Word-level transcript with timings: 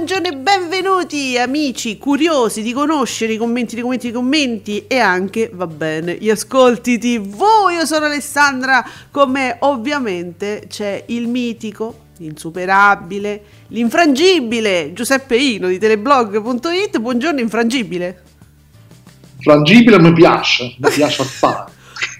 Buongiorno 0.00 0.28
e 0.28 0.36
benvenuti 0.38 1.36
amici 1.36 1.98
curiosi 1.98 2.62
di 2.62 2.72
conoscere 2.72 3.34
i 3.34 3.36
commenti, 3.36 3.76
i 3.76 3.82
commenti, 3.82 4.06
i 4.08 4.12
commenti 4.12 4.86
e 4.86 4.98
anche, 4.98 5.50
va 5.52 5.66
bene, 5.66 6.16
gli 6.18 6.30
ascolti 6.30 6.96
tv. 6.96 7.42
Io 7.70 7.84
sono 7.84 8.06
Alessandra, 8.06 8.82
con 9.10 9.30
me 9.30 9.58
ovviamente 9.60 10.64
c'è 10.70 11.04
il 11.08 11.28
mitico, 11.28 12.06
l'insuperabile, 12.16 13.42
l'infrangibile 13.68 14.94
Giuseppe 14.94 15.36
Ino 15.36 15.68
di 15.68 15.78
teleblog.it. 15.78 16.98
Buongiorno 16.98 17.40
infrangibile. 17.40 18.22
Frangibile 19.38 20.00
mi 20.00 20.14
piace, 20.14 20.76
mi 20.78 20.90
piace 20.90 21.20
assai. 21.20 21.64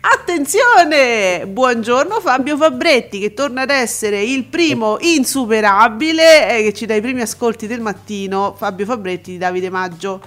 Attenzione! 0.02 1.46
Buongiorno 1.46 2.20
Fabio 2.20 2.56
Fabretti 2.56 3.18
che 3.18 3.34
torna 3.34 3.62
ad 3.62 3.70
essere 3.70 4.22
il 4.22 4.44
primo 4.44 4.96
insuperabile 5.00 6.58
e 6.58 6.62
che 6.62 6.72
ci 6.72 6.86
dà 6.86 6.94
i 6.94 7.00
primi 7.00 7.22
ascolti 7.22 7.66
del 7.66 7.80
mattino. 7.80 8.54
Fabio 8.56 8.86
Fabretti 8.86 9.32
di 9.32 9.38
Davide 9.38 9.70
Maggio. 9.70 10.20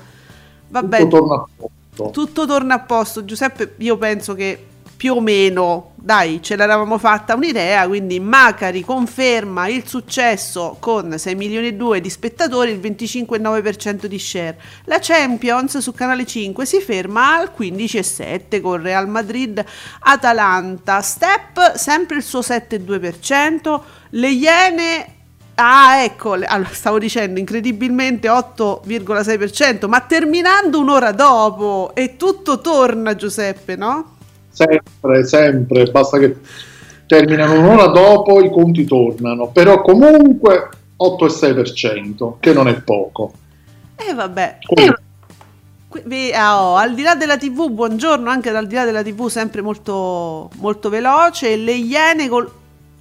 Va 0.69 0.83
bene. 0.83 1.03
Tutto 1.03 1.17
torna 1.17 1.35
a 1.35 1.47
posto. 1.55 2.09
Tutto 2.11 2.45
torna 2.45 2.73
a 2.75 2.79
posto. 2.79 3.25
Giuseppe, 3.25 3.75
io 3.77 3.97
penso 3.97 4.33
che 4.33 4.65
più 5.03 5.15
o 5.15 5.19
meno, 5.19 5.91
dai, 5.95 6.41
ce 6.41 6.55
l'eravamo 6.55 6.97
fatta 6.97 7.35
un'idea, 7.35 7.85
quindi 7.89 8.21
Macari 8.21 8.85
conferma 8.85 9.67
il 9.67 9.85
successo 9.85 10.77
con 10.79 11.19
6 11.19 11.35
milioni 11.35 11.67
e 11.67 11.73
2 11.73 11.99
di 11.99 12.09
spettatori, 12.09 12.71
il 12.71 12.79
25,9% 12.79 14.05
di 14.05 14.17
share. 14.17 14.57
La 14.85 14.99
Champions 15.01 15.79
su 15.79 15.91
Canale 15.91 16.25
5 16.25 16.65
si 16.65 16.79
ferma 16.79 17.35
al 17.35 17.51
15,7 17.53 18.61
con 18.61 18.81
Real 18.81 19.09
Madrid 19.09 19.61
Atalanta. 19.99 21.01
Step 21.01 21.75
sempre 21.75 22.15
il 22.15 22.23
suo 22.23 22.39
7,2%, 22.39 23.81
le 24.11 24.29
Iene 24.29 25.07
Ah, 25.55 26.01
ecco, 26.01 26.31
allora, 26.31 26.67
stavo 26.71 26.97
dicendo 26.97 27.39
incredibilmente 27.39 28.27
8,6%, 28.27 29.87
ma 29.87 29.99
terminando 29.99 30.79
un'ora 30.79 31.11
dopo 31.11 31.91
e 31.93 32.17
tutto 32.17 32.59
torna, 32.59 33.15
Giuseppe, 33.15 33.75
no? 33.75 34.12
Sempre, 34.53 35.25
sempre, 35.25 35.85
basta 35.89 36.19
che 36.19 36.37
terminano 37.07 37.59
un'ora 37.59 37.87
dopo, 37.87 38.39
i 38.39 38.51
conti 38.51 38.85
tornano, 38.85 39.47
però 39.47 39.81
comunque 39.81 40.69
8,6%, 40.95 42.35
che 42.39 42.53
non 42.53 42.67
è 42.67 42.79
poco. 42.81 43.33
E 43.95 44.13
vabbè. 44.13 44.59
Comunque, 44.63 45.01
Qui- 45.87 46.01
vi- 46.05 46.31
ah, 46.33 46.63
oh, 46.63 46.75
al 46.75 46.93
di 46.93 47.01
là 47.01 47.15
della 47.15 47.37
TV, 47.37 47.69
buongiorno, 47.69 48.29
anche 48.29 48.51
dal 48.51 48.67
di 48.67 48.75
là 48.75 48.85
della 48.85 49.03
TV, 49.03 49.27
sempre 49.27 49.61
molto, 49.61 50.49
molto 50.55 50.89
veloce. 50.89 51.55
Le 51.55 51.73
Iene 51.73 52.27
col. 52.29 52.51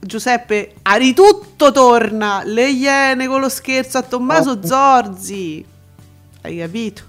Giuseppe, 0.04 0.74
Ari 0.82 1.14
tutto 1.14 1.70
torna. 1.70 2.42
Le 2.44 2.68
Iene 2.68 3.28
con 3.28 3.40
lo 3.40 3.48
scherzo 3.48 3.98
a 3.98 4.02
Tommaso 4.02 4.50
Oh. 4.50 4.66
Zorzi. 4.66 5.64
Hai 6.42 6.56
capito? 6.58 7.02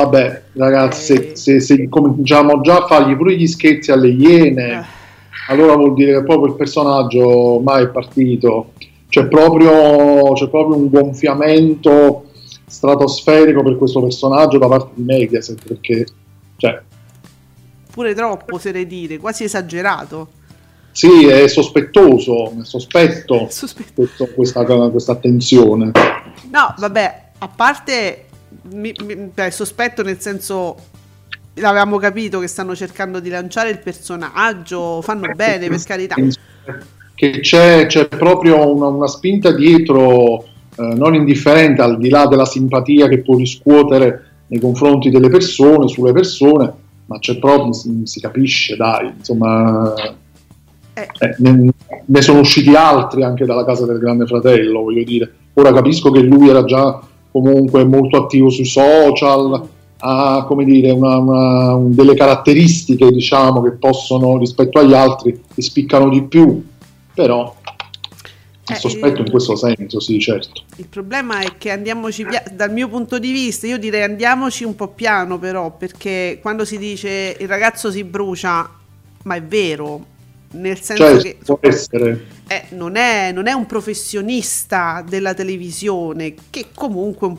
Vabbè, 0.00 0.42
ragazzi, 0.52 1.12
Eh. 1.14 1.30
se, 1.36 1.58
se- 1.58 1.88
cominciamo 1.88 2.60
già 2.60 2.82
a 2.82 2.86
fargli 2.86 3.16
pure 3.16 3.34
gli 3.34 3.46
scherzi 3.46 3.92
alle 3.92 4.08
iene, 4.08 4.68
Eh. 4.80 4.84
allora 5.48 5.74
vuol 5.74 5.94
dire 5.94 6.12
che 6.18 6.22
proprio 6.22 6.48
il 6.48 6.54
personaggio 6.54 7.26
ormai 7.54 7.84
è 7.84 7.88
partito. 7.88 8.72
C'è 9.08 9.26
proprio, 9.26 10.34
c'è 10.34 10.50
proprio 10.50 10.76
un 10.76 10.90
gonfiamento 10.90 12.26
stratosferico 12.66 13.62
per 13.62 13.78
questo 13.78 14.02
personaggio 14.02 14.58
da 14.58 14.66
parte 14.68 14.90
di 14.96 15.02
Mediaset, 15.02 15.62
perché 15.66 16.04
cioè, 16.58 16.78
Pure 17.90 18.12
troppo, 18.14 18.56
oserei 18.56 18.86
dire, 18.86 19.16
quasi 19.16 19.44
esagerato. 19.44 20.28
sì, 20.92 21.24
è 21.26 21.48
sospettoso, 21.48 22.50
è 22.50 22.64
sospetto 22.64 23.46
Sospetto. 23.48 23.92
questo- 23.94 24.28
questa, 24.34 24.62
questa 24.90 25.12
attenzione. 25.12 25.92
No, 26.50 26.74
vabbè, 26.76 27.22
a 27.38 27.48
parte 27.48 28.25
mi, 28.72 28.92
mi- 29.04 29.30
beh, 29.32 29.50
sospetto 29.50 30.02
nel 30.02 30.20
senso 30.20 30.76
l'avevamo 31.54 31.96
capito 31.98 32.38
che 32.40 32.46
stanno 32.46 32.74
cercando 32.74 33.20
di 33.20 33.28
lanciare 33.28 33.70
il 33.70 33.78
personaggio, 33.78 35.00
fanno 35.02 35.30
bene 35.34 35.68
per 35.68 35.82
carità. 35.82 36.16
Che 37.14 37.40
c'è, 37.40 37.86
c'è 37.86 38.08
proprio 38.08 38.70
una, 38.74 38.88
una 38.88 39.06
spinta 39.06 39.50
dietro 39.52 40.44
eh, 40.76 40.82
non 40.94 41.14
indifferente 41.14 41.80
al 41.80 41.98
di 41.98 42.10
là 42.10 42.26
della 42.26 42.44
simpatia 42.44 43.08
che 43.08 43.22
può 43.22 43.36
riscuotere 43.36 44.24
nei 44.48 44.60
confronti 44.60 45.08
delle 45.08 45.30
persone, 45.30 45.88
sulle 45.88 46.12
persone, 46.12 46.72
ma 47.06 47.18
c'è 47.18 47.38
proprio, 47.38 47.72
si, 47.72 48.02
si 48.04 48.20
capisce, 48.20 48.76
dai, 48.76 49.12
insomma, 49.16 49.94
Eh, 50.98 51.08
eh, 51.18 51.34
ne, 51.40 51.72
ne 52.06 52.22
sono 52.22 52.40
usciti 52.40 52.74
altri 52.74 53.22
anche 53.22 53.44
dalla 53.44 53.66
casa 53.66 53.84
del 53.84 53.98
grande 53.98 54.24
fratello, 54.24 54.80
voglio 54.80 55.04
dire. 55.04 55.30
Ora 55.54 55.70
capisco 55.70 56.10
che 56.10 56.20
lui 56.20 56.48
era 56.48 56.64
già 56.64 57.00
comunque 57.40 57.84
molto 57.84 58.16
attivo 58.24 58.48
sui 58.50 58.64
social, 58.64 59.68
ha 59.98 60.44
come 60.46 60.64
dire, 60.64 60.90
una- 60.90 61.16
una- 61.16 61.74
un- 61.74 61.94
delle 61.94 62.14
caratteristiche 62.14 63.10
diciamo 63.10 63.62
che 63.62 63.72
possono 63.72 64.38
rispetto 64.38 64.78
agli 64.78 64.94
altri 64.94 65.42
che 65.54 65.62
spiccano 65.62 66.08
di 66.08 66.22
più, 66.24 66.64
però 67.14 67.54
Eh, 68.68 68.72
il 68.72 68.78
sospetto 68.78 69.20
in 69.20 69.30
questo 69.30 69.54
senso, 69.56 70.00
sì, 70.00 70.18
certo. 70.18 70.62
il 70.76 70.86
problema 70.88 71.40
è 71.40 71.56
che 71.56 71.70
andiamoci 71.70 72.24
pia- 72.24 72.42
dal 72.52 72.72
mio 72.72 72.88
punto 72.88 73.18
di 73.18 73.32
vista, 73.32 73.66
io 73.66 73.78
direi 73.78 74.02
andiamoci 74.02 74.64
un 74.64 74.74
po' 74.74 74.88
piano 74.88 75.38
però, 75.38 75.70
perché 75.76 76.38
quando 76.42 76.64
si 76.64 76.76
dice 76.78 77.36
il 77.38 77.48
ragazzo 77.48 77.90
si 77.90 78.02
brucia, 78.04 78.68
ma 79.24 79.34
è 79.34 79.42
vero, 79.42 80.04
nel 80.52 80.80
senso 80.80 81.02
Cioè, 81.04 81.16
che 81.22 81.38
può 81.44 81.58
essere, 81.60 82.26
eh, 82.48 82.64
non, 82.70 82.96
è, 82.96 83.32
non 83.32 83.46
è 83.46 83.52
un 83.52 83.66
professionista 83.66 85.04
della 85.06 85.34
televisione 85.34 86.34
che 86.50 86.66
comunque 86.74 87.26
un- 87.28 87.38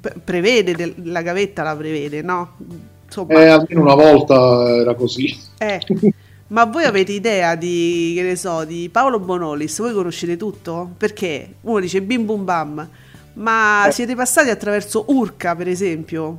pre- 0.00 0.14
prevede, 0.22 0.74
del- 0.74 0.94
la 1.04 1.22
gavetta 1.22 1.62
la 1.62 1.76
prevede, 1.76 2.22
no? 2.22 2.56
Insomma, 3.04 3.34
eh, 3.40 3.46
almeno 3.48 3.80
una 3.82 3.94
volta 3.94 4.76
era 4.76 4.94
così. 4.94 5.36
eh. 5.58 5.80
Ma 6.52 6.66
voi 6.66 6.84
avete 6.84 7.12
idea 7.12 7.54
di, 7.54 8.12
che 8.14 8.22
ne 8.22 8.36
so, 8.36 8.64
di 8.64 8.90
Paolo 8.92 9.18
Bonolis? 9.18 9.78
Voi 9.78 9.94
conoscete 9.94 10.36
tutto? 10.36 10.90
Perché 10.98 11.54
uno 11.62 11.80
dice 11.80 12.02
bim 12.02 12.26
bum 12.26 12.44
bam, 12.44 12.88
ma 13.34 13.86
Eh. 13.86 13.90
siete 13.90 14.14
passati 14.14 14.50
attraverso 14.50 15.04
Urca, 15.08 15.56
per 15.56 15.68
esempio? 15.68 16.36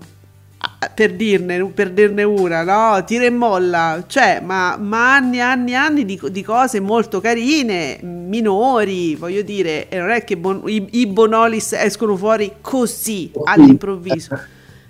Per 0.93 1.13
dirne, 1.15 1.65
per 1.73 1.91
dirne 1.91 2.23
una, 2.23 2.63
no? 2.63 3.03
Tira 3.03 3.25
e 3.25 3.29
molla, 3.29 4.03
cioè, 4.07 4.41
ma, 4.43 4.77
ma 4.77 5.15
anni 5.15 5.37
e 5.37 5.41
anni 5.41 5.71
e 5.71 5.75
anni 5.75 6.05
di, 6.05 6.19
di 6.29 6.43
cose 6.43 6.79
molto 6.79 7.19
carine, 7.19 7.99
minori, 8.01 9.15
voglio 9.15 9.41
dire, 9.41 9.89
e 9.89 9.97
non 9.97 10.09
è 10.09 10.23
che 10.23 10.37
bon- 10.37 10.61
i, 10.65 10.87
i 10.91 11.07
Bonolis 11.07 11.73
escono 11.73 12.15
fuori 12.15 12.53
così, 12.61 13.31
all'improvviso. 13.45 14.35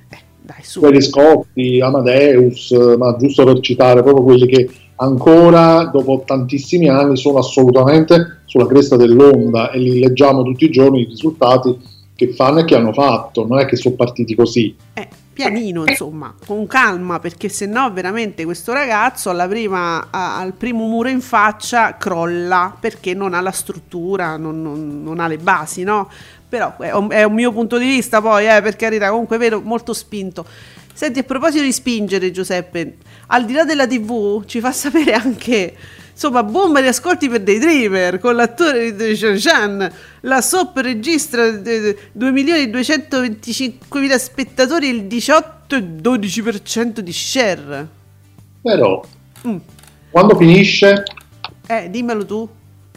Eh, 0.09 0.17
dai, 0.41 0.61
su. 0.61 0.79
Quelli 0.79 1.01
Scotti, 1.01 1.79
Amadeus, 1.79 2.71
ma 2.97 3.15
giusto 3.15 3.45
per 3.45 3.59
citare 3.61 4.03
proprio 4.03 4.23
quelli 4.23 4.47
che 4.47 4.69
ancora 4.97 5.85
dopo 5.85 6.23
tantissimi 6.25 6.89
anni 6.89 7.17
sono 7.17 7.37
assolutamente 7.37 8.41
sulla 8.45 8.67
cresta 8.67 8.95
dell'onda 8.95 9.71
e 9.71 9.79
li 9.79 9.99
leggiamo 9.99 10.43
tutti 10.43 10.65
i 10.65 10.69
giorni 10.69 11.01
i 11.01 11.05
risultati 11.05 11.77
che 12.15 12.33
fanno 12.33 12.59
e 12.59 12.65
che 12.65 12.75
hanno 12.75 12.93
fatto, 12.93 13.45
non 13.47 13.59
è 13.59 13.65
che 13.65 13.75
sono 13.75 13.95
partiti 13.95 14.35
così. 14.35 14.75
Eh, 14.93 15.07
pianino, 15.33 15.83
insomma, 15.87 16.33
con 16.45 16.67
calma, 16.67 17.19
perché 17.19 17.49
se 17.49 17.65
no 17.65 17.91
veramente 17.91 18.45
questo 18.45 18.71
ragazzo 18.71 19.29
alla 19.29 19.47
prima, 19.47 20.07
a- 20.11 20.37
al 20.37 20.53
primo 20.53 20.85
muro 20.87 21.09
in 21.09 21.21
faccia 21.21 21.97
crolla 21.97 22.75
perché 22.79 23.13
non 23.13 23.33
ha 23.33 23.41
la 23.41 23.51
struttura, 23.51 24.37
non, 24.37 24.61
non- 24.61 25.01
non 25.03 25.19
ha 25.19 25.27
le 25.27 25.37
basi, 25.37 25.83
no? 25.83 26.09
Però 26.47 26.77
è 26.77 26.93
un, 26.93 27.09
è 27.09 27.23
un 27.23 27.33
mio 27.33 27.51
punto 27.51 27.77
di 27.79 27.85
vista 27.87 28.21
poi, 28.21 28.47
eh, 28.47 28.61
per 28.61 28.75
carità, 28.75 29.09
comunque 29.09 29.37
vedo 29.37 29.59
molto 29.61 29.91
spinto. 29.93 30.45
Senti, 30.93 31.19
a 31.19 31.23
proposito 31.23 31.63
di 31.63 31.71
spingere, 31.71 32.31
Giuseppe, 32.31 32.97
al 33.27 33.45
di 33.45 33.53
là 33.53 33.65
della 33.65 33.87
TV, 33.87 34.45
ci 34.45 34.59
fa 34.59 34.71
sapere 34.71 35.13
anche 35.13 35.75
Insomma, 36.13 36.43
bomba 36.43 36.79
di 36.79 36.87
ascolti 36.87 37.27
per 37.27 37.41
Daydreamer 37.41 38.19
con 38.19 38.35
l'attore 38.35 38.95
di 38.95 39.17
Chan 39.17 39.35
Chan. 39.39 39.91
La 40.21 40.41
SOP 40.41 40.77
registra 40.77 41.47
eh, 41.47 41.97
2.225.000 42.15 44.19
spettatori 44.19 44.89
e 44.89 44.91
il 44.91 45.05
18,12% 45.05 46.99
di 46.99 47.11
share. 47.11 47.87
però 48.61 49.03
Mm. 49.45 49.57
quando 50.09 50.37
finisce? 50.37 51.03
Eh, 51.67 51.89
dimmelo 51.89 52.25
tu. 52.25 52.47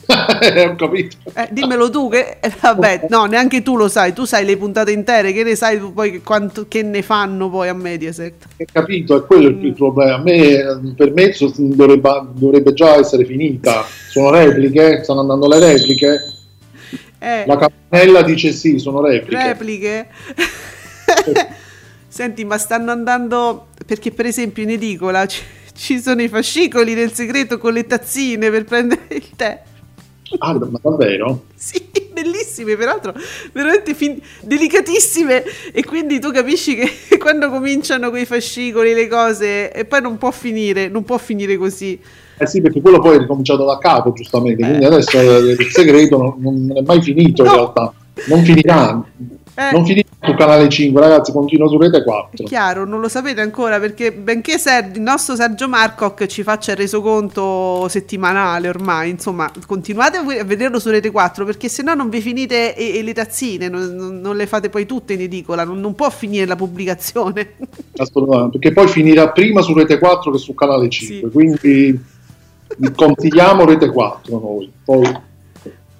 Ho 0.68 0.74
capito. 0.76 1.16
Eh, 1.34 1.48
dimmelo 1.50 1.90
tu 1.90 2.08
che 2.08 2.38
eh, 2.40 2.52
vabbè, 2.60 3.06
no, 3.10 3.24
neanche 3.24 3.62
tu 3.62 3.76
lo 3.76 3.88
sai, 3.88 4.12
tu 4.12 4.24
sai 4.24 4.44
le 4.44 4.56
puntate 4.56 4.92
intere, 4.92 5.32
che 5.32 5.42
ne 5.42 5.56
sai 5.56 5.78
tu 5.78 5.92
poi 5.92 6.12
che, 6.12 6.20
quanto, 6.22 6.66
che 6.68 6.82
ne 6.82 7.02
fanno 7.02 7.50
poi 7.50 7.68
a 7.68 7.74
Mediaset? 7.74 8.46
Ho 8.58 8.64
capito, 8.72 9.16
è 9.16 9.26
quello 9.26 9.48
il, 9.48 9.64
il 9.64 9.72
problema. 9.74 10.14
A 10.14 10.22
me, 10.22 10.94
per 10.96 11.12
me 11.12 11.34
dovrebbe, 11.56 12.10
dovrebbe 12.34 12.72
già 12.72 12.94
essere 12.96 13.24
finita. 13.24 13.84
Sono 14.10 14.30
repliche? 14.30 15.02
Stanno 15.02 15.20
andando 15.20 15.48
le 15.48 15.58
repliche? 15.58 16.34
Eh, 17.18 17.44
La 17.46 17.56
campanella 17.56 18.22
dice 18.22 18.52
sì, 18.52 18.78
sono 18.78 19.00
repliche. 19.00 19.46
repliche. 19.46 20.08
Senti, 22.08 22.44
ma 22.44 22.56
stanno 22.56 22.92
andando 22.92 23.68
perché 23.84 24.10
per 24.10 24.26
esempio 24.26 24.62
in 24.62 24.70
edicola 24.70 25.26
ci, 25.26 25.42
ci 25.74 26.00
sono 26.00 26.22
i 26.22 26.28
fascicoli 26.28 26.94
nel 26.94 27.12
segreto 27.12 27.58
con 27.58 27.72
le 27.72 27.86
tazzine 27.86 28.50
per 28.50 28.64
prendere 28.64 29.02
il 29.08 29.30
tè. 29.36 29.62
Ah, 30.38 30.54
ma 30.54 30.78
davvero? 30.82 31.44
Sì, 31.54 31.80
bellissime, 32.12 32.76
peraltro 32.76 33.14
veramente 33.52 33.94
fin- 33.94 34.20
delicatissime 34.42 35.44
e 35.72 35.84
quindi 35.84 36.18
tu 36.18 36.30
capisci 36.32 36.74
che 36.74 36.88
quando 37.18 37.48
cominciano 37.50 38.10
quei 38.10 38.24
fascicoli, 38.26 38.94
le 38.94 39.06
cose 39.08 39.72
e 39.72 39.84
poi 39.84 40.00
non 40.02 40.18
può 40.18 40.30
finire, 40.30 40.88
non 40.88 41.04
può 41.04 41.18
finire 41.18 41.56
così. 41.56 41.98
Eh 42.38 42.46
sì, 42.46 42.60
perché 42.60 42.80
quello 42.82 42.98
poi 42.98 43.16
è 43.16 43.18
ricominciato 43.20 43.64
da 43.64 43.78
capo, 43.78 44.12
giustamente. 44.12 44.62
Quindi 44.62 44.84
adesso 44.84 45.18
eh, 45.18 45.52
il 45.52 45.66
segreto 45.70 46.18
non, 46.18 46.34
non 46.66 46.76
è 46.76 46.82
mai 46.82 47.00
finito 47.00 47.42
in 47.42 47.48
No. 47.48 47.54
realtà. 47.54 47.92
Non 48.28 48.44
finirà. 48.44 49.04
Eh. 49.54 49.72
Non 49.72 49.86
finirà 49.86 50.05
su 50.18 50.34
canale 50.34 50.68
5, 50.68 51.00
ragazzi, 51.00 51.30
continua 51.30 51.68
su 51.68 51.78
rete 51.78 51.98
È 51.98 52.02
4. 52.02 52.44
chiaro, 52.46 52.84
non 52.84 53.00
lo 53.00 53.08
sapete 53.08 53.40
ancora 53.40 53.78
perché 53.78 54.12
benché 54.12 54.58
Ser- 54.58 54.96
il 54.96 55.00
nostro 55.00 55.36
Sergio 55.36 55.68
Marcoc 55.68 56.26
ci 56.26 56.42
faccia 56.42 56.72
il 56.72 56.78
resoconto 56.78 57.86
settimanale 57.88 58.68
ormai, 58.68 59.10
insomma, 59.10 59.50
continuate 59.66 60.16
a 60.16 60.44
vederlo 60.44 60.80
su 60.80 60.90
Rete 60.90 61.10
4 61.10 61.44
perché 61.44 61.68
se 61.68 61.82
no 61.82 61.94
non 61.94 62.08
vi 62.08 62.20
finite 62.20 62.74
e, 62.74 62.98
e 62.98 63.02
le 63.02 63.12
tazzine, 63.12 63.68
non, 63.68 64.20
non- 64.20 64.36
le 64.36 64.46
fate 64.46 64.68
poi 64.68 64.84
tutte 64.86 65.12
in 65.12 65.20
edicola, 65.20 65.64
non, 65.64 65.80
non 65.80 65.94
può 65.94 66.10
finire 66.10 66.46
la 66.46 66.56
pubblicazione. 66.56 67.52
Assolutamente, 67.96 68.58
perché 68.58 68.72
poi 68.74 68.88
finirà 68.88 69.30
prima 69.30 69.60
su 69.62 69.74
rete 69.74 69.98
4 69.98 70.32
che 70.32 70.38
su 70.38 70.54
canale 70.54 70.88
5. 70.88 71.28
Sì. 71.28 71.32
Quindi 71.32 72.00
consigliamo 72.94 73.64
rete 73.64 73.90
4 73.90 74.38
noi. 74.40 74.72
Poi 74.84 75.24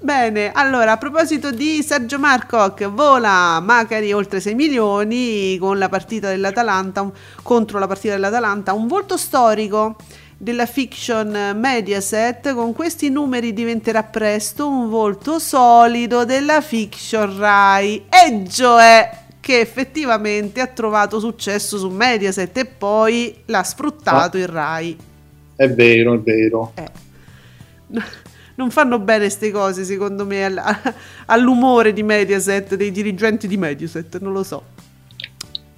Bene, 0.07 0.53
allora 0.53 0.93
a 0.93 0.97
proposito 0.99 1.51
di 1.51 1.83
Sergio 1.83 2.21
Marcoc, 2.21 2.89
vola 2.91 3.59
Macari 3.59 4.13
oltre 4.13 4.39
6 4.39 4.55
milioni 4.55 5.59
con 5.59 5.79
la 5.79 5.89
partita 5.89 6.29
dell'Atalanta, 6.29 7.11
contro 7.43 7.81
la 7.81 7.89
partita 7.89 8.13
dell'Atalanta, 8.13 8.73
un 8.73 8.87
volto 8.87 9.17
storico 9.17 9.97
della 10.37 10.67
fiction 10.67 11.57
Mediaset, 11.57 12.55
con 12.55 12.73
questi 12.73 13.11
numeri 13.11 13.53
diventerà 13.53 14.05
presto 14.05 14.69
un 14.69 14.89
volto 14.91 15.41
solido 15.41 16.25
della 16.25 16.61
fiction 16.61 17.37
Rai, 17.37 18.05
e 18.09 18.49
cioè 18.49 19.11
che 19.41 19.59
effettivamente 19.59 20.61
ha 20.61 20.69
trovato 20.69 21.19
successo 21.19 21.79
su 21.79 21.89
Mediaset 21.89 22.57
e 22.57 22.65
poi 22.65 23.43
l'ha 23.47 23.65
sfruttato 23.65 24.39
il 24.39 24.47
Rai. 24.47 24.97
è 25.57 25.69
vero, 25.69 26.15
è 26.15 26.19
vero. 26.21 26.73
Eh. 26.77 28.25
Non 28.57 28.71
fanno 28.71 28.99
bene 28.99 29.21
queste 29.21 29.51
cose, 29.51 29.85
secondo 29.85 30.27
me, 30.27 30.45
al- 30.45 30.95
all'umore 31.27 31.93
di 31.93 32.03
Mediaset, 32.03 32.75
dei 32.75 32.91
dirigenti 32.91 33.47
di 33.47 33.57
Mediaset, 33.57 34.19
non 34.21 34.33
lo 34.33 34.43
so. 34.43 34.63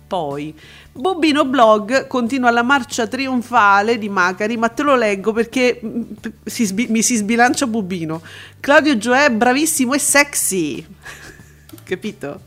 Poi, 0.07 0.55
Bobino 0.91 1.45
Blog 1.45 2.07
continua 2.07 2.51
la 2.51 2.63
marcia 2.63 3.07
trionfale 3.07 3.99
di 3.99 4.09
Macari, 4.09 4.57
ma 4.57 4.69
te 4.69 4.83
lo 4.83 4.97
leggo 4.97 5.33
perché 5.33 5.79
mm, 5.85 6.03
si 6.45 6.65
sbi- 6.65 6.87
mi 6.89 7.03
si 7.03 7.17
sbilancia 7.17 7.67
Bobino. 7.67 8.23
Claudio 8.59 8.97
Gioè 8.97 9.27
è 9.27 9.31
bravissimo 9.31 9.93
e 9.93 9.99
sexy. 9.99 10.87
Capito? 11.85 12.41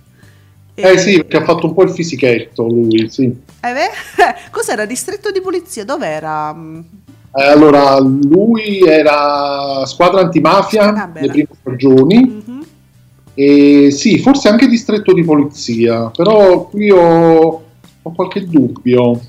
Eh 0.73 0.97
sì, 0.97 1.17
perché 1.17 1.37
ha 1.37 1.43
fatto 1.43 1.67
un 1.67 1.73
po' 1.73 1.83
il 1.83 1.91
fisichetto 1.91 2.67
lui, 2.67 3.09
sì. 3.09 3.25
Eh 3.25 3.73
beh, 3.73 3.89
Cos'era? 4.49 4.85
Distretto 4.85 5.29
di 5.29 5.41
polizia? 5.41 5.85
Dov'era? 5.85 6.55
Eh, 7.33 7.43
allora, 7.43 7.97
lui 7.99 8.81
era 8.81 9.85
squadra 9.85 10.21
antimafia 10.21 10.93
Ah, 10.93 11.11
le 11.17 11.27
prime 11.29 11.47
stagioni 11.59 12.43
mhm. 12.45 12.65
e 13.33 13.89
sì, 13.91 14.19
forse 14.19 14.49
anche 14.49 14.67
distretto 14.67 15.13
di 15.13 15.23
polizia, 15.23 16.09
però 16.09 16.67
qui 16.67 16.91
ho, 16.91 17.65
ho 18.01 18.11
qualche 18.13 18.45
dubbio. 18.45 19.19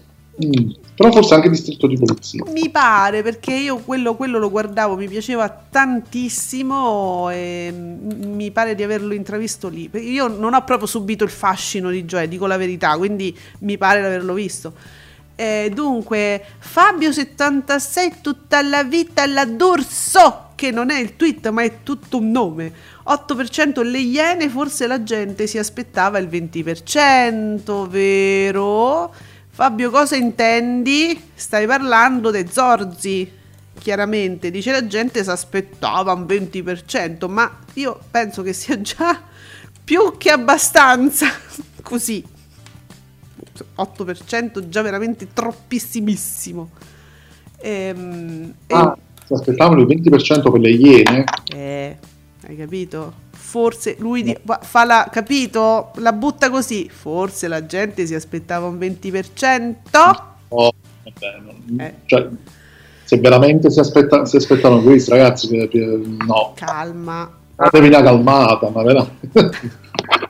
Mm, 0.45 0.71
Però 0.97 1.11
forse 1.13 1.35
anche 1.35 1.49
distretto 1.51 1.87
di 1.87 1.97
polizia. 1.99 2.45
Mi 2.49 2.71
pare 2.71 3.23
perché 3.23 3.53
io 3.55 3.79
quello, 3.79 4.15
quello 4.17 4.39
lo 4.39 4.51
guardavo, 4.51 4.97
mi 4.97 5.09
piaceva 5.09 5.49
tantissimo 5.49 7.29
e 7.31 7.73
mi 7.73 8.51
pare 8.51 8.75
di 8.75 8.83
averlo 8.83 9.15
intravisto 9.15 9.69
lì. 9.69 9.91
Io 9.95 10.29
non 10.29 10.55
ho 10.55 10.65
proprio 10.65 10.87
subito 10.87 11.25
il 11.25 11.31
fascino 11.31 11.91
di 11.91 12.05
Joe, 12.05 12.29
dico 12.29 12.47
la 12.47 12.57
verità, 12.57 12.97
quindi 12.97 13.37
mi 13.61 13.77
pare 13.79 14.01
di 14.01 14.07
averlo 14.07 14.35
visto. 14.35 14.73
Eh, 15.35 15.71
dunque, 15.73 16.45
Fabio76 16.63 18.21
tutta 18.21 18.63
la 18.63 18.85
vita 18.85 19.27
la 19.27 19.45
D'Urso, 19.45 20.51
che 20.55 20.71
non 20.71 20.91
è 20.91 20.99
il 20.99 21.17
tweet 21.17 21.49
ma 21.49 21.63
è 21.63 21.83
tutto 21.83 22.19
un 22.19 22.31
nome. 22.31 22.73
8% 23.07 23.83
le 23.83 23.99
iene, 23.99 24.49
forse 24.49 24.87
la 24.87 25.03
gente 25.03 25.47
si 25.47 25.59
aspettava 25.59 26.19
il 26.19 26.29
20%, 26.29 27.89
vero? 27.89 29.13
Fabio, 29.51 29.91
cosa 29.91 30.17
intendi? 30.17 31.21
Stai 31.35 31.67
parlando 31.67 32.31
dei 32.31 32.47
Zorzi, 32.51 33.31
chiaramente. 33.79 34.51
Dice 34.51 34.71
la 34.71 34.87
gente 34.87 35.23
si 35.23 35.31
aspettava 35.31 36.13
un 36.13 36.25
20%, 36.25 37.29
ma 37.29 37.59
io 37.75 37.99
penso 38.11 38.43
che 38.43 38.53
sia 38.53 38.81
già 38.81 39.21
più 39.85 40.17
che 40.17 40.31
abbastanza 40.31 41.27
così. 41.83 42.25
8% 43.77 44.69
già 44.69 44.83
veramente 44.83 45.29
troppissimissimo. 45.33 46.71
Ehm, 47.61 48.53
e- 48.67 48.75
Ah, 48.75 48.97
si 49.27 49.33
aspettavano 49.35 49.81
il 49.81 49.87
20% 49.87 50.51
per 50.51 50.61
le 50.61 50.71
iene. 50.71 51.25
eh, 51.55 51.97
hai 52.47 52.57
capito? 52.57 53.21
Forse 53.31 53.97
lui 53.99 54.23
di- 54.23 54.37
fa- 54.63 54.85
la 54.85 55.09
capito? 55.11 55.91
La 55.97 56.13
butta 56.13 56.49
così. 56.51 56.89
Forse 56.91 57.49
la 57.49 57.67
gente 57.67 58.07
si 58.07 58.15
aspettava 58.15 58.67
un 58.67 58.79
20%. 58.79 60.31
Oh, 60.49 60.73
vabbè, 61.05 61.41
non- 61.45 61.81
Eh. 61.81 61.95
cioè, 62.07 62.29
se 63.05 63.19
veramente 63.19 63.71
si, 63.71 63.79
aspetta, 63.79 64.25
si 64.25 64.37
aspettano 64.37 64.81
questo, 64.81 65.11
ragazzi, 65.13 65.55
eh, 65.57 65.69
eh, 65.71 66.01
no. 66.27 66.53
Calma. 66.55 67.31
Datevi 67.55 67.89
una 67.89 68.03
calmata, 68.03 68.71
ma 68.71 68.83
veramente. 68.83 69.51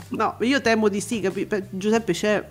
No, 0.08 0.34
io 0.40 0.60
temo 0.60 0.88
di 0.88 1.00
sì, 1.00 1.20
capi- 1.20 1.46
Giuseppe 1.70 2.12
c'è 2.12 2.44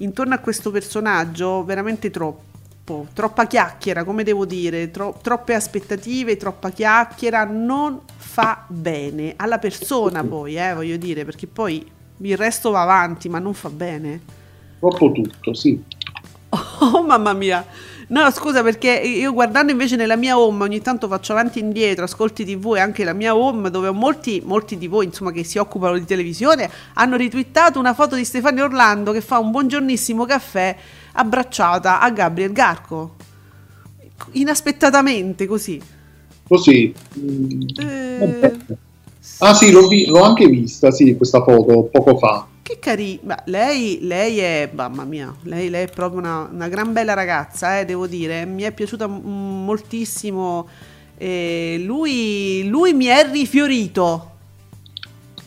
intorno 0.00 0.34
a 0.34 0.38
questo 0.38 0.70
personaggio 0.70 1.64
veramente 1.64 2.10
troppo, 2.10 3.06
troppa 3.12 3.46
chiacchiera, 3.46 4.04
come 4.04 4.24
devo 4.24 4.44
dire, 4.44 4.90
tro- 4.90 5.18
troppe 5.20 5.54
aspettative, 5.54 6.36
troppa 6.36 6.70
chiacchiera, 6.70 7.44
non 7.44 8.00
fa 8.16 8.64
bene 8.66 9.34
alla 9.36 9.58
persona 9.58 10.22
poi, 10.24 10.56
eh, 10.56 10.74
voglio 10.74 10.96
dire, 10.96 11.24
perché 11.24 11.46
poi 11.46 11.88
il 12.18 12.36
resto 12.36 12.70
va 12.70 12.82
avanti, 12.82 13.28
ma 13.28 13.38
non 13.38 13.54
fa 13.54 13.70
bene. 13.70 14.20
Troppo 14.78 15.12
tutto, 15.12 15.54
sì. 15.54 15.82
Oh 16.82 17.02
mamma 17.02 17.34
mia! 17.34 17.64
No, 18.10 18.28
scusa 18.32 18.62
perché 18.62 18.90
io 18.90 19.32
guardando 19.32 19.70
invece 19.70 19.94
nella 19.94 20.16
mia 20.16 20.36
home 20.36 20.64
ogni 20.64 20.80
tanto 20.80 21.06
faccio 21.06 21.30
avanti 21.30 21.60
e 21.60 21.62
indietro, 21.62 22.04
ascolti 22.04 22.44
tv 22.44 22.74
e 22.74 22.80
anche 22.80 23.04
la 23.04 23.12
mia 23.12 23.36
home 23.36 23.70
dove 23.70 23.88
molti, 23.92 24.42
molti 24.44 24.76
di 24.76 24.88
voi 24.88 25.04
insomma 25.04 25.30
che 25.30 25.44
si 25.44 25.58
occupano 25.58 25.96
di 25.96 26.04
televisione 26.04 26.68
hanno 26.94 27.16
ritwittato 27.16 27.78
una 27.78 27.94
foto 27.94 28.16
di 28.16 28.24
Stefania 28.24 28.64
Orlando 28.64 29.12
che 29.12 29.20
fa 29.20 29.38
un 29.38 29.52
buongiornissimo 29.52 30.24
caffè 30.24 30.76
abbracciata 31.12 32.00
a 32.00 32.10
Gabriel 32.10 32.52
Garco. 32.52 33.14
Inaspettatamente 34.32 35.46
così. 35.46 35.80
Così. 36.48 36.92
Eh. 37.76 38.56
Ah 39.38 39.54
sì, 39.54 39.70
l'ho, 39.70 39.86
vi- 39.86 40.06
l'ho 40.06 40.22
anche 40.22 40.46
vista, 40.48 40.90
sì, 40.90 41.16
questa 41.16 41.44
foto, 41.44 41.84
poco 41.84 42.18
fa. 42.18 42.46
Che 42.70 42.78
carina, 42.78 43.36
lei, 43.46 43.98
lei 44.02 44.38
è, 44.38 44.70
mamma 44.72 45.02
mia, 45.02 45.34
lei, 45.42 45.68
lei 45.70 45.86
è 45.86 45.90
proprio 45.92 46.20
una, 46.20 46.48
una 46.52 46.68
gran 46.68 46.92
bella 46.92 47.14
ragazza, 47.14 47.80
eh, 47.80 47.84
devo 47.84 48.06
dire, 48.06 48.44
mi 48.44 48.62
è 48.62 48.70
piaciuta 48.70 49.08
m- 49.08 49.64
moltissimo. 49.64 50.68
Eh, 51.18 51.82
lui, 51.84 52.68
lui 52.68 52.92
mi 52.92 53.06
è 53.06 53.28
rifiorito. 53.28 54.30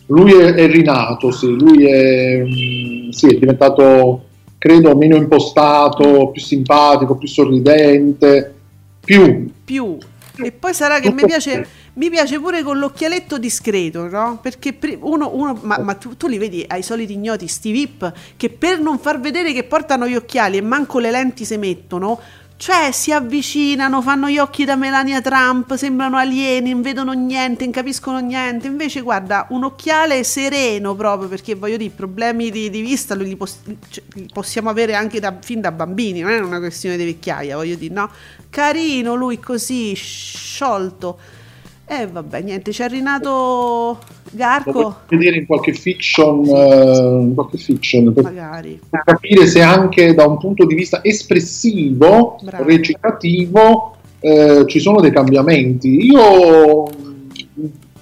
Lui 0.08 0.34
è, 0.34 0.54
è 0.54 0.68
rinato, 0.68 1.32
sì, 1.32 1.48
lui 1.48 1.86
è, 1.86 2.44
mm, 2.44 3.12
sì, 3.12 3.28
è 3.28 3.40
diventato, 3.40 4.26
credo, 4.58 4.94
meno 4.98 5.16
impostato, 5.16 6.30
più 6.30 6.42
simpatico, 6.42 7.16
più 7.16 7.30
sorridente, 7.30 8.54
più. 9.00 9.50
più. 9.64 9.98
E 10.44 10.52
poi 10.52 10.74
sarà 10.74 11.00
che 11.00 11.10
mi 11.10 11.24
piace, 11.26 11.66
mi 11.96 12.10
piace 12.10 12.40
pure 12.40 12.64
con 12.64 12.80
l'occhialetto 12.80 13.38
discreto, 13.38 14.08
no? 14.08 14.40
Perché 14.42 14.78
uno, 15.02 15.30
uno 15.34 15.60
ma, 15.62 15.78
ma 15.78 15.94
tu, 15.94 16.18
tu 16.18 16.28
li 16.28 16.38
vedi 16.38 16.66
ai 16.68 16.82
soliti 16.82 17.14
ignoti, 17.14 17.48
sti 17.48 17.72
VIP, 17.72 18.14
che 18.36 18.50
per 18.50 18.80
non 18.80 18.98
far 18.98 19.20
vedere 19.20 19.54
che 19.54 19.64
portano 19.64 20.08
gli 20.08 20.16
occhiali 20.16 20.58
e 20.58 20.62
manco 20.62 21.00
le 21.00 21.12
lenti 21.12 21.46
se 21.46 21.58
mettono, 21.58 22.20
Cioè 22.56 22.92
si 22.94 23.12
avvicinano, 23.12 24.02
fanno 24.02 24.30
gli 24.30 24.38
occhi 24.38 24.64
da 24.64 24.76
Melania 24.76 25.22
Trump, 25.22 25.76
sembrano 25.76 26.16
alieni, 26.16 26.72
non 26.72 26.82
vedono 26.82 27.12
niente, 27.12 27.66
non 27.66 27.74
capiscono 27.74 28.20
niente. 28.20 28.68
Invece 28.68 29.02
guarda, 29.02 29.48
un 29.50 29.66
occhiale 29.66 30.24
sereno 30.24 30.96
proprio, 30.96 31.28
perché 31.28 31.56
voglio 31.56 31.76
dire, 31.76 31.92
problemi 31.94 32.52
di, 32.52 32.70
di 32.70 32.82
vista 32.82 33.16
li, 33.16 33.36
pos- 33.36 33.60
cioè, 33.90 34.04
li, 34.14 34.30
possiamo 34.32 34.70
avere 34.70 34.96
anche 34.96 35.20
da, 35.20 35.36
fin 35.42 35.60
da 35.60 35.72
bambini, 35.74 36.22
non 36.22 36.32
è 36.32 36.40
una 36.40 36.60
questione 36.60 36.96
di 36.96 37.04
vecchiaia, 37.04 37.58
voglio 37.58 37.76
dire, 37.76 37.94
no? 37.94 38.10
Carino 38.50 39.14
lui 39.16 39.40
così, 39.40 39.94
sciolto. 39.94 41.42
E 41.86 41.96
eh, 42.02 42.08
vabbè, 42.08 42.42
niente, 42.42 42.72
c'è 42.72 42.88
Rinato 42.88 44.00
Garco. 44.32 45.02
vedere 45.10 45.38
in 45.38 45.46
qualche 45.46 45.74
fiction, 45.74 46.40
uh, 46.40 47.22
in 47.22 47.34
qualche 47.34 47.58
fiction 47.58 48.14
per, 48.14 48.24
Magari. 48.24 48.80
per 48.90 49.04
capire 49.04 49.46
se 49.48 49.62
anche 49.62 50.14
da 50.14 50.26
un 50.26 50.38
punto 50.38 50.66
di 50.66 50.76
vista 50.76 51.04
espressivo, 51.04 52.40
Bravo. 52.42 52.64
recitativo, 52.64 53.96
eh, 54.22 54.64
ci 54.66 54.80
sono 54.80 55.02
dei 55.02 55.12
cambiamenti. 55.12 56.06
Io, 56.06 56.86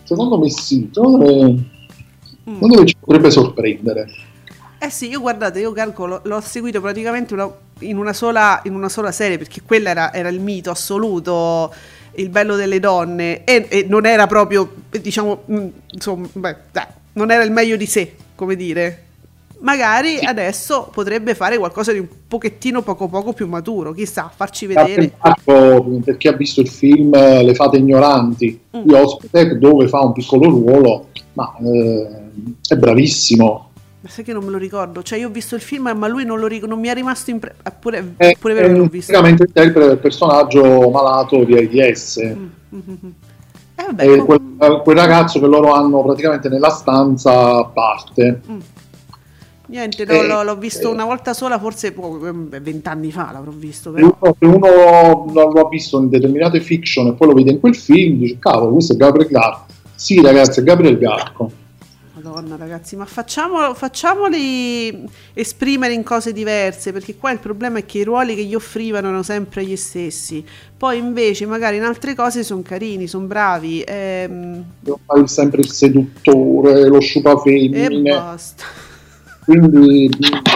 secondo 0.03 0.37
me 0.37 0.49
sì, 0.51 0.87
secondo 0.93 1.17
me, 1.17 1.69
secondo 2.45 2.79
me 2.79 2.85
ci 2.85 2.95
potrebbe 2.99 3.31
sorprendere. 3.31 4.07
Eh 4.77 4.89
sì, 4.89 5.09
io 5.09 5.21
guardate, 5.21 5.59
io 5.59 5.71
Garco 5.71 6.05
l'ho, 6.05 6.21
l'ho 6.23 6.41
seguito 6.41 6.81
praticamente 6.81 7.33
una- 7.33 7.51
in, 7.79 7.97
una 7.97 8.13
sola, 8.13 8.61
in 8.65 8.75
una 8.75 8.89
sola 8.89 9.11
serie, 9.11 9.37
perché 9.37 9.61
quella 9.65 9.89
era, 9.89 10.13
era 10.13 10.29
il 10.29 10.39
mito 10.39 10.69
assoluto 10.69 11.73
il 12.15 12.29
bello 12.29 12.55
delle 12.55 12.79
donne 12.79 13.43
e, 13.43 13.65
e 13.69 13.85
non 13.87 14.05
era 14.05 14.27
proprio, 14.27 14.71
diciamo, 14.89 15.43
mh, 15.45 15.67
insomma, 15.91 16.27
beh, 16.31 16.55
dai, 16.71 16.85
non 17.13 17.31
era 17.31 17.43
il 17.43 17.51
meglio 17.51 17.75
di 17.75 17.85
sé, 17.85 18.15
come 18.35 18.55
dire. 18.55 19.05
Magari 19.59 20.17
adesso 20.17 20.89
potrebbe 20.91 21.35
fare 21.35 21.57
qualcosa 21.59 21.91
di 21.91 21.99
un 21.99 22.07
pochettino 22.27 22.81
poco 22.81 23.07
poco 23.07 23.31
più 23.33 23.47
maturo, 23.47 23.91
chissà, 23.91 24.31
farci 24.35 24.65
vedere. 24.65 25.11
Per 25.43 26.17
chi 26.17 26.27
ha 26.27 26.33
visto 26.33 26.61
il 26.61 26.67
film 26.67 27.13
eh, 27.13 27.43
Le 27.43 27.53
fate 27.53 27.77
ignoranti 27.77 28.59
Mm. 28.77 28.81
di 28.83 28.93
Ospitec, 28.93 29.53
dove 29.55 29.87
fa 29.89 29.99
un 29.99 30.13
piccolo 30.13 30.49
ruolo, 30.49 31.07
ma 31.33 31.53
eh, 31.57 32.07
è 32.67 32.75
bravissimo. 32.75 33.70
Ma 34.03 34.09
sai 34.09 34.23
che 34.23 34.33
non 34.33 34.43
me 34.43 34.49
lo 34.49 34.57
ricordo? 34.57 35.03
Cioè 35.03 35.19
io 35.19 35.27
ho 35.27 35.31
visto 35.31 35.53
il 35.55 35.61
film 35.61 35.91
ma 35.95 36.07
lui 36.07 36.25
non, 36.25 36.39
lo 36.39 36.47
ric- 36.47 36.65
non 36.65 36.79
mi 36.79 36.87
è 36.87 36.93
rimasto 36.93 37.29
impresso, 37.29 37.55
pure, 37.79 38.13
È, 38.17 38.35
pure 38.39 38.53
vero 38.55 38.67
che 38.67 38.73
è 38.73 38.77
l'ho 38.77 38.87
visto. 38.87 39.11
praticamente 39.11 39.43
interpreta 39.45 39.91
il 39.91 39.99
personaggio 39.99 40.89
malato 40.89 41.43
di 41.43 41.53
AIDS. 41.79 42.19
Mm, 42.23 42.45
mm, 42.75 42.79
mm. 43.05 43.09
Eh, 43.75 43.83
vabbè, 43.85 44.03
È 44.03 44.23
com- 44.25 44.57
quel, 44.57 44.81
quel 44.83 44.95
ragazzo 44.97 45.39
che 45.39 45.45
loro 45.45 45.73
hanno 45.73 46.01
praticamente 46.03 46.49
nella 46.49 46.69
stanza 46.71 47.57
a 47.57 47.65
parte. 47.65 48.41
Niente, 49.67 50.03
no, 50.05 50.11
Eh, 50.13 50.27
l'ho, 50.27 50.43
l'ho 50.43 50.57
visto 50.57 50.89
eh. 50.89 50.93
una 50.93 51.05
volta 51.05 51.33
sola, 51.33 51.57
forse 51.59 51.87
eh, 51.87 52.59
vent'anni 52.59 53.11
fa 53.11 53.29
l'avrò 53.31 53.51
visto, 53.51 53.93
Se 53.93 53.95
però. 54.01 54.17
uno, 54.19 54.35
se 54.37 54.45
uno 54.45 55.31
lo 55.31 55.61
ha 55.65 55.69
visto 55.69 55.99
in 55.99 56.09
determinate 56.09 56.59
fiction 56.59 57.07
e 57.07 57.13
poi 57.13 57.27
lo 57.27 57.33
vede 57.33 57.51
in 57.51 57.59
quel 57.59 57.75
film, 57.75 58.17
dice: 58.17 58.37
Cavolo, 58.39 58.73
questo 58.73 58.93
è 58.93 58.95
Gabriel 58.97 59.29
Garco. 59.29 59.65
Sì, 59.95 60.21
ragazzi, 60.21 60.59
è 60.59 60.63
Gabriel 60.63 60.97
Garco. 60.97 61.51
Madonna 62.23 62.55
ragazzi, 62.55 62.95
ma 62.95 63.05
facciamo, 63.05 63.73
facciamoli 63.73 65.07
esprimere 65.33 65.93
in 65.93 66.03
cose 66.03 66.33
diverse, 66.33 66.91
perché 66.91 67.15
qua 67.15 67.31
il 67.31 67.39
problema 67.39 67.79
è 67.79 67.85
che 67.85 67.99
i 67.99 68.03
ruoli 68.03 68.35
che 68.35 68.43
gli 68.43 68.55
offrivano 68.55 69.07
erano 69.07 69.23
sempre 69.23 69.65
gli 69.65 69.75
stessi. 69.75 70.43
Poi 70.77 70.97
invece 70.97 71.45
magari 71.45 71.77
in 71.77 71.83
altre 71.83 72.15
cose 72.15 72.43
sono 72.43 72.61
carini, 72.61 73.07
sono 73.07 73.25
bravi. 73.25 73.81
ehm, 73.85 74.63
fare 75.05 75.27
sempre 75.27 75.61
il 75.61 75.69
seduttore, 75.69 76.87
lo 76.87 76.97
e 76.97 77.01
sciupafemmine. 77.01 78.01
basta. 78.01 78.63
Quindi, 79.43 80.09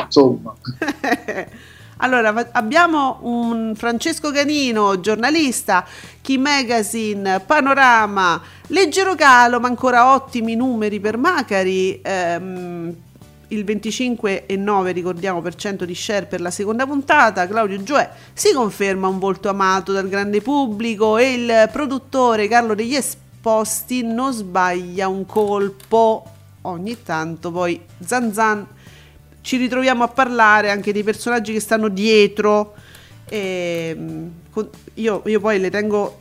insomma, 0.06 0.56
allora, 2.06 2.50
abbiamo 2.52 3.18
un 3.22 3.74
Francesco 3.76 4.32
Canino, 4.32 5.00
giornalista, 5.00 5.84
Key 6.22 6.38
Magazine, 6.38 7.40
Panorama, 7.40 8.40
leggero 8.68 9.16
calo, 9.16 9.60
ma 9.60 9.68
ancora 9.68 10.14
ottimi 10.14 10.56
numeri 10.56 11.00
per 11.00 11.18
Macari. 11.18 12.00
ehm, 12.02 12.96
il 13.50 13.64
25,9 13.64 14.92
ricordiamo 14.92 15.42
per 15.42 15.56
cento 15.56 15.86
di 15.86 15.94
share 15.94 16.26
per 16.26 16.42
la 16.42 16.52
seconda 16.52 16.86
puntata. 16.86 17.48
Claudio 17.48 17.82
Gioè 17.82 18.10
si 18.34 18.54
conferma 18.54 19.08
un 19.08 19.20
volto 19.20 19.50
amato 19.50 19.92
dal 19.92 20.08
grande 20.08 20.42
pubblico 20.42 21.18
e 21.18 21.34
il 21.34 21.70
produttore 21.72 22.48
Carlo 22.48 22.76
degli 22.76 22.96
Esposti 22.96 24.04
non 24.04 24.32
sbaglia 24.32 25.08
un 25.08 25.26
colpo. 25.26 26.24
Ogni 26.62 27.02
tanto 27.04 27.52
poi 27.52 27.80
zan 28.00 28.34
zan 28.34 28.66
ci 29.46 29.58
ritroviamo 29.58 30.04
a 30.04 30.08
parlare 30.08 30.72
anche 30.72 30.92
dei 30.92 31.04
personaggi 31.04 31.54
che 31.54 31.60
stanno 31.60 31.88
dietro. 31.88 32.74
Con- 33.30 34.70
io, 34.96 35.22
io 35.24 35.40
poi 35.40 35.60
le 35.60 35.70
tengo, 35.70 36.18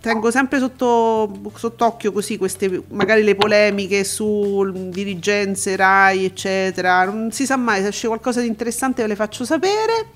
tengo 0.00 0.30
sempre 0.30 0.60
sotto, 0.60 1.50
sott'occhio 1.56 2.12
così 2.12 2.38
queste, 2.38 2.84
magari 2.90 3.24
le 3.24 3.34
polemiche 3.34 4.04
su 4.04 4.70
dirigenze, 4.90 5.74
RAI, 5.74 6.24
eccetera. 6.24 7.04
Non 7.04 7.32
si 7.32 7.46
sa 7.46 7.56
mai, 7.56 7.82
se 7.82 7.88
esce 7.88 8.06
qualcosa 8.06 8.40
di 8.40 8.46
interessante 8.46 9.02
ve 9.02 9.08
le 9.08 9.16
faccio 9.16 9.44
sapere. 9.44 10.10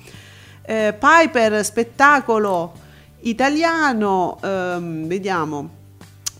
Eh, 0.62 0.94
Piper, 0.96 1.64
spettacolo 1.64 2.74
italiano, 3.22 4.38
ehm, 4.40 5.08
vediamo. 5.08 5.75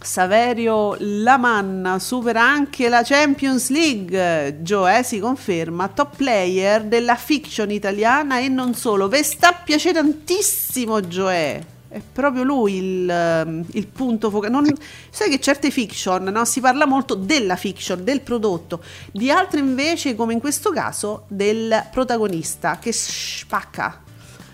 Saverio 0.07 0.97
Lamanna 1.01 1.99
supera 1.99 2.41
anche 2.41 2.89
la 2.89 3.03
Champions 3.03 3.71
League. 3.71 4.61
Joe 4.63 5.03
si 5.03 5.19
conferma 5.19 5.89
top 5.89 6.17
player 6.17 6.85
della 6.85 7.17
fiction 7.17 7.73
italiana 7.73 8.39
e 8.39 8.49
non 8.49 8.75
solo. 8.75 9.09
Vi 9.09 9.23
sta 9.25 9.53
piace 9.53 9.93
tantissimo 9.93 11.01
Joe. 11.01 11.75
È 11.89 12.01
proprio 12.13 12.45
lui 12.45 12.77
il, 12.77 13.11
ehm, 13.11 13.65
il 13.73 13.87
punto 13.89 14.31
focale. 14.31 14.75
Sai 15.11 15.29
che 15.29 15.41
certe 15.41 15.73
fiction 15.73 16.23
no? 16.23 16.45
si 16.45 16.61
parla 16.61 16.87
molto 16.87 17.15
della 17.15 17.57
fiction, 17.57 18.05
del 18.05 18.21
prodotto, 18.21 18.81
di 19.11 19.29
altre 19.29 19.59
invece, 19.59 20.15
come 20.15 20.33
in 20.33 20.41
questo 20.41 20.71
caso, 20.71 21.25
del 21.27 21.85
protagonista 21.91 22.79
che 22.81 22.93
spacca. 22.93 24.03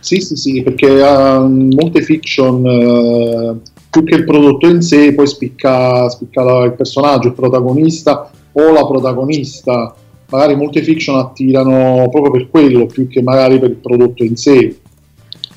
sì, 0.01 0.21
sì, 0.21 0.35
sì, 0.35 0.63
perché 0.63 0.89
uh, 0.89 1.47
molte 1.47 2.03
fiction, 2.03 2.65
uh, 2.65 3.63
più 3.93 4.05
che 4.05 4.15
il 4.15 4.25
prodotto 4.25 4.67
in 4.67 4.81
sé, 4.81 5.13
poi 5.13 5.27
spicca, 5.27 6.09
spicca 6.09 6.43
la- 6.43 6.65
il 6.65 6.73
personaggio, 6.73 7.29
il 7.29 7.35
protagonista 7.35 8.31
o 8.53 8.73
la 8.73 8.87
protagonista. 8.87 9.95
Magari 10.31 10.57
molte 10.57 10.83
fiction 10.83 11.19
attirano 11.19 12.09
proprio 12.11 12.31
per 12.33 12.49
quello, 12.49 12.87
più 12.87 13.07
che 13.07 13.21
magari 13.23 13.59
per 13.59 13.69
il 13.69 13.77
prodotto 13.77 14.25
in 14.25 14.35
sé. 14.35 14.79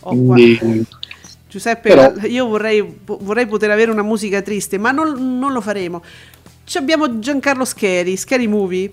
Oh, 0.02 0.10
Quindi, 0.10 0.58
guarda. 0.58 0.84
Giuseppe, 1.48 1.88
Però- 1.96 2.12
io 2.28 2.46
vorrei, 2.48 2.86
vorrei 3.06 3.46
poter 3.48 3.72
avere 3.72 3.90
una 3.90 4.02
musica 4.04 4.42
triste, 4.42 4.78
ma 4.78 4.92
non, 4.92 5.40
non 5.40 5.54
lo 5.54 5.62
faremo. 5.62 6.02
Ci 6.66 6.78
abbiamo 6.78 7.20
Giancarlo 7.20 7.64
Scheri, 7.64 8.18
Scheri 8.18 8.48
Movie. 8.48 8.92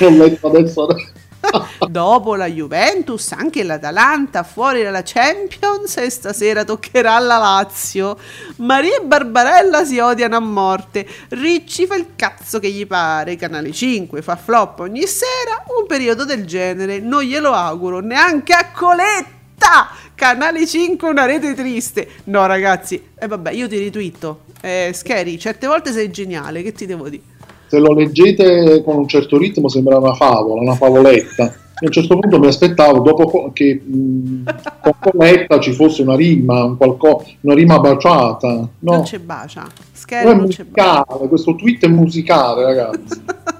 ho 0.00 0.08
letto 0.08 0.46
adesso 0.46 0.86
Dopo 1.88 2.34
la 2.34 2.46
Juventus, 2.46 3.32
anche 3.32 3.62
l'Atalanta 3.62 4.42
fuori 4.42 4.82
dalla 4.82 5.02
Champions 5.02 5.96
e 5.96 6.10
stasera 6.10 6.64
toccherà 6.64 7.14
alla 7.14 7.38
Lazio. 7.38 8.18
Maria 8.56 8.96
e 8.96 9.04
Barbarella 9.04 9.84
si 9.84 9.98
odiano 9.98 10.36
a 10.36 10.40
morte. 10.40 11.06
Ricci 11.28 11.86
fa 11.86 11.96
il 11.96 12.08
cazzo 12.16 12.58
che 12.58 12.70
gli 12.70 12.86
pare. 12.86 13.36
Canale 13.36 13.72
5 13.72 14.22
fa 14.22 14.36
flop 14.36 14.80
ogni 14.80 15.06
sera. 15.06 15.64
Un 15.78 15.86
periodo 15.86 16.24
del 16.24 16.44
genere 16.46 16.98
non 17.00 17.22
glielo 17.22 17.52
auguro 17.52 18.00
neanche 18.00 18.52
a 18.52 18.70
Coletta. 18.72 19.90
Canale 20.14 20.66
5 20.66 21.08
una 21.08 21.24
rete 21.24 21.54
triste. 21.54 22.08
No 22.24 22.46
ragazzi, 22.46 23.10
e 23.18 23.26
vabbè, 23.26 23.50
io 23.52 23.68
ti 23.68 23.78
ritwitto. 23.78 24.44
Eh, 24.60 24.92
Scheri, 24.94 25.38
certe 25.38 25.66
volte 25.66 25.92
sei 25.92 26.10
geniale, 26.10 26.62
che 26.62 26.72
ti 26.72 26.86
devo 26.86 27.08
dire? 27.08 27.33
Se 27.74 27.80
lo 27.80 27.92
leggete 27.92 28.82
con 28.84 28.96
un 28.98 29.08
certo 29.08 29.36
ritmo 29.36 29.68
sembra 29.68 29.98
una 29.98 30.14
favola, 30.14 30.60
una 30.60 30.76
favoletta. 30.76 31.42
A 31.44 31.86
un 31.86 31.90
certo 31.90 32.16
punto 32.16 32.38
mi 32.38 32.46
aspettavo 32.46 33.00
dopo 33.00 33.50
che 33.52 33.74
mh, 33.84 34.44
con 34.80 34.92
Coletta 35.00 35.58
ci 35.58 35.72
fosse 35.72 36.02
una 36.02 36.14
rima, 36.14 36.62
un 36.62 36.76
qualco- 36.76 37.24
una 37.40 37.54
rima 37.54 37.80
baciata. 37.80 38.48
Non 38.48 38.68
No, 38.78 39.02
c'è 39.02 39.18
bacia. 39.18 39.62
non 39.62 39.70
Scheri 39.92 40.28
è 40.30 40.34
non 40.34 40.46
c'è 40.46 40.64
bacia. 40.64 41.04
questo 41.28 41.56
tweet 41.56 41.82
è 41.84 41.88
musicale, 41.88 42.62
ragazzi. 42.64 43.22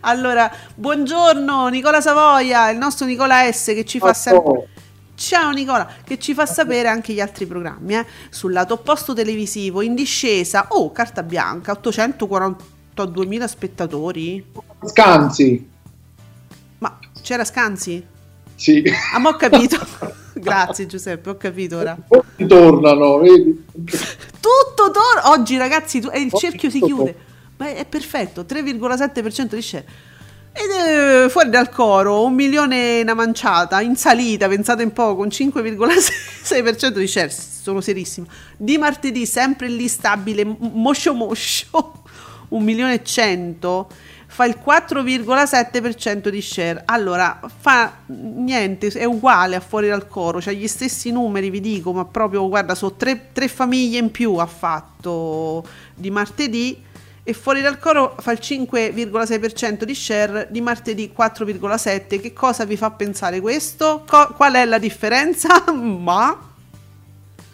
Allora, 0.00 0.50
buongiorno 0.74 1.66
Nicola 1.68 2.00
Savoia, 2.00 2.70
il 2.70 2.78
nostro 2.78 3.06
Nicola 3.06 3.50
S 3.52 3.66
che 3.74 3.84
ci 3.84 3.98
fa 3.98 4.14
sempre... 4.14 4.68
Ciao 5.14 5.50
Nicola, 5.50 5.86
che 6.04 6.16
ci 6.18 6.32
fa 6.32 6.46
sapere 6.46 6.86
anche 6.88 7.12
gli 7.12 7.20
altri 7.20 7.44
programmi, 7.44 7.96
eh? 7.96 8.06
Sul 8.30 8.52
lato 8.52 8.74
opposto 8.74 9.14
televisivo, 9.14 9.82
in 9.82 9.94
discesa, 9.96 10.66
oh, 10.70 10.92
carta 10.92 11.24
bianca, 11.24 11.72
842.000 13.04 13.44
spettatori. 13.44 14.44
Scanzi, 14.84 15.68
Ma 16.78 16.98
c'era 17.22 17.44
Scanzi? 17.44 18.04
sì. 18.54 18.82
Ah, 19.14 19.18
ma 19.18 19.30
ho 19.30 19.36
capito. 19.36 19.78
Grazie 20.34 20.86
Giuseppe, 20.86 21.30
ho 21.30 21.36
capito 21.36 21.78
ora. 21.78 21.96
Poi 22.06 22.22
tornano, 22.46 23.18
vedi? 23.18 23.64
Tutto 23.74 24.90
torna. 24.92 25.30
Oggi 25.30 25.56
ragazzi, 25.56 26.00
tu- 26.00 26.10
e 26.12 26.20
il 26.20 26.32
cerchio 26.32 26.70
si 26.70 26.80
chiude. 26.80 27.16
Ma 27.56 27.68
è, 27.68 27.76
è 27.76 27.84
perfetto, 27.86 28.42
3,7% 28.42 29.54
di 29.54 29.62
share. 29.62 29.84
Ed 30.52 30.70
eh, 30.70 31.28
fuori 31.28 31.50
dal 31.50 31.68
coro, 31.70 32.24
un 32.24 32.34
milione 32.34 33.00
una 33.02 33.14
manciata, 33.14 33.80
in 33.80 33.96
salita, 33.96 34.48
pensate 34.48 34.82
un 34.82 34.92
po', 34.92 35.14
con 35.16 35.28
5,6% 35.28 36.88
di 36.88 37.06
share, 37.06 37.30
sono 37.30 37.80
serissimo. 37.80 38.26
Di 38.56 38.78
martedì, 38.78 39.26
sempre 39.26 39.68
lì 39.68 39.86
stabile, 39.88 40.44
moscio 40.44 41.14
moscio, 41.14 42.02
un 42.48 42.62
milione 42.62 42.94
e 42.94 43.04
cento, 43.04 43.88
fa 44.26 44.44
il 44.44 44.58
4,7% 44.64 46.28
di 46.28 46.40
share. 46.40 46.82
Allora, 46.84 47.40
fa 47.60 47.98
niente, 48.06 48.88
è 48.88 49.04
uguale 49.04 49.56
a 49.56 49.60
fuori 49.60 49.88
dal 49.88 50.06
coro, 50.06 50.40
cioè 50.40 50.54
gli 50.54 50.68
stessi 50.68 51.10
numeri, 51.10 51.50
vi 51.50 51.60
dico, 51.60 51.92
ma 51.92 52.04
proprio, 52.04 52.48
guarda, 52.48 52.74
sono 52.74 52.94
tre, 52.94 53.28
tre 53.32 53.48
famiglie 53.48 53.98
in 53.98 54.10
più 54.10 54.34
ha 54.36 54.46
fatto 54.46 55.66
di 55.94 56.10
martedì 56.10 56.84
e 57.28 57.32
fuori 57.34 57.60
dal 57.60 57.78
coro 57.78 58.14
fa 58.18 58.32
il 58.32 58.38
5,6% 58.40 59.82
di 59.82 59.94
share, 59.94 60.48
di 60.50 60.60
martedì 60.60 61.12
4,7%. 61.14 62.20
Che 62.20 62.32
cosa 62.32 62.64
vi 62.64 62.76
fa 62.76 62.90
pensare 62.90 63.40
questo? 63.40 64.04
Co- 64.06 64.32
qual 64.34 64.54
è 64.54 64.64
la 64.64 64.78
differenza? 64.78 65.64
Ma... 65.72 66.46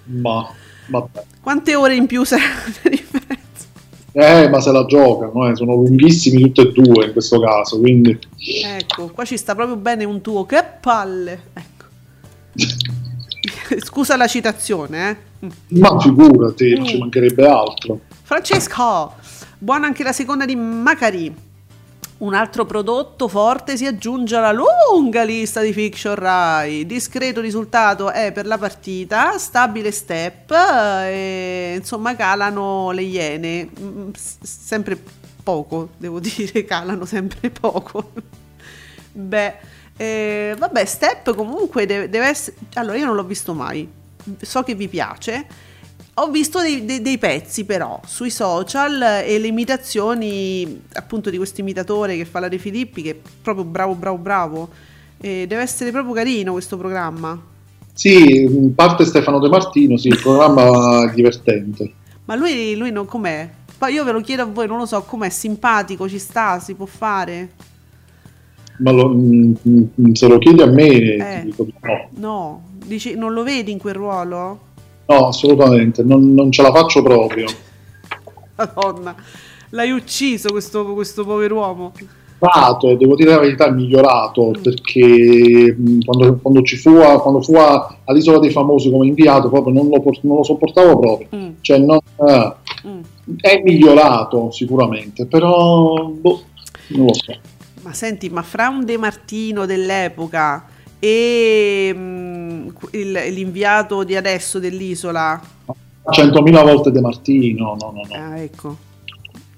Ma, 0.07 0.49
vabbè. 0.87 1.25
Quante 1.41 1.75
ore 1.75 1.95
in 1.95 2.07
più 2.07 2.25
sarà 2.25 2.43
la 2.45 2.89
differenza? 2.91 3.44
Eh, 4.17 4.49
ma 4.49 4.61
se 4.61 4.71
la 4.71 4.85
giocano, 4.85 5.51
eh. 5.51 5.57
sono 5.57 5.75
lunghissimi 5.75 6.53
tutti 6.53 6.61
e 6.61 6.71
due 6.71 7.07
in 7.07 7.13
questo 7.13 7.41
caso, 7.41 7.81
quindi... 7.81 8.17
Ecco, 8.65 9.09
qua 9.09 9.25
ci 9.25 9.37
sta 9.37 9.57
proprio 9.57 9.77
bene 9.77 10.05
un 10.05 10.21
tuo, 10.21 10.47
che 10.47 10.65
palle! 10.81 11.41
Ecco. 11.53 11.85
Scusa 13.85 14.17
la 14.17 14.29
citazione, 14.29 15.11
eh? 15.11 15.17
Ma 15.81 15.99
figurati, 15.99 16.79
mm. 16.79 16.85
ci 16.85 16.99
mancherebbe 16.99 17.45
altro. 17.45 18.01
Francesco, 18.23 19.15
Buona 19.59 19.87
anche 19.87 20.05
la 20.05 20.13
seconda 20.13 20.45
di 20.45 20.55
Macari. 20.55 21.35
Un 22.25 22.33
altro 22.33 22.65
prodotto 22.65 23.29
forte 23.29 23.77
si 23.77 23.85
aggiunge 23.85 24.35
alla 24.37 24.51
lunga 24.51 25.25
lista 25.25 25.61
di 25.61 25.75
fiction 25.75 26.15
Rai. 26.15 26.87
Discreto 26.87 27.43
risultato 27.43 28.11
è 28.11 28.33
per 28.33 28.47
la 28.47 28.57
partita, 28.57 29.37
stabile 29.37 29.91
step 29.91 30.51
e 30.51 31.75
insomma 31.77 32.17
calano 32.17 32.93
le 32.93 33.03
iene. 33.03 33.69
Mm, 33.79 34.09
sempre 34.15 34.99
poco, 35.43 35.91
devo 35.99 36.19
dire, 36.25 36.65
calano 36.65 37.05
sempre 37.05 37.51
poco. 37.51 38.13
Beh, 39.13 39.55
eh, 39.99 40.57
vabbè, 40.57 40.83
step 40.87 41.35
comunque 41.35 41.85
deve, 41.85 42.09
deve 42.09 42.27
essere... 42.27 42.57
Allora, 42.77 42.97
io 42.97 43.05
non 43.05 43.17
l'ho 43.17 43.25
visto 43.25 43.53
mai. 43.53 43.87
So 44.41 44.63
che 44.63 44.75
vi 44.75 44.89
piace 44.89 45.47
ho 46.15 46.31
visto 46.31 46.61
dei, 46.61 46.85
dei, 46.85 47.03
dei, 47.03 47.19
pezzi 47.19 47.65
però 47.65 48.01
sui 48.07 48.31
social 48.31 49.03
e 49.25 49.39
le 49.39 49.47
imitazioni 49.47 50.83
appunto 50.93 51.31
di 51.31 51.37
questo 51.37 51.61
imitatore 51.61 52.17
che 52.17 52.25
fa 52.25 52.41
la 52.41 52.49
De 52.49 52.59
Filippi 52.59 53.03
che 53.03 53.11
è 53.11 53.17
proprio 53.43 53.65
bravo 53.65 53.95
bravo 53.95 54.17
bravo 54.17 54.69
e 55.21 55.47
deve 55.49 55.63
essere 55.63 55.91
proprio 55.91 56.15
carino 56.15 56.53
questo 56.53 56.77
programma 56.77 57.53
sì, 57.93 58.43
in 58.43 58.75
parte 58.75 59.05
Stefano 59.05 59.39
De 59.39 59.49
Martino 59.49 59.97
sì, 59.97 60.09
il 60.09 60.21
programma 60.21 61.11
è 61.11 61.15
divertente 61.15 62.03
ma 62.27 62.37
lui, 62.37 62.75
lui 62.75 62.91
non 62.91 63.05
com'è? 63.05 63.49
Poi 63.77 63.93
io 63.93 64.05
ve 64.05 64.13
lo 64.13 64.21
chiedo 64.21 64.43
a 64.43 64.47
voi, 64.47 64.67
non 64.67 64.79
lo 64.79 64.87
so, 64.87 65.03
com'è 65.03 65.29
simpatico, 65.29 66.09
ci 66.09 66.19
sta, 66.19 66.59
si 66.59 66.75
può 66.75 66.87
fare? 66.87 67.51
Ma 68.79 68.91
lo, 68.91 69.11
mm, 69.11 69.55
mm, 69.69 70.13
se 70.13 70.27
lo 70.27 70.39
chiedi 70.39 70.63
a 70.63 70.67
me 70.67 70.87
eh, 70.87 71.43
dico 71.45 71.67
no. 71.81 72.09
No, 72.17 72.63
dici 72.85 73.15
non 73.15 73.33
lo 73.33 73.43
vedi 73.43 73.71
in 73.71 73.79
quel 73.79 73.95
ruolo? 73.95 74.73
No, 75.07 75.27
assolutamente, 75.27 76.03
non, 76.03 76.33
non 76.33 76.51
ce 76.51 76.63
la 76.63 76.73
faccio 76.73 77.03
proprio. 77.03 77.47
Madonna, 78.57 79.15
l'hai 79.71 79.91
ucciso 79.91 80.51
questo, 80.51 80.95
questo 80.95 81.25
pover'uomo. 81.25 81.93
Migliorato, 82.45 82.95
devo 82.97 83.15
dire 83.15 83.31
la 83.31 83.39
verità, 83.39 83.67
è 83.67 83.71
migliorato 83.71 84.51
mm. 84.51 84.63
perché 84.63 85.77
quando, 86.05 86.39
quando, 86.43 86.63
ci 86.63 86.77
fu, 86.77 86.91
a, 86.97 87.21
quando 87.21 87.41
fu 87.41 87.55
a, 87.55 87.97
all'Isola 88.05 88.39
dei 88.39 88.51
Famosi 88.51 88.91
come 88.91 89.07
inviato 89.07 89.49
proprio 89.49 89.73
non 89.73 89.89
lo, 89.89 90.03
non 90.23 90.37
lo 90.37 90.43
sopportavo 90.43 90.99
proprio. 90.99 91.29
Mm. 91.35 91.51
Cioè, 91.61 91.79
non, 91.79 91.99
eh, 92.29 92.55
mm. 92.87 93.01
È 93.41 93.63
migliorato 93.65 94.51
sicuramente, 94.51 95.27
però 95.27 96.07
boh, 96.07 96.43
non 96.89 97.07
lo 97.07 97.15
so. 97.15 97.35
Ma 97.83 97.93
senti, 97.93 98.29
ma 98.29 98.43
fra 98.43 98.69
un 98.69 98.85
De 98.85 98.99
Martino 98.99 99.65
dell'epoca 99.65 100.67
e 101.05 101.93
mh, 101.93 101.99
mm, 101.99 102.69
il, 102.93 103.13
l'inviato 103.13 104.05
di 104.05 104.17
adesso 104.17 104.59
dell'isola? 104.59 105.39
100.000 106.07 106.65
volte 106.65 106.91
De 106.91 107.01
Martino 107.01 107.77
no, 107.79 107.93
no, 107.93 108.03
no. 108.09 108.15
Ah, 108.15 108.39
ecco. 108.39 108.77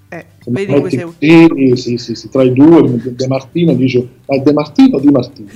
Eh, 0.08 0.24
vedi 0.46 0.72
come 0.72 0.90
sei... 0.90 1.12
sì, 1.18 1.76
sì, 1.76 1.96
sì, 1.98 2.14
sì, 2.14 2.28
tra 2.28 2.42
i 2.42 2.52
due 2.52 3.14
De 3.14 3.26
Martino 3.26 3.74
dice 3.74 4.08
ma 4.26 4.36
è 4.36 4.40
De 4.40 4.52
Martino 4.52 4.96
o 4.96 5.00
Di 5.00 5.08
Martino? 5.08 5.48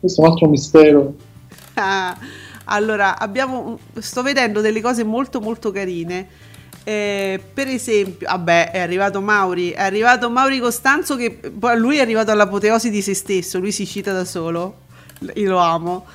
Questo 0.00 0.22
è 0.22 0.24
un 0.24 0.30
altro 0.30 0.48
mistero. 0.48 1.14
Ah, 1.74 2.16
allora 2.64 3.18
abbiamo 3.18 3.78
sto 3.98 4.22
vedendo 4.22 4.60
delle 4.60 4.80
cose 4.80 5.04
molto 5.04 5.40
molto 5.40 5.70
carine 5.70 6.28
eh, 6.88 7.38
per 7.52 7.68
esempio, 7.68 8.26
vabbè, 8.30 8.70
è 8.70 8.78
arrivato 8.78 9.20
Mauri, 9.20 9.72
è 9.72 9.82
arrivato 9.82 10.30
Mauri 10.30 10.58
Costanzo 10.58 11.16
che 11.16 11.38
lui 11.76 11.98
è 11.98 12.00
arrivato 12.00 12.30
all'apoteosi 12.30 12.88
di 12.88 13.02
se 13.02 13.12
stesso, 13.12 13.58
lui 13.58 13.72
si 13.72 13.84
cita 13.84 14.10
da 14.14 14.24
solo. 14.24 14.86
Io 15.34 15.50
lo 15.50 15.58
amo. 15.58 16.06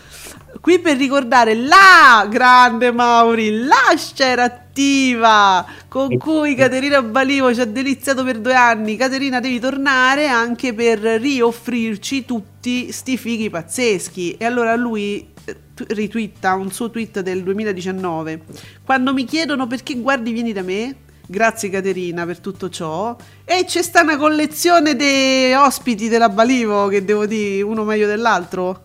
Qui 0.60 0.80
per 0.80 0.98
ricordare 0.98 1.54
la 1.54 2.26
grande 2.28 2.92
Mauri, 2.92 3.66
la 3.66 3.94
scena 3.96 4.46
attiva 4.46 5.64
con 5.88 6.18
cui 6.18 6.56
Caterina 6.56 7.04
Balivo 7.04 7.54
ci 7.54 7.62
ha 7.62 7.66
deliziato 7.66 8.24
per 8.24 8.40
due 8.40 8.56
anni. 8.56 8.96
Caterina, 8.96 9.40
devi 9.40 9.60
tornare 9.60 10.28
anche 10.28 10.74
per 10.74 10.98
rioffrirci 10.98 12.26
tutti 12.26 12.92
sti 12.92 13.16
fighi 13.16 13.52
pazzeschi. 13.52 14.38
E 14.40 14.46
allora 14.46 14.76
lui 14.76 15.33
ritwitta 15.88 16.54
un 16.54 16.72
suo 16.72 16.90
tweet 16.90 17.22
del 17.22 17.44
2019. 17.44 18.42
Quando 18.86 19.14
mi 19.14 19.26
chiedono 19.26 19.68
perché 19.68 19.96
guardi 19.96 20.32
Vieni 20.32 20.54
da 20.54 20.62
me, 20.62 20.96
grazie 21.26 21.70
Caterina 21.70 22.26
per 22.26 22.40
tutto 22.40 22.70
ciò. 22.70 23.16
E 23.44 23.66
c'è 23.66 23.82
sta 23.82 24.02
una 24.02 24.18
collezione 24.18 24.96
di 24.96 25.54
ospiti 25.54 26.08
della 26.10 26.30
Balivo 26.30 26.88
che 26.88 27.04
devo 27.04 27.26
dire 27.26 27.62
uno 27.62 27.84
meglio 27.84 28.08
dell'altro. 28.08 28.82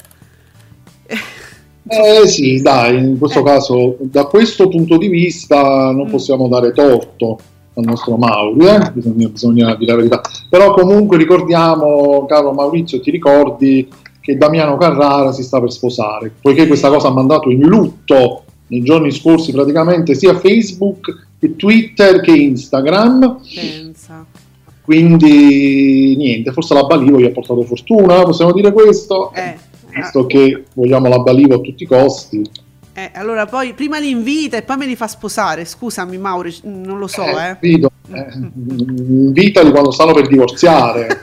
Eh 1.90 2.28
sì, 2.28 2.60
dai, 2.60 2.98
in 2.98 3.18
questo 3.18 3.40
eh. 3.40 3.44
caso 3.44 3.96
da 4.00 4.26
questo 4.26 4.68
punto 4.68 4.98
di 4.98 5.08
vista 5.08 5.90
non 5.90 6.06
mm. 6.06 6.10
possiamo 6.10 6.46
dare 6.46 6.72
torto 6.72 7.38
al 7.72 7.84
nostro 7.84 8.16
Mauri, 8.16 8.66
eh? 8.66 8.90
bisogna, 8.92 9.28
bisogna 9.28 9.74
dire 9.74 9.92
la 9.92 9.96
verità. 9.96 10.20
Però 10.50 10.74
comunque 10.74 11.16
ricordiamo, 11.16 12.26
caro 12.26 12.52
Maurizio, 12.52 13.00
ti 13.00 13.10
ricordi 13.10 13.88
che 14.28 14.36
Damiano 14.36 14.76
Carrara 14.76 15.32
si 15.32 15.42
sta 15.42 15.58
per 15.58 15.72
sposare, 15.72 16.30
poiché 16.38 16.66
questa 16.66 16.90
cosa 16.90 17.08
ha 17.08 17.12
mandato 17.12 17.48
in 17.48 17.62
lutto 17.62 18.44
nei 18.66 18.82
giorni 18.82 19.10
scorsi 19.10 19.52
praticamente 19.52 20.14
sia 20.14 20.38
Facebook 20.38 21.28
che 21.38 21.56
Twitter 21.56 22.20
che 22.20 22.32
Instagram. 22.32 23.40
Pensa. 23.54 24.26
Quindi 24.82 26.14
niente, 26.16 26.52
forse 26.52 26.74
la 26.74 26.84
Balivo 26.84 27.18
gli 27.18 27.24
ha 27.24 27.30
portato 27.30 27.62
fortuna, 27.62 28.22
possiamo 28.24 28.52
dire 28.52 28.70
questo? 28.70 29.32
Eh, 29.32 29.56
visto 29.94 30.24
eh. 30.24 30.26
che 30.26 30.64
vogliamo 30.74 31.08
la 31.08 31.20
Balivo 31.20 31.54
a 31.54 31.60
tutti 31.60 31.84
i 31.84 31.86
costi. 31.86 32.42
Eh, 32.92 33.12
allora 33.14 33.46
poi 33.46 33.72
prima 33.72 33.98
li 33.98 34.10
invita 34.10 34.58
e 34.58 34.62
poi 34.62 34.76
me 34.76 34.84
li 34.84 34.96
fa 34.96 35.06
sposare. 35.06 35.64
Scusami, 35.64 36.18
Mauri, 36.18 36.54
non 36.64 36.98
lo 36.98 37.06
so, 37.06 37.22
eh. 37.22 37.56
eh. 37.60 37.80
Eh, 38.12 38.26
invitali 38.58 39.70
quando 39.70 39.90
stanno 39.90 40.12
per 40.12 40.28
divorziare. 40.28 41.22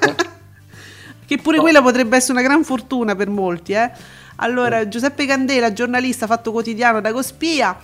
Che 1.26 1.38
pure 1.38 1.60
quella 1.60 1.82
potrebbe 1.82 2.18
essere 2.18 2.34
una 2.34 2.42
gran 2.42 2.64
fortuna 2.64 3.16
per 3.16 3.30
molti, 3.30 3.74
eh? 3.74 3.92
Allora, 4.38 4.88
Giuseppe 4.88 5.26
Candela, 5.26 5.74
giornalista 5.74 6.28
fatto 6.28 6.52
quotidiano 6.52 7.02
da 7.02 7.12
Cospia. 7.12 7.78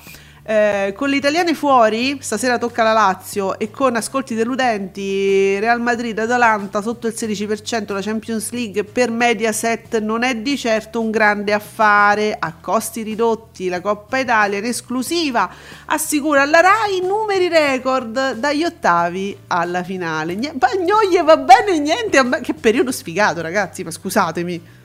Eh, 0.44 0.94
con 0.98 1.10
le 1.10 1.18
italiane 1.18 1.54
fuori, 1.54 2.18
stasera 2.20 2.58
tocca 2.58 2.82
la 2.82 2.94
Lazio 2.94 3.60
e 3.60 3.70
con 3.70 3.96
ascolti 3.96 4.34
deludenti 4.34 5.60
Real 5.60 5.80
Madrid 5.80 6.18
Atalanta 6.18 6.82
sotto 6.82 7.06
il 7.06 7.14
16% 7.16 7.94
la 7.94 8.02
Champions 8.02 8.50
League 8.50 8.84
per 8.84 9.12
Mediaset 9.12 10.00
non 10.00 10.24
è 10.24 10.36
di 10.36 10.58
certo 10.58 11.00
un 11.00 11.12
grande 11.12 11.54
affare. 11.54 12.36
A 12.40 12.56
costi 12.60 13.04
ridotti 13.04 13.70
la 13.70 13.82
Coppa 13.82 14.18
Italia 14.18 14.58
in 14.58 14.66
esclusiva 14.66 15.48
assicura 15.86 16.42
alla 16.42 16.62
RAI 16.62 17.02
numeri 17.02 17.48
record 17.48 18.34
dagli 18.34 18.64
ottavi 18.64 19.38
alla 19.48 19.84
finale. 19.84 20.36
Pagnoglie 20.58 21.22
va 21.22 21.38
bene 21.38 21.78
niente 21.78 22.20
che 22.42 22.56
periodo 22.56 22.92
sfigato 22.92 23.42
ragazzi 23.42 23.84
ma 23.84 23.92
scusatemi. 23.92 24.80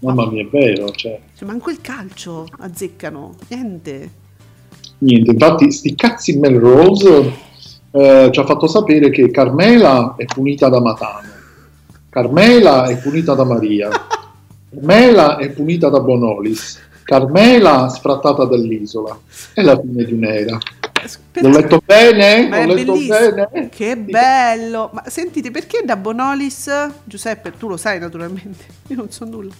Mamma 0.00 0.26
mia 0.26 0.42
è 0.42 0.46
vero 0.46 0.90
cioè. 0.90 1.18
cioè 1.34 1.48
manco 1.48 1.70
il 1.70 1.80
calcio 1.80 2.46
azzeccano 2.58 3.34
niente 3.48 4.24
niente, 4.98 5.30
infatti 5.30 5.70
sti 5.70 5.94
cazzi 5.94 6.38
Melrose 6.38 7.32
eh, 7.90 8.28
ci 8.32 8.40
ha 8.40 8.44
fatto 8.44 8.66
sapere 8.66 9.10
che 9.10 9.30
Carmela 9.30 10.14
è 10.16 10.24
punita 10.24 10.68
da 10.68 10.80
Matano, 10.80 11.28
Carmela 12.10 12.86
è 12.86 12.98
punita 12.98 13.34
da 13.34 13.44
Maria, 13.44 13.88
Carmela 14.70 15.36
è 15.36 15.50
punita 15.50 15.88
da 15.88 16.00
Bonolis, 16.00 16.78
Carmela 17.06 17.88
sfrattata 17.88 18.44
dall'isola. 18.46 19.16
È 19.54 19.62
la 19.62 19.78
fine 19.80 20.04
di 20.04 20.12
un'era. 20.12 20.58
L'ho 21.34 21.48
letto 21.50 21.80
bene? 21.84 22.48
Ma 22.48 22.64
L'ho 22.64 22.74
letto 22.74 22.92
bellissimo. 22.94 23.48
bene? 23.52 23.68
Che 23.68 23.96
bello! 23.96 24.90
Ma 24.92 25.04
sentite, 25.06 25.52
perché 25.52 25.82
da 25.84 25.96
Bonolis, 25.96 26.68
Giuseppe, 27.04 27.52
tu 27.56 27.68
lo 27.68 27.76
sai 27.76 28.00
naturalmente, 28.00 28.64
io 28.88 28.96
non 28.96 29.10
so 29.10 29.24
nulla. 29.24 29.52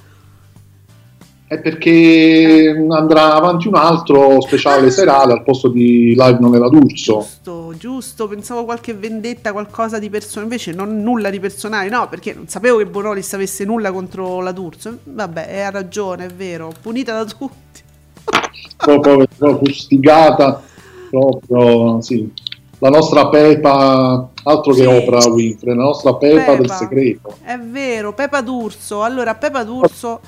È 1.48 1.61
perché 1.61 2.85
andrà 2.90 3.35
avanti 3.35 3.68
un 3.68 3.76
altro 3.76 4.40
speciale 4.40 4.90
serale 4.90 5.32
al 5.32 5.44
posto 5.44 5.68
di 5.68 6.09
Live 6.16 6.38
non 6.40 6.56
era 6.56 6.68
D'Urso. 6.68 7.18
Giusto, 7.20 7.74
giusto, 7.78 8.26
pensavo 8.26 8.64
qualche 8.64 8.94
vendetta, 8.94 9.52
qualcosa 9.52 10.00
di 10.00 10.11
personale, 10.11 10.42
invece 10.42 10.72
non 10.72 11.00
nulla 11.02 11.30
di 11.30 11.38
personale, 11.38 11.88
no, 11.88 12.09
perché 12.09 12.35
non 12.35 12.48
sapevo 12.48 12.78
che 12.78 12.87
Bonolis 12.87 13.32
avesse 13.35 13.64
nulla 13.64 13.92
contro 13.92 14.40
la 14.40 14.50
D'Urso. 14.50 14.98
Vabbè, 15.04 15.61
ha 15.61 15.70
ragione, 15.70 16.26
è 16.26 16.30
vero, 16.30 16.72
punita 16.82 17.12
da 17.12 17.24
tutti. 17.24 17.80
proprio, 18.76 19.24
proprio 19.38 19.66
fustigata, 19.66 20.61
proprio 21.11 22.00
sì. 22.00 22.28
La 22.80 22.88
nostra 22.88 23.28
Pepa, 23.28 24.30
altro 24.42 24.72
che 24.72 24.82
Sì. 24.82 24.87
Oprah 24.87 25.28
Winfrey, 25.28 25.76
la 25.76 25.82
nostra 25.85 26.12
Pepa, 26.16 26.56
del 26.56 26.62
Pepa. 26.62 26.74
segreto. 26.74 27.37
È 27.40 27.56
vero, 27.56 28.12
Pepa 28.14 28.40
D'Urso. 28.40 29.04
Allora, 29.04 29.37
Pepa 29.37 29.62
D'Urso... 29.62 30.20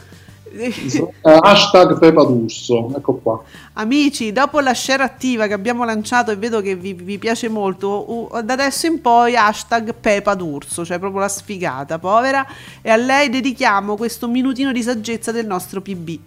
Eh, 0.59 1.39
hashtag 1.41 1.99
Pepa 1.99 2.25
D'Urso, 2.25 2.93
ecco 2.97 3.15
qua. 3.15 3.41
Amici, 3.75 4.33
dopo 4.33 4.59
la 4.59 4.75
share 4.75 5.05
attiva 5.05 5.47
che 5.47 5.53
abbiamo 5.53 5.85
lanciato 5.85 6.33
e 6.33 6.37
vedo 6.37 6.61
che 6.61 6.75
vi, 6.75 6.95
vi 6.95 7.17
piace 7.19 7.49
molto, 7.49 8.33
uh, 8.33 8.43
da 8.43 8.55
adesso 8.55 8.87
in 8.87 9.01
poi 9.01 9.37
hashtag 9.37 9.95
Pepa 9.95 10.35
D'Urso, 10.35 10.85
cioè 10.85 10.99
proprio 10.99 11.21
la 11.21 11.29
sfigata 11.29 12.01
povera, 12.01 12.45
e 12.83 12.91
a 12.91 12.97
lei 12.97 13.29
dedichiamo 13.31 13.97
questo 13.97 14.27
minutino 14.27 14.73
di 14.73 14.83
saggezza 14.83 15.31
del 15.31 15.47
nostro 15.47 15.81
PB. 15.81 16.19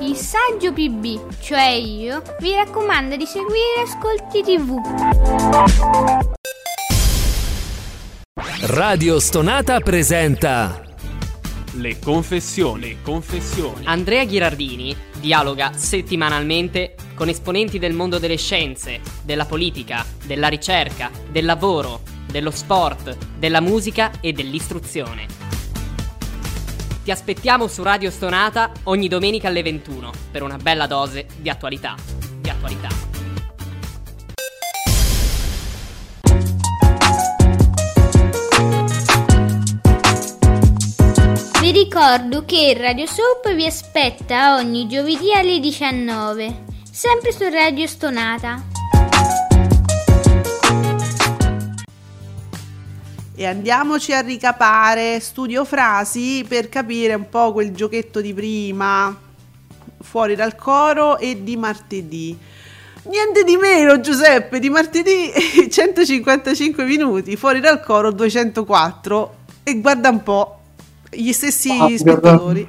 Il 0.00 0.16
saggio 0.16 0.72
PB, 0.72 1.38
cioè 1.40 1.68
io, 1.70 2.22
vi 2.40 2.54
raccomanda 2.54 3.16
di 3.16 3.26
seguire 3.26 3.82
Ascolti 3.84 4.42
TV. 4.42 4.80
Radio 8.68 9.20
Stonata 9.20 9.80
presenta 9.80 10.85
Le 11.76 11.98
confessioni. 11.98 12.98
Confessioni. 13.02 13.84
Andrea 13.84 14.24
Ghirardini 14.24 14.96
dialoga 15.20 15.72
settimanalmente 15.74 16.94
con 17.14 17.28
esponenti 17.28 17.78
del 17.78 17.92
mondo 17.92 18.18
delle 18.18 18.38
scienze, 18.38 19.00
della 19.22 19.44
politica, 19.44 20.04
della 20.24 20.48
ricerca, 20.48 21.10
del 21.30 21.44
lavoro, 21.44 22.00
dello 22.30 22.50
sport, 22.50 23.16
della 23.38 23.60
musica 23.60 24.20
e 24.20 24.32
dell'istruzione. 24.32 25.26
Ti 27.04 27.10
aspettiamo 27.10 27.66
su 27.68 27.82
Radio 27.82 28.10
Stonata 28.10 28.72
ogni 28.84 29.08
domenica 29.08 29.48
alle 29.48 29.62
21 29.62 30.12
per 30.30 30.42
una 30.42 30.56
bella 30.56 30.86
dose 30.86 31.26
di 31.36 31.50
attualità. 31.50 31.94
Di 32.40 32.48
attualità. 32.48 33.15
Vi 41.66 41.72
ricordo 41.72 42.44
che 42.44 42.76
Radio 42.78 43.06
Soap 43.06 43.52
vi 43.52 43.66
aspetta 43.66 44.54
ogni 44.54 44.86
giovedì 44.86 45.32
alle 45.34 45.58
19, 45.58 46.62
sempre 46.88 47.32
su 47.32 47.42
Radio 47.50 47.88
Stonata. 47.88 48.62
E 53.34 53.44
andiamoci 53.44 54.12
a 54.12 54.20
ricapare 54.20 55.18
studio 55.18 55.64
frasi 55.64 56.44
per 56.46 56.68
capire 56.68 57.14
un 57.14 57.28
po' 57.28 57.52
quel 57.52 57.74
giochetto 57.74 58.20
di 58.20 58.32
prima, 58.32 59.18
fuori 60.02 60.36
dal 60.36 60.54
coro 60.54 61.18
e 61.18 61.42
di 61.42 61.56
martedì. 61.56 62.38
Niente 63.06 63.42
di 63.42 63.56
meno, 63.56 63.98
Giuseppe, 63.98 64.60
di 64.60 64.70
martedì 64.70 65.32
155 65.68 66.84
minuti, 66.84 67.34
fuori 67.34 67.58
dal 67.58 67.82
coro 67.82 68.12
204 68.12 69.36
e 69.64 69.80
guarda 69.80 70.10
un 70.10 70.22
po', 70.22 70.55
gli 71.10 71.32
stessi 71.32 71.70
Ah, 71.70 71.88
spettatori, 71.96 72.68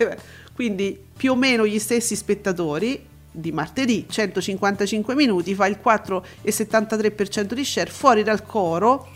quindi 0.54 0.98
più 1.16 1.32
o 1.32 1.36
meno 1.36 1.66
gli 1.66 1.78
stessi 1.78 2.16
spettatori 2.16 3.12
di 3.30 3.52
martedì 3.52 4.06
155 4.08 5.14
minuti, 5.14 5.54
fa 5.54 5.66
il 5.66 5.78
4,73% 5.82 7.52
di 7.52 7.64
share, 7.64 7.90
fuori 7.90 8.22
dal 8.22 8.44
coro 8.44 9.08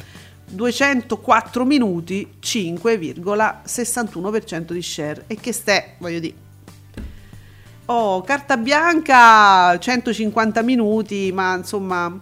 204 0.50 1.64
minuti 1.64 2.34
5,61% 2.42 4.72
di 4.72 4.82
share. 4.82 5.24
E 5.26 5.36
che 5.36 5.52
ste, 5.52 5.94
voglio 5.98 6.18
dire. 6.18 6.34
Oh, 7.86 8.22
carta 8.22 8.56
bianca 8.56 9.78
150 9.78 10.62
minuti, 10.62 11.30
ma 11.32 11.56
insomma, 11.56 12.20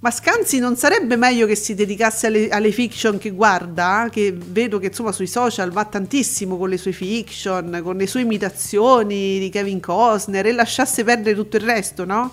ma 0.00 0.10
Scanzi 0.12 0.60
non 0.60 0.76
sarebbe 0.76 1.16
meglio 1.16 1.46
che 1.46 1.56
si 1.56 1.74
dedicasse 1.74 2.28
alle, 2.28 2.48
alle 2.50 2.70
fiction 2.70 3.18
che 3.18 3.30
guarda? 3.30 4.08
Che 4.10 4.32
vedo 4.32 4.78
che 4.78 4.86
insomma 4.86 5.10
sui 5.10 5.26
social 5.26 5.72
va 5.72 5.84
tantissimo 5.84 6.56
con 6.56 6.68
le 6.68 6.76
sue 6.76 6.92
fiction, 6.92 7.80
con 7.82 7.96
le 7.96 8.06
sue 8.06 8.20
imitazioni 8.20 9.40
di 9.40 9.48
Kevin 9.48 9.80
Costner 9.80 10.46
e 10.46 10.52
lasciasse 10.52 11.02
perdere 11.02 11.34
tutto 11.34 11.56
il 11.56 11.62
resto, 11.62 12.04
no? 12.04 12.30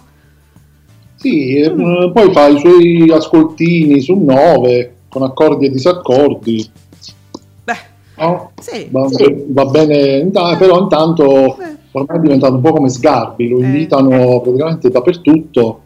Sì, 1.15 1.56
eh, 1.56 1.71
poi 1.71 2.32
fa 2.32 2.47
i 2.47 2.60
suoi 2.60 3.10
ascoltini 3.12 3.99
su 3.99 4.13
9 4.15 4.95
con 5.10 5.23
accordi 5.23 5.65
e 5.65 5.69
disaccordi. 5.71 6.69
Beh, 7.63 7.78
no? 8.17 8.51
sì. 8.62 8.88
Va, 8.91 9.08
sì. 9.10 9.43
va 9.47 9.65
bene, 9.65 10.17
inta- 10.17 10.56
però 10.58 10.82
intanto 10.82 11.58
Eh. 11.60 11.75
ormai 11.93 12.17
è 12.17 12.21
diventato 12.21 12.54
un 12.54 12.62
po' 12.62 12.73
come 12.73 12.89
Sgarbi, 12.89 13.47
lo 13.47 13.60
Eh. 13.60 13.65
invitano 13.65 14.39
praticamente 14.41 14.89
dappertutto. 14.91 15.80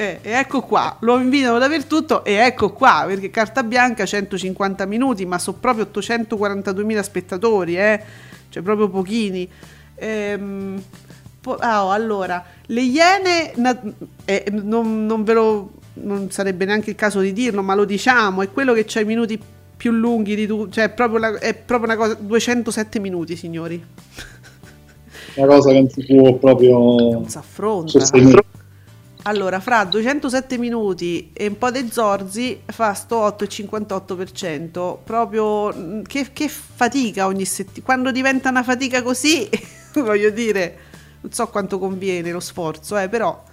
Eh, 0.00 0.20
e 0.22 0.30
ecco 0.30 0.60
qua, 0.60 0.96
lo 1.00 1.18
invitano 1.18 1.58
dappertutto 1.58 2.24
e 2.24 2.34
ecco 2.34 2.70
qua, 2.70 3.02
perché 3.08 3.30
carta 3.30 3.64
bianca 3.64 4.06
150 4.06 4.86
minuti, 4.86 5.26
ma 5.26 5.40
sono 5.40 5.56
proprio 5.58 5.88
842.000 5.92 7.00
spettatori, 7.00 7.76
eh? 7.76 8.00
cioè 8.48 8.62
proprio 8.62 8.88
pochini. 8.88 9.48
Ehm, 9.96 10.80
po- 11.40 11.56
ah, 11.56 11.86
oh, 11.86 11.90
allora, 11.90 12.44
le 12.66 12.80
Iene, 12.80 13.50
na- 13.56 13.76
eh, 14.24 14.44
non, 14.52 15.04
non 15.04 15.24
ve 15.24 15.32
lo, 15.32 15.70
non 15.94 16.30
sarebbe 16.30 16.64
neanche 16.64 16.90
il 16.90 16.96
caso 16.96 17.18
di 17.18 17.32
dirlo, 17.32 17.62
ma 17.62 17.74
lo 17.74 17.84
diciamo, 17.84 18.42
è 18.42 18.52
quello 18.52 18.74
che 18.74 18.84
c'ha 18.86 19.00
i 19.00 19.04
minuti 19.04 19.36
più 19.76 19.90
lunghi 19.90 20.36
di 20.36 20.46
tutti, 20.46 20.74
cioè 20.74 20.84
è 20.84 20.90
proprio, 20.90 21.18
la- 21.18 21.38
è 21.40 21.54
proprio 21.54 21.92
una 21.92 21.96
cosa, 22.00 22.14
207 22.14 23.00
minuti 23.00 23.34
signori, 23.34 23.84
Una 25.34 25.46
cosa 25.48 25.70
che 25.70 25.74
non 25.80 25.88
si 25.88 26.04
può 26.04 26.34
proprio 26.34 26.78
non 26.78 27.28
si 27.28 27.36
affronta. 27.36 27.90
Allora, 29.28 29.60
fra 29.60 29.84
207 29.84 30.56
minuti 30.56 31.32
e 31.34 31.48
un 31.48 31.58
po' 31.58 31.70
di 31.70 31.86
zorzi 31.92 32.62
fa 32.64 32.94
sto 32.94 33.26
8,58%. 33.38 34.96
Proprio 35.04 35.70
mm, 35.70 36.02
che, 36.04 36.32
che 36.32 36.48
fatica 36.48 37.26
ogni 37.26 37.44
settimana. 37.44 37.84
Quando 37.84 38.10
diventa 38.10 38.48
una 38.48 38.62
fatica 38.62 39.02
così, 39.02 39.46
voglio 39.96 40.30
dire, 40.30 40.78
non 41.20 41.30
so 41.30 41.46
quanto 41.48 41.78
conviene 41.78 42.32
lo 42.32 42.40
sforzo, 42.40 42.96
eh, 42.96 43.10
però. 43.10 43.44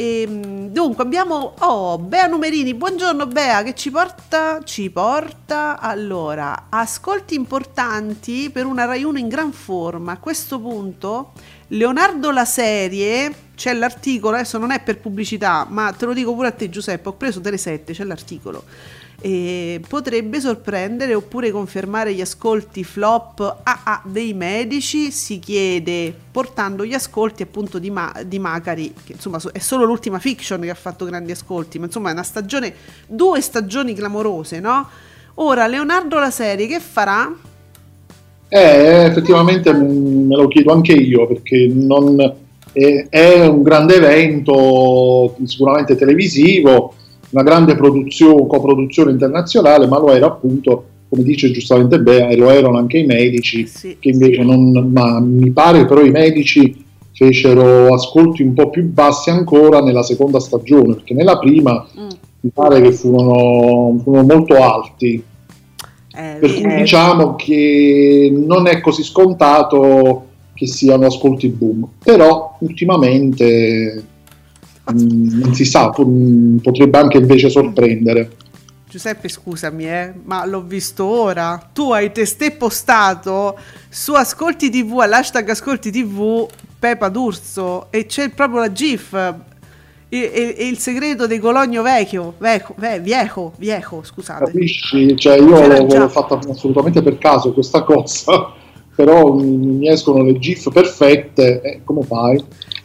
Ehm, 0.00 0.68
dunque 0.68 1.04
abbiamo 1.04 1.56
oh, 1.58 1.98
Bea 1.98 2.26
Numerini, 2.26 2.72
buongiorno 2.72 3.26
Bea, 3.26 3.62
che 3.62 3.74
ci 3.74 3.90
porta? 3.90 4.62
Ci 4.64 4.88
porta 4.88 5.78
allora 5.78 6.68
ascolti 6.70 7.34
importanti 7.34 8.48
per 8.48 8.64
una 8.64 8.86
Rai 8.86 9.04
1 9.04 9.18
in 9.18 9.28
gran 9.28 9.52
forma. 9.52 10.12
A 10.12 10.16
questo 10.16 10.58
punto 10.58 11.32
Leonardo 11.66 12.30
la 12.30 12.46
serie, 12.46 13.48
c'è 13.54 13.74
l'articolo, 13.74 14.36
adesso 14.36 14.56
non 14.56 14.70
è 14.70 14.80
per 14.80 15.00
pubblicità, 15.00 15.66
ma 15.68 15.92
te 15.92 16.06
lo 16.06 16.14
dico 16.14 16.34
pure 16.34 16.48
a 16.48 16.52
te 16.52 16.70
Giuseppe, 16.70 17.10
ho 17.10 17.12
preso 17.12 17.38
delle 17.38 17.58
7, 17.58 17.92
c'è 17.92 18.04
l'articolo. 18.04 18.64
E 19.22 19.82
potrebbe 19.86 20.40
sorprendere 20.40 21.14
oppure 21.14 21.50
confermare 21.50 22.14
gli 22.14 22.22
ascolti 22.22 22.84
flop 22.84 23.58
AA 23.62 24.02
dei 24.06 24.32
medici, 24.32 25.10
si 25.10 25.38
chiede, 25.38 26.14
portando 26.30 26.86
gli 26.86 26.94
ascolti 26.94 27.42
appunto 27.42 27.78
di, 27.78 27.90
Ma- 27.90 28.14
di 28.24 28.38
Macari, 28.38 28.94
che 29.04 29.12
insomma 29.12 29.38
so- 29.38 29.50
è 29.52 29.58
solo 29.58 29.84
l'ultima 29.84 30.18
fiction 30.18 30.60
che 30.62 30.70
ha 30.70 30.74
fatto 30.74 31.04
grandi 31.04 31.32
ascolti, 31.32 31.78
ma 31.78 31.84
insomma 31.84 32.08
è 32.08 32.12
una 32.12 32.22
stagione, 32.22 32.72
due 33.06 33.42
stagioni 33.42 33.94
clamorose, 33.94 34.58
no? 34.58 34.88
Ora 35.34 35.66
Leonardo 35.66 36.18
la 36.18 36.30
serie 36.30 36.66
che 36.66 36.80
farà? 36.80 37.30
Eh, 38.48 39.04
effettivamente 39.04 39.72
me 39.72 40.34
lo 40.34 40.48
chiedo 40.48 40.72
anche 40.72 40.92
io 40.92 41.26
perché 41.26 41.68
non, 41.72 42.18
è, 42.72 43.06
è 43.08 43.46
un 43.46 43.62
grande 43.62 43.94
evento 43.96 45.36
sicuramente 45.44 45.94
televisivo, 45.94 46.94
una 47.30 47.42
grande 47.42 47.74
produzione, 47.76 48.46
coproduzione 48.46 49.10
internazionale, 49.12 49.86
ma 49.86 49.98
lo 49.98 50.10
era 50.12 50.26
appunto, 50.26 50.84
come 51.08 51.22
dice 51.22 51.50
giustamente 51.50 52.00
Bea, 52.00 52.28
e 52.28 52.36
lo 52.36 52.50
erano 52.50 52.78
anche 52.78 52.98
i 52.98 53.06
medici, 53.06 53.66
Sì. 53.66 53.96
che 53.98 54.10
invece 54.10 54.42
non, 54.42 54.70
ma 54.92 55.20
mi 55.20 55.50
pare 55.50 55.84
però 55.86 56.02
i 56.02 56.10
medici 56.10 56.84
fecero 57.12 57.92
ascolti 57.92 58.42
un 58.42 58.54
po' 58.54 58.70
più 58.70 58.84
bassi 58.90 59.30
ancora 59.30 59.80
nella 59.80 60.02
seconda 60.02 60.40
stagione, 60.40 60.94
perché 60.94 61.14
nella 61.14 61.38
prima 61.38 61.86
Mm. 61.98 62.08
mi 62.40 62.50
pare 62.52 62.80
che 62.80 62.92
furono, 62.92 63.98
furono 64.02 64.22
molto 64.26 64.54
alti. 64.56 65.22
Eh, 66.12 66.36
Per 66.40 66.54
cui 66.54 66.74
diciamo 66.76 67.36
che 67.36 68.32
non 68.34 68.66
è 68.66 68.80
così 68.80 69.02
scontato 69.04 70.24
che 70.54 70.66
siano 70.66 71.06
ascolti 71.06 71.48
boom. 71.48 71.86
Però 72.02 72.56
ultimamente 72.60 74.04
non 74.92 75.54
si 75.54 75.64
sa, 75.64 75.90
po- 75.90 76.08
potrebbe 76.62 76.98
anche 76.98 77.18
invece 77.18 77.48
sorprendere. 77.50 78.30
Giuseppe, 78.88 79.28
scusami, 79.28 79.88
eh, 79.88 80.12
ma 80.24 80.44
l'ho 80.44 80.62
visto 80.62 81.04
ora. 81.04 81.62
Tu 81.72 81.92
hai 81.92 82.10
testé 82.10 82.50
postato 82.50 83.56
su 83.88 84.14
Ascolti 84.14 84.68
TV, 84.68 84.98
all'hashtag 84.98 85.48
Ascolti 85.50 85.92
TV, 85.92 86.48
Pepa 86.78 87.08
D'Urso 87.08 87.86
e 87.90 88.06
c'è 88.06 88.30
proprio 88.30 88.60
la 88.60 88.72
GIF. 88.72 89.12
E, 90.12 90.18
e- 90.18 90.54
e 90.58 90.66
il 90.66 90.78
segreto 90.78 91.28
di 91.28 91.38
Cologno 91.38 91.82
Vecchio, 91.82 92.34
vecchio, 92.38 92.74
ve- 92.78 92.98
viejo, 92.98 93.52
viejo, 93.58 94.02
scusate. 94.02 94.46
Capisci? 94.46 95.16
Cioè, 95.16 95.36
io 95.38 95.64
l'ho, 95.68 95.86
l'ho 95.86 96.08
fatta 96.08 96.36
assolutamente 96.50 97.00
per 97.00 97.16
caso 97.18 97.52
questa 97.52 97.84
cosa, 97.84 98.52
però 98.96 99.34
mh, 99.34 99.42
mi 99.44 99.88
escono 99.88 100.24
le 100.24 100.36
GIF 100.40 100.72
perfette. 100.72 101.60
E 101.60 101.80
come 101.84 102.02
fai? 102.02 102.42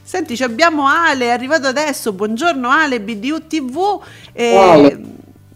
Senti, 0.08 0.36
ci 0.36 0.44
abbiamo 0.44 0.86
Ale, 0.86 1.26
è 1.26 1.30
arrivato 1.30 1.66
adesso. 1.66 2.14
Buongiorno 2.14 2.70
Ale, 2.70 3.02
BDU 3.02 3.48
TV. 3.48 4.00
E. 4.34 5.02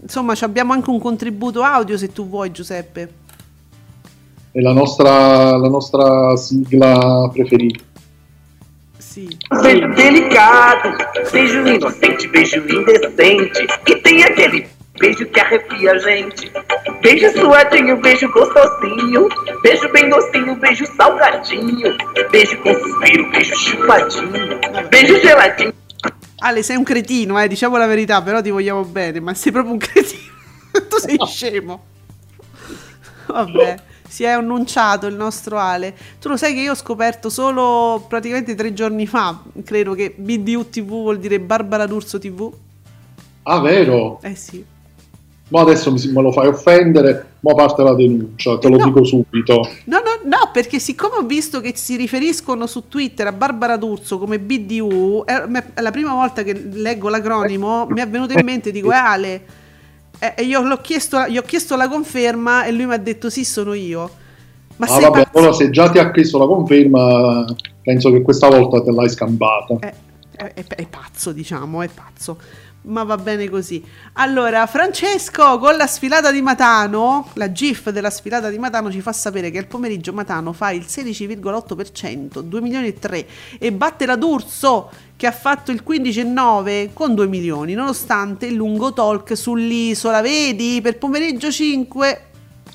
Insomma, 0.02 0.34
ci 0.34 0.44
abbiamo 0.44 0.74
anche 0.74 0.90
un 0.90 1.00
contributo 1.00 1.62
audio 1.62 1.96
se 2.00 2.12
tu 2.12 2.28
vuoi, 2.28 2.50
Giuseppe. 2.50 3.14
È 4.52 4.60
la 4.60 4.74
nostra, 4.74 5.56
la 5.56 5.68
nostra 5.68 6.36
sigla 6.36 7.30
preferita. 7.32 7.84
Sì. 8.98 9.38
Delicado, 9.62 10.96
beijo 11.32 11.60
inocente, 11.60 12.28
beijo 12.30 12.58
indecente. 12.58 13.66
E 13.86 14.02
tem 14.02 14.24
aquele 14.24 14.68
beijo 15.00 15.26
que 15.26 15.40
arrepia 15.40 15.98
gente. 15.98 16.52
Beijo 17.02 17.32
suadinho, 17.32 17.98
beijo 17.98 18.30
gostosinho. 18.32 19.28
Beijo 19.64 19.90
bem 19.92 20.10
docinho, 20.10 20.56
beijo 20.58 20.86
salgadinho. 20.96 21.98
Beijo 22.32 22.58
com 22.62 22.74
suspiro, 22.74 23.32
beijo 23.32 23.56
chupadinho. 23.56 24.60
Beijo 24.90 25.20
geladinho. 25.20 25.74
Ale, 26.42 26.64
sei 26.64 26.78
un 26.78 26.84
cretino, 26.84 27.40
eh, 27.42 27.48
diciamo 27.48 27.78
la 27.78 27.86
verità, 27.86 28.22
però 28.22 28.42
ti 28.42 28.50
vogliamo 28.50 28.84
bene, 28.84 29.20
ma 29.20 29.34
sei 29.34 29.52
proprio 29.52 29.74
un 29.74 29.80
cretino. 29.80 30.32
tu 30.90 30.98
sei 30.98 31.18
scemo. 31.26 31.84
Vabbè, 33.28 33.76
si 34.08 34.24
è 34.24 34.30
annunciato 34.30 35.08
il 35.08 35.16
nostro 35.16 35.58
Ale. 35.58 35.96
Tu 36.20 36.30
lo 36.30 36.38
sai 36.38 36.54
che 36.54 36.62
io 36.62 36.72
ho 36.72 36.76
scoperto 36.76 37.30
solo 37.30 38.06
praticamente 38.08 38.56
tre 38.56 38.74
giorni 38.74 39.06
fa, 39.06 39.42
credo 39.64 39.94
che 39.94 40.14
BDU 40.16 40.70
TV 40.70 40.88
vuol 40.88 41.20
dire 41.20 41.40
Barbara 41.40 41.86
D'Urso 41.86 42.20
TV. 42.20 42.52
Ah, 43.44 43.60
vero? 43.60 44.20
Eh 44.22 44.36
sì. 44.36 44.64
Ma 45.50 45.62
adesso 45.62 45.92
mi, 45.92 46.00
me 46.12 46.22
lo 46.22 46.32
fai 46.32 46.48
offendere, 46.48 47.32
ma 47.40 47.54
parte 47.56 47.82
la 47.82 47.96
denuncia, 47.96 48.58
te 48.60 48.70
lo 48.70 48.78
No. 48.78 48.86
dico 48.86 49.04
subito. 49.04 49.68
No, 49.86 49.98
no, 49.98 50.20
no, 50.24 50.50
perché 50.54 50.80
siccome 50.80 51.16
ho 51.18 51.24
visto 51.24 51.60
che 51.60 51.74
si 51.76 51.96
riferiscono 51.96 52.68
su 52.68 52.88
Twitter 52.88 53.26
a 53.28 53.32
Barbara 53.32 53.76
D'Urso 53.78 54.20
come 54.20 54.40
BDU, 54.40 55.24
è 55.26 55.34
è 55.74 55.82
la 55.82 55.92
prima 55.92 56.14
volta 56.14 56.44
che 56.44 56.54
leggo 56.54 57.10
l'acronimo 57.10 57.88
mi 57.90 58.00
è 58.02 58.08
venuto 58.08 58.34
in 58.34 58.46
mente, 58.46 58.72
dico, 58.72 58.92
è 58.92 58.96
Ale. 58.96 59.46
E 60.20 60.34
e 60.38 60.44
io 60.44 60.62
l'ho 60.62 60.78
chiesto, 60.82 61.26
gli 61.28 61.38
ho 61.38 61.42
chiesto 61.44 61.76
la 61.76 61.88
conferma 61.88 62.66
e 62.66 62.72
lui 62.72 62.86
mi 62.86 62.94
ha 62.94 62.98
detto 62.98 63.30
sì, 63.30 63.44
sono 63.44 63.74
io. 63.74 64.10
Ma 64.76 64.86
ah, 64.86 65.00
vabbè, 65.00 65.24
pazzo? 65.24 65.38
allora 65.38 65.54
se 65.54 65.70
già 65.72 65.90
ti 65.90 65.98
ha 65.98 66.12
chiesto 66.12 66.38
la 66.38 66.46
conferma, 66.46 67.46
penso 67.82 68.12
che 68.12 68.22
questa 68.22 68.48
volta 68.50 68.82
te 68.84 68.92
l'hai 68.92 69.10
scampata. 69.10 69.78
È- 69.80 69.94
è- 70.54 70.66
è 70.68 70.86
pazzo, 70.88 71.32
diciamo, 71.34 71.82
è 71.82 71.90
pazzo. 71.90 72.38
Ma 72.82 73.04
va 73.04 73.18
bene 73.18 73.50
così. 73.50 73.84
Allora, 74.14 74.66
Francesco 74.66 75.60
con 75.60 75.76
la 75.76 75.86
sfilata 75.86 76.32
di 76.32 76.42
Matano, 76.42 77.30
la 77.34 77.52
GIF 77.52 77.90
della 77.90 78.10
sfilata 78.10 78.50
di 78.50 78.58
Matano 78.58 78.90
ci 78.90 79.02
fa 79.02 79.12
sapere 79.12 79.52
che 79.52 79.58
al 79.58 79.68
pomeriggio 79.68 80.14
Matano 80.14 80.54
fa 80.54 80.72
il 80.72 80.86
16,8%, 80.88 82.40
2 82.40 82.62
milioni 82.62 82.88
e 82.88 82.98
3 82.98 83.28
e 83.60 83.74
batte 83.74 84.06
la 84.06 84.16
D'Urso 84.16 84.90
che 85.18 85.28
ha 85.28 85.34
fatto 85.34 85.72
il 85.72 85.84
15,9 85.86 86.92
con 86.94 87.16
2 87.16 87.28
milioni, 87.28 87.74
nonostante 87.74 88.46
il 88.46 88.56
lungo 88.56 88.94
talk 88.94 89.36
sull'isola. 89.36 90.22
Vedi, 90.22 90.80
per 90.82 90.98
pomeriggio 90.98 91.52
5 91.52 92.22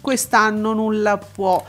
quest'anno 0.03 0.75
nulla 0.75 1.17
può. 1.17 1.65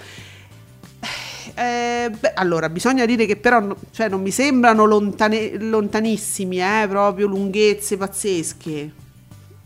Eh, 1.58 2.10
beh, 2.20 2.34
allora, 2.36 2.68
bisogna 2.70 3.06
dire 3.06 3.26
che 3.26 3.38
però 3.38 3.76
cioè, 3.92 4.10
non 4.10 4.22
mi 4.22 4.32
sembrano 4.32 4.86
lontane- 4.86 5.58
lontanissimi, 5.58 6.60
eh, 6.60 6.86
proprio 6.90 7.28
lunghezze 7.28 7.96
pazzesche 7.98 8.92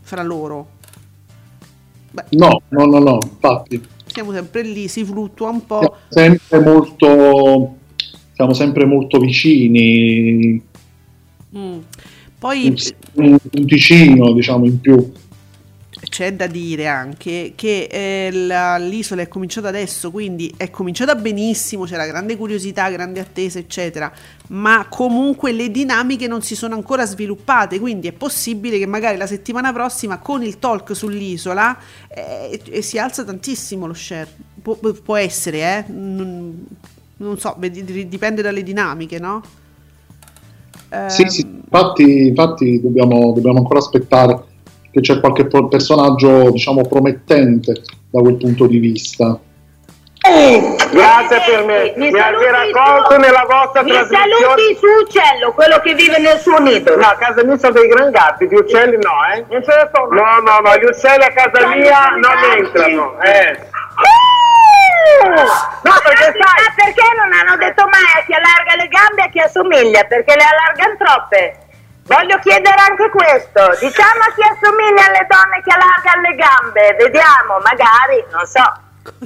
fra 0.00 0.22
loro. 0.22 0.68
Beh, 2.12 2.24
No, 2.30 2.62
no, 2.68 2.84
no, 2.86 2.98
no, 2.98 3.18
infatti. 3.22 3.80
siamo 4.06 4.32
sempre 4.32 4.62
lì, 4.62 4.86
si 4.88 5.04
fluttua 5.04 5.48
un 5.50 5.62
Siamo 5.66 5.90
po'. 5.90 5.96
sempre 6.08 6.60
molto, 6.60 7.76
siamo 8.34 8.52
sempre 8.54 8.84
molto 8.84 9.18
vicini, 9.18 10.62
Mm. 11.56 11.78
Poi 12.38 12.66
un, 13.14 13.26
un 13.26 13.38
punticino, 13.50 14.32
diciamo, 14.32 14.64
in 14.64 14.80
più. 14.80 15.12
C'è 16.10 16.34
da 16.34 16.46
dire 16.46 16.86
anche 16.88 17.52
che 17.56 17.84
eh, 17.90 18.30
la- 18.32 18.76
l'isola 18.76 19.22
è 19.22 19.28
cominciata 19.28 19.68
adesso, 19.68 20.10
quindi 20.10 20.52
è 20.58 20.68
cominciata 20.68 21.14
benissimo, 21.14 21.84
c'era 21.84 22.04
grande 22.06 22.36
curiosità, 22.36 22.90
grande 22.90 23.20
attesa, 23.20 23.58
eccetera, 23.58 24.12
ma 24.48 24.86
comunque 24.90 25.52
le 25.52 25.70
dinamiche 25.70 26.26
non 26.26 26.42
si 26.42 26.54
sono 26.56 26.74
ancora 26.74 27.06
sviluppate, 27.06 27.78
quindi 27.80 28.08
è 28.08 28.12
possibile 28.12 28.78
che 28.78 28.86
magari 28.86 29.16
la 29.16 29.26
settimana 29.28 29.72
prossima 29.72 30.18
con 30.18 30.42
il 30.42 30.58
talk 30.58 30.94
sull'isola 30.94 31.78
eh, 32.08 32.60
eh, 32.70 32.82
si 32.82 32.98
alza 32.98 33.24
tantissimo 33.24 33.86
lo 33.86 33.94
share. 33.94 34.28
Pu- 34.60 34.78
pu- 34.78 35.00
può 35.02 35.16
essere, 35.16 35.58
eh? 35.60 35.84
Non, 35.92 36.66
non 37.18 37.38
so, 37.38 37.56
dipende 37.58 38.42
dalle 38.42 38.62
dinamiche, 38.62 39.18
no? 39.18 39.42
Sì, 41.04 41.24
Ehm, 41.24 41.28
sì, 41.28 41.40
infatti, 41.64 42.28
infatti 42.28 42.80
dobbiamo, 42.80 43.32
dobbiamo 43.32 43.58
ancora 43.58 43.80
aspettare 43.80 44.44
che 44.90 45.00
c'è 45.00 45.20
qualche 45.20 45.46
pro- 45.46 45.68
personaggio, 45.68 46.50
diciamo, 46.50 46.82
promettente 46.88 47.72
da 48.10 48.20
quel 48.20 48.36
punto 48.36 48.66
di 48.66 48.78
vista. 48.78 49.38
Grazie 50.22 51.40
per 51.46 51.64
me. 51.64 51.94
Mi 51.96 52.10
Mi 52.10 52.18
avete 52.20 52.50
raccolto 52.50 53.14
su- 53.14 53.20
nella 53.20 53.46
vostra 53.48 53.82
Mi 53.82 53.90
trasmissione. 53.90 54.34
saluti 54.38 54.76
su 54.78 54.86
uccello, 55.06 55.52
quello 55.52 55.78
che 55.80 55.94
vive 55.94 56.18
nel 56.18 56.38
suo 56.38 56.58
nido. 56.58 56.94
No, 56.96 57.06
a 57.06 57.16
casa 57.16 57.42
mia 57.44 57.56
sono 57.56 57.72
dei 57.72 57.88
gran 57.88 58.10
gatti, 58.10 58.46
gli 58.46 58.54
uccelli 58.54 58.98
no, 59.00 59.12
eh? 59.32 59.44
Non 59.48 59.62
ce 59.64 59.72
ne 59.74 59.90
sono. 59.94 60.08
No, 60.12 60.38
no, 60.44 60.58
no, 60.60 60.76
gli 60.76 60.84
uccelli 60.84 61.24
a 61.24 61.32
casa 61.32 61.60
Sono 61.60 61.74
mia 61.74 62.08
non 62.10 62.20
gatti. 62.20 62.58
entrano, 62.58 63.20
eh. 63.22 63.68
No, 65.24 65.92
perché 66.04 66.24
sai- 66.24 66.60
Ah, 66.68 66.72
perché 66.74 67.02
non 67.16 67.30
hanno 67.32 67.56
detto 67.56 67.82
mai 67.88 68.20
a 68.20 68.24
chi 68.26 68.32
allarga 68.34 68.74
le 68.76 68.88
gambe 68.88 69.20
e 69.22 69.24
a 69.24 69.28
chi 69.28 69.38
assomiglia? 69.40 70.04
Perché 70.04 70.34
le 70.36 70.44
allargano 70.44 70.96
troppe. 70.98 71.56
Voglio 72.10 72.40
chiedere 72.40 72.74
anche 72.74 73.08
questo. 73.08 73.70
Diciamo 73.78 74.26
a 74.26 74.34
chi 74.34 74.42
assomiglia 74.42 75.06
alle 75.06 75.26
donne 75.30 75.62
che 75.62 75.70
allargano 75.70 76.26
le 76.26 76.34
gambe. 76.34 76.98
Vediamo, 76.98 77.62
magari, 77.62 78.18
non 78.32 78.44
so. 78.46 78.66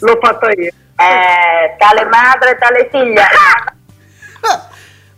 L'ho 0.05 0.19
fatta 0.21 0.51
io. 0.53 0.67
Eh, 0.67 1.77
tale 1.79 2.05
madre, 2.05 2.59
tale 2.59 2.91
figlia. 2.93 3.25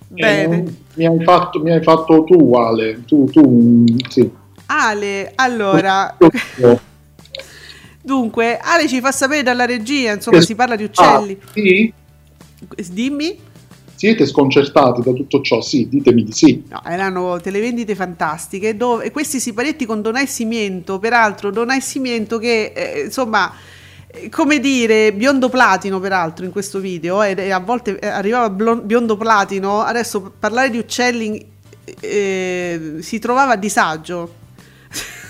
Bene. 0.06 0.56
Eh, 0.56 0.62
mi, 0.94 1.06
hai 1.06 1.24
fatto, 1.24 1.60
mi 1.60 1.72
hai 1.72 1.82
fatto 1.82 2.22
tu, 2.22 2.54
Ale. 2.54 3.04
Tu, 3.04 3.28
tu, 3.30 3.84
sì. 4.10 4.30
Ale, 4.66 5.32
allora, 5.34 6.16
dunque, 8.00 8.60
Ale 8.62 8.86
ci 8.86 9.00
fa 9.00 9.10
sapere 9.10 9.42
dalla 9.42 9.66
regia, 9.66 10.12
insomma, 10.12 10.38
Che- 10.38 10.44
si 10.44 10.54
parla 10.54 10.76
di 10.76 10.84
uccelli. 10.84 11.36
Ah, 11.42 11.48
sì? 11.52 11.92
Dimmi. 12.92 13.42
Siete 13.96 14.26
sconcertati 14.26 15.00
da 15.00 15.12
tutto 15.12 15.40
ciò? 15.40 15.62
Sì, 15.62 15.88
ditemi 15.88 16.22
di 16.22 16.32
sì. 16.32 16.62
No, 16.68 16.82
erano 16.84 17.40
televendite 17.40 17.94
fantastiche 17.94 18.76
dove 18.76 19.04
e 19.04 19.10
questi 19.10 19.40
siparetti 19.40 19.86
con 19.86 20.02
Donai 20.02 20.26
Simiento, 20.26 20.98
peraltro 20.98 21.50
Donai 21.50 21.80
Simiento 21.80 22.38
che 22.38 22.72
eh, 22.74 23.00
insomma 23.06 23.50
eh, 24.08 24.28
come 24.28 24.60
dire, 24.60 25.14
biondo 25.14 25.48
platino 25.48 25.98
peraltro 25.98 26.44
in 26.44 26.50
questo 26.50 26.78
video 26.78 27.22
e 27.22 27.50
a 27.50 27.58
volte 27.58 27.98
eh, 27.98 28.06
arrivava 28.06 28.50
biondo 28.50 29.16
platino, 29.16 29.80
adesso 29.80 30.30
parlare 30.38 30.68
di 30.68 30.76
uccelli 30.78 31.54
eh, 32.00 32.96
si 33.00 33.18
trovava 33.18 33.52
a 33.52 33.56
disagio. 33.56 34.44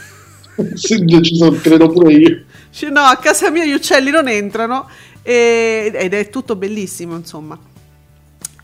Sì, 0.72 1.04
ci 1.20 1.36
sono- 1.36 1.58
credo 1.60 1.90
pure 1.90 2.12
io. 2.14 2.44
Cioè, 2.70 2.88
no, 2.88 3.00
a 3.00 3.16
casa 3.16 3.50
mia 3.50 3.66
gli 3.66 3.74
uccelli 3.74 4.10
non 4.10 4.26
entrano 4.26 4.88
e- 5.20 5.92
ed 5.94 6.14
è 6.14 6.30
tutto 6.30 6.56
bellissimo, 6.56 7.14
insomma. 7.14 7.58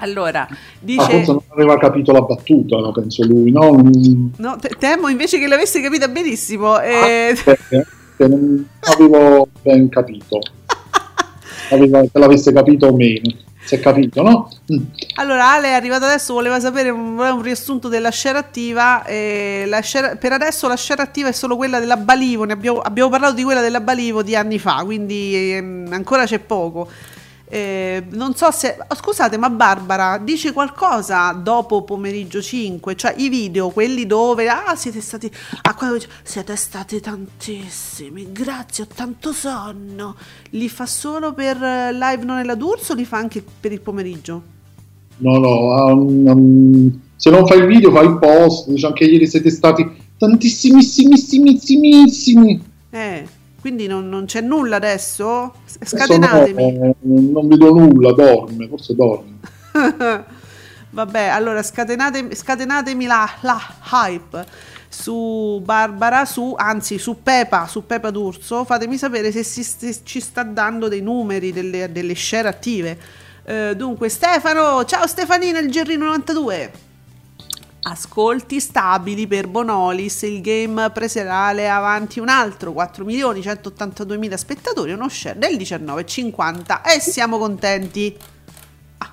Allora, 0.03 0.47
Ah, 0.51 0.57
dice... 0.81 1.05
forse 1.05 1.31
non 1.33 1.43
aveva 1.49 1.79
capito 1.79 2.12
la 2.12 2.23
battuta, 2.23 2.77
no, 2.79 2.91
penso 2.93 3.25
lui, 3.25 3.51
no? 3.53 3.88
No, 4.37 4.57
te- 4.61 4.75
temo 4.79 5.09
invece 5.09 5.38
che 5.38 5.47
l'avesse 5.47 5.81
capita 5.81 6.09
benissimo. 6.09 6.81
eh, 6.81 7.35
ah, 7.37 7.43
perché? 7.45 7.87
Che 8.17 8.29
non 8.29 8.67
avevo 8.81 9.49
ben 9.62 9.88
capito. 9.88 10.41
Aveva, 11.71 12.03
se 12.03 12.19
l'avesse 12.19 12.53
capito 12.53 12.87
o 12.88 12.95
meno. 12.97 13.31
Si 13.65 13.77
è 13.77 13.81
capito, 13.81 14.23
no? 14.23 14.49
Mm. 14.73 14.83
Allora, 15.15 15.53
Ale 15.53 15.69
è 15.69 15.73
arrivato 15.73 16.05
adesso, 16.05 16.33
voleva 16.35 16.59
sapere 16.59 16.91
un, 16.91 17.17
un 17.17 17.43
riassunto 17.43 17.87
della 17.88 18.11
share 18.11 18.37
attiva. 18.37 19.05
eh, 19.05 19.69
share- 19.83 20.17
per 20.17 20.33
adesso 20.33 20.67
la 20.67 20.77
share 20.77 21.01
attiva 21.01 21.29
è 21.29 21.33
solo 21.33 21.55
quella 21.57 21.79
della 21.79 21.97
Balivo, 21.97 22.43
ne 22.43 22.55
abbiamo, 22.55 22.81
abbiamo 22.81 23.09
parlato 23.09 23.35
di 23.35 23.45
quella 23.45 23.61
della 23.61 23.81
Balivo 23.81 24.25
di 24.25 24.35
anni 24.35 24.59
fa, 24.59 24.83
quindi 24.85 25.53
ehm, 25.55 25.88
ancora 25.93 26.25
c'è 26.25 26.41
poco. 26.41 26.88
Eh, 27.53 28.05
non 28.12 28.35
so 28.35 28.51
se... 28.51 28.79
oh, 28.88 28.95
scusate, 28.95 29.37
ma 29.37 29.51
Barbara 29.51 30.17
dice 30.17 30.55
qualcosa 30.55 31.33
dopo 31.33 31.83
pomeriggio 31.83 32.41
5? 32.41 32.97
Cioè 32.97 33.12
i 33.19 33.29
video, 33.29 33.69
quelli 33.69 34.07
dove... 34.07 34.49
Ah, 34.49 34.75
siete 34.75 35.03
stati... 35.03 35.31
Ah, 35.61 35.75
quando 35.75 35.99
siete 36.23 36.57
stati 36.57 36.99
tantissimi, 36.99 38.33
grazie, 38.33 38.85
ho 38.85 38.87
tanto 38.95 39.35
sonno. 39.35 40.17
Li 40.53 40.71
fa 40.71 40.87
solo 40.87 41.35
per 41.35 41.62
eh, 41.62 41.93
live 41.93 42.25
non 42.25 42.38
è 42.38 42.45
la 42.45 42.55
D'Urso 42.55 42.93
o 42.93 42.95
li 42.95 43.05
fa 43.05 43.19
anche 43.19 43.45
per 43.61 43.71
il 43.71 43.83
pomeriggio? 43.83 44.43
No, 45.19 45.37
no, 45.37 45.93
um, 45.93 46.27
um, 46.27 47.01
se 47.17 47.29
non 47.29 47.47
fai 47.47 47.59
il 47.59 47.67
video 47.67 47.93
fai 47.93 48.07
il 48.07 48.19
post, 48.19 48.71
dice 48.71 48.87
anche 48.87 49.05
ieri 49.05 49.27
siete 49.27 49.51
stati 49.51 49.87
tantissimissimissimi. 50.17 52.62
Eh, 52.88 53.29
quindi 53.62 53.87
non, 53.87 54.09
non 54.11 54.27
c'è 54.27 54.42
nulla 54.42 54.77
adesso? 54.77 55.55
Adesso 55.77 55.96
Scatenatemi. 55.96 56.72
no, 56.79 56.94
non 57.01 57.48
vedo 57.48 57.72
nulla, 57.72 58.12
dorme, 58.12 58.68
forse 58.68 58.94
dorme. 58.94 59.38
Vabbè, 60.90 61.22
allora 61.29 61.62
scatenate- 61.62 62.35
scatenatemi 62.35 63.07
la, 63.07 63.27
la 63.40 63.59
hype 63.92 64.44
su 64.90 65.62
Barbara, 65.64 66.27
su, 66.27 66.55
anzi 66.55 66.98
su 66.98 67.22
Pepa, 67.22 67.66
su 67.66 67.87
Pepa 67.87 68.11
D'Urso, 68.11 68.64
fatemi 68.64 68.98
sapere 68.98 69.33
se, 69.33 69.42
si- 69.42 69.62
se 69.62 70.01
ci 70.03 70.20
sta 70.20 70.42
dando 70.42 70.88
dei 70.88 71.01
numeri, 71.01 71.51
delle, 71.51 71.90
delle 71.90 72.14
share 72.14 72.48
attive. 72.48 72.98
Eh, 73.44 73.75
dunque 73.75 74.11
Stefano, 74.11 74.85
ciao 74.85 75.07
Stefanino, 75.07 75.59
il 75.61 75.70
Gerrino 75.70 76.05
92. 76.07 76.72
Ascolti 77.85 78.61
stabili 78.61 79.27
per 79.27 79.49
Bonolis, 79.49 80.23
il 80.23 80.40
game 80.40 80.90
preserale 80.90 81.68
avanti 81.68 82.21
un 82.21 82.29
altro 82.29 82.71
4.182.000 82.71 84.35
spettatori, 84.35 84.92
uno 84.92 85.09
share 85.09 85.37
del 85.37 85.57
19,50 85.57 86.81
e 86.85 87.01
siamo 87.01 87.38
contenti. 87.38 88.16
Ah. 88.99 89.11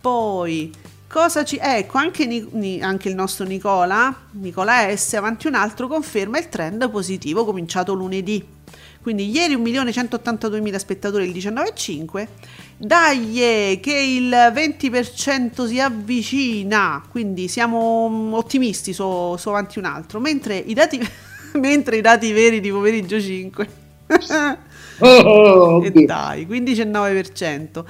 Poi, 0.00 0.72
cosa 1.08 1.44
ci... 1.44 1.58
Ecco, 1.60 1.98
anche, 1.98 2.26
Ni- 2.26 2.80
anche 2.80 3.08
il 3.08 3.16
nostro 3.16 3.44
Nicola, 3.44 4.14
Nicola 4.32 4.96
S, 4.96 5.14
avanti 5.14 5.48
un 5.48 5.54
altro, 5.54 5.88
conferma 5.88 6.38
il 6.38 6.48
trend 6.48 6.88
positivo 6.88 7.44
cominciato 7.44 7.92
lunedì. 7.92 8.57
Quindi 9.08 9.30
ieri 9.30 9.56
1.182.000 9.56 10.76
spettatori 10.76 11.24
il 11.24 11.34
19,5. 11.34 12.26
Dai, 12.76 13.42
eh, 13.42 13.80
che 13.82 13.94
il 13.94 14.28
20% 14.28 15.66
si 15.66 15.80
avvicina, 15.80 17.02
quindi 17.08 17.48
siamo 17.48 18.06
mm, 18.10 18.34
ottimisti 18.34 18.92
su, 18.92 19.34
su 19.38 19.48
avanti 19.48 19.78
un 19.78 19.86
altro, 19.86 20.20
mentre 20.20 20.58
i 20.58 20.74
dati, 20.74 21.00
mentre 21.58 21.96
i 21.96 22.00
dati 22.02 22.30
veri 22.32 22.60
di 22.60 22.70
pomeriggio 22.70 23.18
5. 23.18 23.68
Oh, 25.00 25.82
e 25.84 25.90
dai, 25.92 26.44
15,9%. 26.44 27.84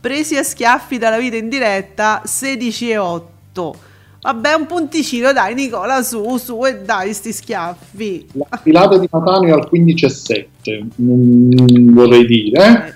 Presi 0.00 0.36
a 0.36 0.42
schiaffi 0.42 0.98
dalla 0.98 1.18
vita 1.18 1.36
in 1.36 1.48
diretta 1.48 2.22
16,8%. 2.24 3.85
Vabbè, 4.26 4.54
un 4.54 4.66
punticino, 4.66 5.32
dai 5.32 5.54
Nicola, 5.54 6.02
su, 6.02 6.36
su, 6.36 6.66
e 6.66 6.80
dai 6.80 7.14
sti 7.14 7.32
schiaffi. 7.32 8.26
La 8.32 8.60
filata 8.60 8.98
di 8.98 9.08
Catania 9.08 9.50
è 9.50 9.52
al 9.52 9.68
15,7, 9.72 10.84
mm, 11.00 11.94
vorrei 11.94 12.26
dire, 12.26 12.66
eh? 12.66 12.94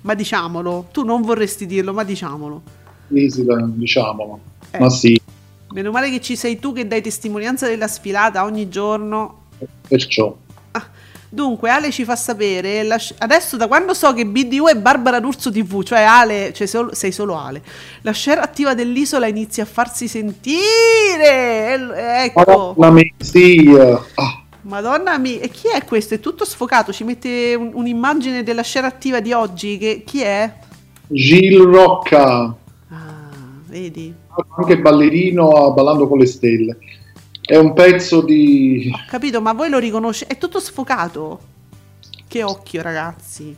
Ma 0.00 0.14
diciamolo, 0.14 0.88
tu 0.90 1.04
non 1.04 1.20
vorresti 1.20 1.66
dirlo, 1.66 1.92
ma 1.92 2.02
diciamolo. 2.02 2.62
Sì, 3.12 3.28
sì, 3.28 3.46
diciamolo. 3.74 4.40
Eh. 4.70 4.78
Ma 4.78 4.88
sì, 4.88 5.20
Meno 5.72 5.90
male 5.90 6.08
che 6.08 6.22
ci 6.22 6.34
sei 6.34 6.58
tu 6.58 6.72
che 6.72 6.86
dai 6.86 7.02
testimonianza 7.02 7.66
della 7.68 7.86
sfilata 7.86 8.42
ogni 8.44 8.70
giorno. 8.70 9.48
perciò. 9.86 10.34
Dunque, 11.32 11.70
Ale 11.70 11.92
ci 11.92 12.04
fa 12.04 12.16
sapere, 12.16 12.82
la 12.82 12.98
sc- 12.98 13.14
adesso 13.18 13.56
da 13.56 13.68
quando 13.68 13.94
so 13.94 14.12
che 14.12 14.26
BDU 14.26 14.66
è 14.66 14.74
Barbara 14.74 15.20
D'Urso 15.20 15.52
TV, 15.52 15.84
cioè 15.84 16.00
Ale, 16.00 16.52
cioè 16.52 16.66
solo- 16.66 16.92
sei 16.92 17.12
solo 17.12 17.36
Ale, 17.38 17.62
la 18.02 18.12
share 18.12 18.40
attiva 18.40 18.74
dell'isola 18.74 19.28
inizia 19.28 19.62
a 19.62 19.66
farsi 19.66 20.08
sentire. 20.08 20.58
Ecco, 22.24 22.74
Madonna 22.76 22.90
mia, 22.90 23.04
eh, 23.32 23.98
ah, 24.16 24.42
Madonna 24.62 25.18
mia, 25.18 25.38
e 25.40 25.48
chi 25.50 25.68
è 25.72 25.84
questo? 25.84 26.14
È 26.14 26.20
tutto 26.20 26.44
sfocato, 26.44 26.92
ci 26.92 27.04
mette 27.04 27.54
un- 27.54 27.70
un'immagine 27.74 28.42
della 28.42 28.64
share 28.64 28.88
attiva 28.88 29.20
di 29.20 29.32
oggi, 29.32 29.78
che 29.78 30.02
chi 30.04 30.22
è? 30.22 30.52
Gil 31.06 31.60
Rocca, 31.62 32.56
Ah, 32.90 33.30
vedi, 33.68 34.12
anche 34.58 34.78
ballerino 34.78 35.48
a 35.50 35.70
Ballando 35.70 36.08
con 36.08 36.18
le 36.18 36.26
stelle. 36.26 36.76
È 37.50 37.56
un 37.56 37.72
pezzo 37.72 38.22
di... 38.22 38.88
ho 38.94 39.00
capito, 39.08 39.40
ma 39.40 39.52
voi 39.52 39.68
lo 39.70 39.78
riconoscete? 39.80 40.34
È 40.34 40.38
tutto 40.38 40.60
sfocato. 40.60 41.40
Che 42.28 42.42
occhio, 42.44 42.80
ragazzi. 42.80 43.56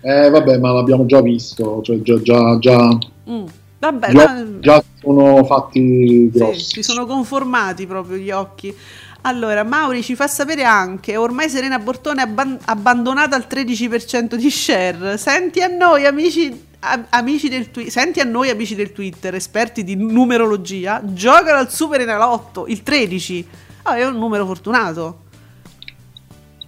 Eh 0.00 0.28
vabbè, 0.28 0.58
ma 0.58 0.72
l'abbiamo 0.72 1.06
già 1.06 1.20
visto, 1.20 1.80
cioè 1.82 2.00
già, 2.02 2.20
già, 2.20 2.58
già, 2.58 2.98
Mm, 3.30 3.44
Vabbè, 3.78 4.12
già, 4.12 4.40
no, 4.42 4.58
già 4.58 4.82
sono 5.00 5.44
fatti 5.44 5.78
Sì, 5.80 6.30
grossi. 6.36 6.64
si 6.74 6.82
sono 6.82 7.06
conformati 7.06 7.86
proprio 7.86 8.16
gli 8.16 8.32
occhi. 8.32 8.74
Allora, 9.20 9.62
Mauri 9.62 10.02
ci 10.02 10.16
fa 10.16 10.26
sapere 10.26 10.64
anche, 10.64 11.16
ormai 11.16 11.48
Serena 11.48 11.78
Bortone 11.78 12.22
è 12.22 12.24
abban- 12.24 12.58
abbandonata 12.64 13.36
al 13.36 13.46
13% 13.48 14.34
di 14.34 14.50
share. 14.50 15.16
Senti 15.16 15.60
a 15.60 15.68
noi 15.68 16.06
amici, 16.06 16.66
amici 16.80 17.48
del 17.48 17.70
Twi- 17.70 17.90
senti 17.90 18.20
a 18.20 18.24
noi 18.24 18.50
amici 18.50 18.74
del 18.74 18.92
Twitter, 18.92 19.34
esperti 19.34 19.84
di 19.84 19.96
numerologia, 19.96 21.02
giocano 21.04 21.58
al 21.58 21.70
Super 21.70 22.00
Enalotto, 22.00 22.66
il 22.66 22.82
13. 22.82 23.46
Ah, 23.82 23.96
è 23.96 24.06
un 24.06 24.16
numero 24.16 24.46
fortunato. 24.46 25.26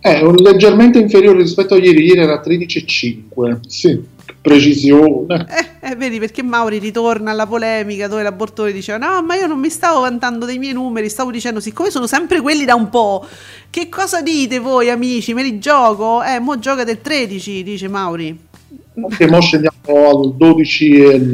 È 0.01 0.20
un 0.20 0.35
leggermente 0.37 0.99
inferiore 0.99 1.38
rispetto 1.38 1.75
a 1.75 1.79
ieri, 1.79 2.05
ieri 2.05 2.20
era 2.20 2.40
13,5. 2.40 3.61
Sì, 3.68 4.03
precisione. 4.40 5.46
Eh, 5.81 5.90
eh, 5.90 5.96
vedi 5.96 6.18
perché 6.18 6.42
Mauri 6.42 6.79
ritorna 6.79 7.31
alla 7.31 7.46
polemica 7.46 8.09
dove 8.09 8.23
la 8.23 8.33
Bortone 8.33 8.73
diceva 8.73 8.99
no 8.99 9.23
ma 9.23 9.35
io 9.35 9.46
non 9.46 9.59
mi 9.59 9.68
stavo 9.68 10.01
vantando 10.01 10.46
dei 10.46 10.59
miei 10.59 10.73
numeri 10.73 11.09
stavo 11.09 11.31
dicendo 11.31 11.61
siccome 11.61 11.90
sono 11.90 12.07
sempre 12.07 12.40
quelli 12.40 12.64
da 12.64 12.75
un 12.75 12.88
po' 12.88 13.27
che 13.68 13.88
cosa 13.88 14.23
dite 14.23 14.59
voi 14.59 14.88
amici 14.88 15.35
me 15.35 15.42
li 15.42 15.59
gioco? 15.59 16.23
eh 16.23 16.38
mo 16.38 16.59
gioca 16.59 16.85
del 16.85 17.01
13 17.01 17.62
dice 17.62 17.88
Mauri 17.88 18.49
Mo 18.94 19.40
scendiamo 19.40 19.76
al 19.87 20.35
12,9 20.37 21.31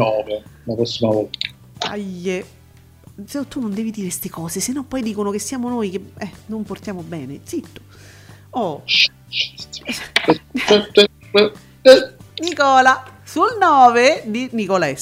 la 0.64 0.75
prossima 0.75 1.11
volta. 1.11 1.38
Aie. 1.79 2.45
Se 3.25 3.49
tu 3.49 3.61
non 3.61 3.73
devi 3.73 3.90
dire 3.90 4.09
queste 4.09 4.29
cose 4.29 4.61
se 4.61 4.73
no 4.73 4.85
poi 4.85 5.03
dicono 5.03 5.31
che 5.31 5.38
siamo 5.38 5.71
noi 5.71 5.88
che 5.88 6.03
eh, 6.19 6.31
non 6.47 6.64
portiamo 6.64 7.01
bene 7.01 7.40
zitto 7.45 7.81
oh 8.51 8.83
Nicola, 12.38 13.03
sul 13.25 13.57
9 13.59 14.25
di 14.27 14.49
Nicola. 14.53 14.92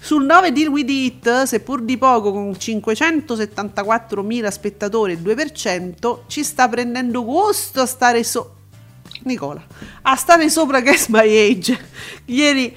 Sul 0.00 0.24
9 0.24 0.50
di 0.50 0.66
With 0.66 0.90
It, 0.90 1.42
seppur 1.44 1.82
di 1.82 1.96
poco 1.96 2.32
con 2.32 2.50
574.000 2.50 4.48
spettatori 4.48 5.12
e 5.12 5.14
il 5.16 5.22
2%, 5.22 6.20
ci 6.26 6.42
sta 6.42 6.68
prendendo 6.68 7.24
gusto 7.24 7.82
a 7.82 7.86
stare 7.86 8.24
so 8.24 8.56
Nicola, 9.24 9.62
a 10.02 10.16
stare 10.16 10.48
sopra 10.48 10.80
Guess 10.80 11.06
My 11.08 11.20
Age. 11.50 11.78
Ieri 12.26 12.74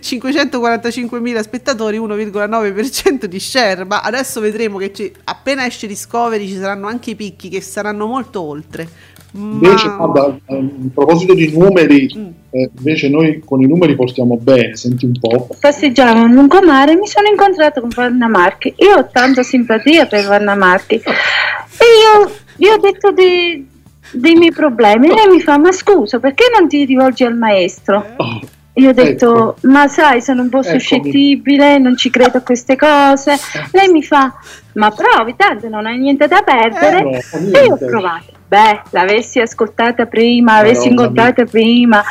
545.000 0.00 1.40
spettatori, 1.42 1.98
1,9% 1.98 3.24
di 3.24 3.40
share, 3.40 3.84
ma 3.84 4.00
adesso 4.00 4.40
vedremo 4.40 4.78
che 4.78 4.92
ci- 4.92 5.12
appena 5.24 5.66
esce 5.66 5.86
Discovery 5.86 6.46
ci 6.48 6.56
saranno 6.56 6.86
anche 6.86 7.10
i 7.10 7.14
picchi 7.16 7.48
che 7.48 7.60
saranno 7.60 8.06
molto 8.06 8.40
oltre. 8.42 8.88
Invece, 9.34 9.88
Ma- 9.88 9.96
guarda, 10.06 10.38
a 10.46 10.56
proposito 10.94 11.34
di 11.34 11.50
numeri, 11.56 12.10
Mm. 12.16 12.26
eh, 12.50 12.70
invece 12.78 13.08
noi 13.10 13.42
con 13.44 13.60
i 13.60 13.66
numeri 13.66 13.94
portiamo 13.94 14.38
bene, 14.38 14.74
senti 14.74 15.04
un 15.04 15.12
po'. 15.20 15.48
passeggiavo 15.60 16.22
a 16.22 16.26
lungomare 16.26 16.92
e 16.92 16.96
mi 16.96 17.06
sono 17.06 17.28
incontrato 17.28 17.80
con 17.80 17.90
Vanna 17.94 18.26
Marchi. 18.26 18.72
Io 18.78 18.96
ho 18.96 19.08
tanta 19.12 19.42
simpatia 19.42 20.06
per 20.06 20.26
Vanna 20.26 20.54
Marchi 20.54 20.94
e 20.94 21.02
io 21.04 22.30
gli 22.56 22.66
ho 22.66 22.78
detto 22.78 23.12
di- 23.12 23.66
dei 24.12 24.34
miei 24.34 24.52
problemi. 24.52 25.08
Lei 25.08 25.28
mi 25.28 25.40
fa: 25.40 25.58
Ma 25.58 25.72
scusa, 25.72 26.18
perché 26.18 26.44
non 26.56 26.68
ti 26.68 26.84
rivolgi 26.84 27.24
al 27.24 27.36
maestro? 27.36 28.04
Oh, 28.16 28.40
Io 28.74 28.90
ho 28.90 28.92
detto: 28.92 29.56
Ecco. 29.56 29.68
Ma 29.68 29.88
sai, 29.88 30.20
sono 30.22 30.42
un 30.42 30.48
po' 30.48 30.60
Eccomi. 30.60 30.78
suscettibile, 30.80 31.78
non 31.78 31.96
ci 31.96 32.10
credo 32.10 32.38
a 32.38 32.42
queste 32.42 32.76
cose. 32.76 33.36
Lei 33.72 33.88
mi 33.88 34.02
fa: 34.02 34.32
Ma 34.74 34.90
provi, 34.90 35.34
tanto 35.36 35.68
non 35.68 35.86
hai 35.86 35.98
niente 35.98 36.26
da 36.28 36.42
perdere. 36.42 36.98
Eh, 36.98 37.02
no, 37.02 37.10
E 37.10 37.40
niente. 37.40 37.60
io 37.60 37.72
ho 37.74 37.76
provato. 37.76 38.36
Beh, 38.48 38.80
l'avessi 38.92 39.40
ascoltata 39.40 40.06
prima, 40.06 40.54
l'avessi 40.54 40.88
Madonna 40.88 41.02
incontrata 41.02 41.44
prima. 41.44 42.02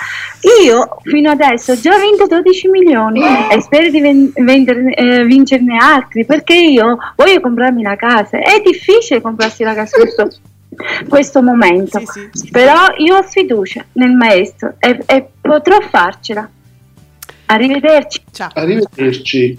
Io 0.63 0.87
fino 1.01 1.31
adesso 1.31 1.71
ho 1.71 1.79
già 1.79 1.97
vinto 1.97 2.27
12 2.27 2.67
milioni 2.67 3.21
e 3.49 3.59
spero 3.59 3.89
di 3.89 3.99
ven- 3.99 4.31
venderne- 4.35 4.93
eh, 4.93 5.23
vincerne 5.25 5.77
altri 5.81 6.25
perché 6.25 6.53
io 6.53 6.95
voglio 7.15 7.39
comprarmi 7.39 7.83
una 7.83 7.95
casa. 7.95 8.37
È 8.37 8.61
difficile 8.63 9.19
comprarsi 9.19 9.63
la 9.63 9.73
casa 9.73 9.97
questo, 9.97 10.27
questo 11.07 11.41
momento, 11.41 11.99
Sì, 11.99 12.29
sì. 12.31 12.49
però 12.51 12.85
io 12.97 13.17
ho 13.17 13.23
fiducia 13.23 13.83
nel 13.93 14.11
maestro 14.11 14.75
e, 14.79 14.99
e 15.05 15.27
potrò 15.41 15.79
farcela. 15.81 16.49
Arrivederci. 17.47 18.21
Ciao. 18.31 18.49
Arrivederci. 18.53 19.57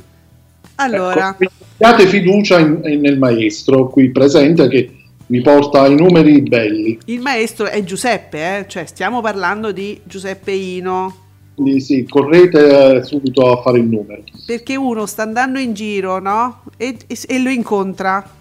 Allora, 0.76 1.34
Ecco, 1.38 1.52
abbiate 1.78 2.06
fiducia 2.06 2.58
in- 2.60 2.80
in- 2.84 3.00
nel 3.00 3.18
maestro 3.18 3.88
qui 3.88 4.10
presente 4.10 4.68
che 4.68 4.92
vi 5.26 5.40
porta 5.40 5.86
i 5.86 5.94
numeri 5.96 6.40
belli. 6.42 6.98
il 7.06 7.20
maestro 7.20 7.66
è 7.66 7.82
Giuseppe, 7.82 8.58
eh? 8.58 8.64
cioè 8.68 8.86
stiamo 8.86 9.20
parlando 9.20 9.72
di 9.72 10.00
Giuseppe 10.04 10.52
Ino. 10.52 11.16
quindi 11.56 11.80
sì, 11.80 12.06
correte 12.08 13.02
subito 13.04 13.50
a 13.50 13.60
fare 13.62 13.78
il 13.78 13.84
numero. 13.86 14.22
Perché 14.46 14.76
uno 14.76 15.04
sta 15.06 15.22
andando 15.22 15.58
in 15.58 15.74
giro, 15.74 16.20
no? 16.20 16.62
E, 16.76 16.96
e- 17.06 17.18
e 17.26 17.38
lo 17.42 17.50
incontra. 17.50 18.36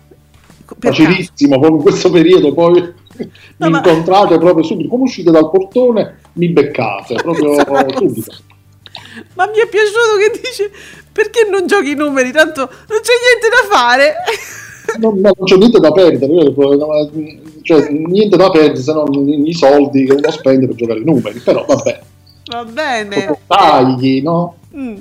Facilissimo, 0.80 1.65
in 1.68 1.78
questo 1.78 2.09
periodo 2.09 2.53
poi 2.53 2.74
mi 2.82 3.70
ma- 3.70 3.78
incontrate 3.78 4.38
proprio 4.38 4.63
subito, 4.63 4.89
come 4.89 5.03
uscite 5.03 5.32
dal 5.32 5.49
portone 5.49 6.20
mi 6.34 6.49
beccate, 6.49 7.15
proprio 7.15 7.63
Cosa? 7.63 7.86
subito. 7.95 8.34
Ma 9.34 9.45
mi 9.47 9.59
è 9.59 9.68
piaciuto 9.68 10.18
che 10.20 10.39
dice 10.41 10.72
perché 11.11 11.47
non 11.49 11.65
giochi 11.68 11.91
i 11.91 11.95
numeri, 11.95 12.32
tanto 12.32 12.61
non 12.61 12.99
c'è 13.01 13.13
niente 13.24 13.47
da 13.49 13.76
fare. 13.76 14.13
Non, 14.99 15.20
non 15.20 15.34
c'è 15.43 15.57
niente 15.57 15.80
da 15.82 15.91
perdere, 15.91 16.32
io- 16.32 16.53
cioè, 17.61 17.89
niente 17.89 18.38
da 18.38 18.49
perdere 18.49 18.78
se 18.82 18.93
non 18.93 19.09
i 19.28 19.53
soldi 19.53 20.05
che 20.05 20.13
uno 20.13 20.32
spende 20.32 20.65
per 20.65 20.76
giocare 20.78 20.99
i 21.01 21.03
numeri, 21.03 21.39
però 21.39 21.65
vabbè, 21.65 21.99
Va 22.49 22.63
bene. 22.63 23.38
tagli, 23.47 24.22
no? 24.22 24.55
Mm. 24.74 24.95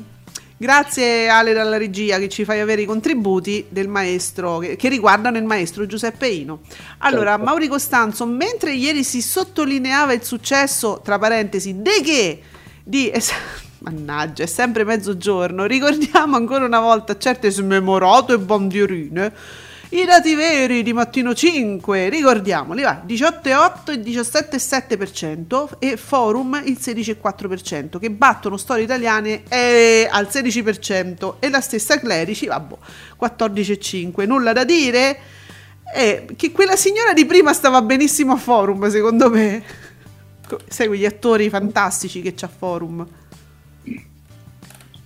Grazie 0.58 1.28
Ale 1.28 1.52
dalla 1.52 1.76
regia 1.76 2.18
che 2.18 2.30
ci 2.30 2.44
fai 2.46 2.60
avere 2.60 2.80
i 2.80 2.86
contributi 2.86 3.66
del 3.68 3.88
maestro 3.88 4.56
che, 4.58 4.76
che 4.76 4.88
riguardano 4.88 5.36
il 5.36 5.44
maestro 5.44 5.84
Giuseppe 5.84 6.28
Ino. 6.28 6.60
Allora, 6.98 7.32
Certo. 7.32 7.44
Mauri 7.44 7.68
Costanzo, 7.68 8.24
mentre 8.24 8.72
ieri 8.72 9.04
si 9.04 9.20
sottolineava 9.20 10.14
il 10.14 10.22
successo, 10.24 11.00
tra 11.04 11.18
parentesi, 11.18 11.82
de 11.82 12.00
che 12.02 12.42
di 12.82 13.10
es- 13.10 13.32
mannaggia, 13.80 14.44
è 14.44 14.46
sempre 14.46 14.84
mezzogiorno, 14.84 15.66
ricordiamo 15.66 16.36
ancora 16.36 16.64
una 16.64 16.80
volta 16.80 17.18
certe 17.18 17.50
smemorate 17.50 18.38
bandierine. 18.38 19.32
I 19.88 20.04
dati 20.04 20.34
veri 20.34 20.82
di 20.82 20.92
mattino 20.92 21.32
5, 21.32 22.08
ricordiamoli, 22.08 22.82
va, 22.82 23.04
18,8 23.06 23.92
e 23.92 24.02
17,7% 24.02 25.78
e 25.78 25.96
Forum 25.96 26.60
il 26.64 26.76
16,4% 26.80 28.00
che 28.00 28.10
battono 28.10 28.56
storie 28.56 28.82
italiane 28.82 29.44
eh, 29.48 30.08
al 30.10 30.26
16% 30.28 31.34
e 31.38 31.48
la 31.50 31.60
stessa 31.60 32.00
Clerici, 32.00 32.46
vabbè, 32.46 32.74
14,5. 33.20 34.26
Nulla 34.26 34.52
da 34.52 34.64
dire? 34.64 35.18
Eh, 35.94 36.26
che 36.34 36.50
quella 36.50 36.74
signora 36.74 37.12
di 37.12 37.24
prima 37.24 37.52
stava 37.52 37.80
benissimo 37.80 38.32
a 38.32 38.36
Forum, 38.36 38.90
secondo 38.90 39.30
me. 39.30 39.62
Sai 40.66 40.88
quegli 40.88 41.06
attori 41.06 41.48
fantastici 41.48 42.22
che 42.22 42.34
c'ha 42.34 42.48
Forum. 42.48 43.06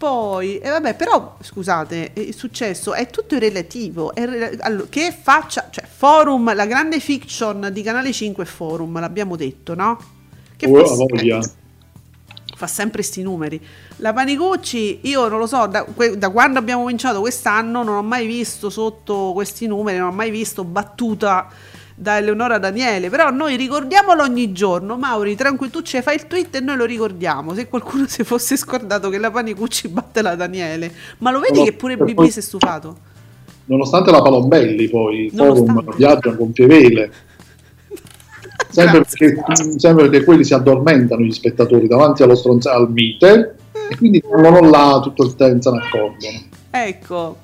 Poi, 0.01 0.57
e 0.61 0.71
vabbè, 0.71 0.95
però 0.95 1.37
scusate, 1.43 2.15
eh, 2.15 2.23
il 2.23 2.35
successo 2.35 2.95
è 2.95 3.11
tutto 3.11 3.39
relativo. 3.39 4.15
È 4.15 4.25
rela- 4.25 4.65
allo- 4.65 4.87
che 4.89 5.13
faccia, 5.13 5.69
cioè, 5.71 5.85
Forum, 5.87 6.55
la 6.55 6.65
grande 6.65 7.01
fiction 7.01 7.69
di 7.71 7.83
Canale 7.83 8.11
5 8.11 8.45
è 8.45 8.47
Forum, 8.47 8.99
l'abbiamo 8.99 9.37
detto, 9.37 9.75
no? 9.75 9.99
Che 10.57 10.67
Oh, 10.67 10.87
fa, 10.87 10.95
voglia. 10.95 11.39
fa 12.57 12.67
sempre 12.67 13.03
sti 13.03 13.21
numeri. 13.23 13.61
La 13.97 14.15
Panicucci, 14.15 15.01
io 15.03 15.29
non 15.29 15.39
lo 15.39 15.47
so, 15.47 15.67
da, 15.67 15.85
da 16.17 16.31
quando 16.31 16.59
abbiamo 16.59 16.81
cominciato 16.81 17.21
quest'anno 17.21 17.83
non 17.83 17.97
ho 17.97 18.03
mai 18.03 18.27
visto 18.27 18.71
sotto 18.71 19.33
questi 19.35 19.67
numeri, 19.67 19.99
non 19.99 20.09
ho 20.09 20.13
mai 20.13 20.31
visto 20.31 20.65
battuta 20.65 21.47
da 22.01 22.17
Eleonora 22.17 22.57
Daniele, 22.57 23.11
però 23.11 23.29
noi 23.29 23.57
ricordiamolo 23.57 24.23
ogni 24.23 24.53
giorno, 24.53 24.97
Mauri, 24.97 25.37
tranquillo, 25.37 25.71
tu 25.71 25.83
ci 25.83 26.01
fai 26.01 26.15
il 26.15 26.27
tweet 26.27 26.55
e 26.55 26.61
noi 26.61 26.77
lo 26.77 26.87
ricordiamo, 26.87 27.53
se 27.53 27.69
qualcuno 27.69 28.07
si 28.09 28.25
fosse 28.25 28.57
scordato 28.57 29.11
che 29.11 29.19
la 29.19 29.31
Panicucci 29.31 29.89
batte 29.89 30.23
la 30.23 30.35
Daniele, 30.35 30.91
ma 31.19 31.31
lo 31.31 31.41
vedi 31.41 31.59
No, 31.59 31.65
che 31.65 31.75
pure 31.75 31.99
BB 31.99 32.15
poi- 32.15 32.31
si 32.31 32.39
è 32.39 32.43
stufato? 32.43 33.09
Nonostante 33.67 34.11
la 34.11 34.23
Palombelli 34.23 34.89
poi. 34.89 35.31
Forum 35.33 35.95
viaggia 35.95 36.35
con 36.35 36.55
Fievele. 36.55 37.13
Sempre 38.71 39.03
perché, 39.03 39.43
sempre 39.79 40.09
perché 40.09 40.25
quelli 40.25 40.45
si 40.45 40.55
addormentano 40.55 41.23
gli 41.23 41.33
spettatori 41.33 41.89
davanti 41.89 42.23
allo 42.23 42.37
stronzato 42.37 42.79
al 42.79 42.91
mite 42.91 43.57
e 43.91 43.97
quindi 43.97 44.23
rimangono 44.25 44.71
là 44.71 45.01
tutto 45.03 45.25
il 45.25 45.35
tempo, 45.35 45.61
se 45.61 45.71
ne 45.71 45.79
accorgono. 45.79 46.43
Ecco. 46.71 47.37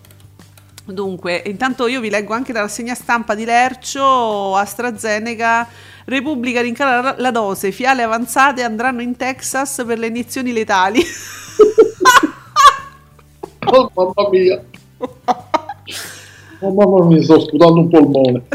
Dunque, 0.88 1.42
intanto 1.46 1.88
io 1.88 2.00
vi 2.00 2.10
leggo 2.10 2.32
anche 2.32 2.52
la 2.52 2.60
rassegna 2.60 2.94
stampa 2.94 3.34
di 3.34 3.44
Lercio, 3.44 4.54
AstraZeneca, 4.54 5.66
Repubblica 6.04 6.60
rincara 6.60 7.00
la- 7.00 7.14
la 7.18 7.30
dose, 7.32 7.72
fiale 7.72 8.04
avanzate 8.04 8.62
andranno 8.62 9.02
in 9.02 9.16
Texas 9.16 9.82
per 9.84 9.98
le 9.98 10.06
iniezioni 10.06 10.52
letali. 10.52 11.02
Oh, 13.68 13.90
mamma 13.94 14.28
mia. 14.30 14.62
Oh, 16.60 16.72
mamma 16.72 17.04
mia, 17.06 17.20
sto 17.22 17.38
sputando 17.40 17.80
un 17.80 17.88
polmone. 17.90 18.42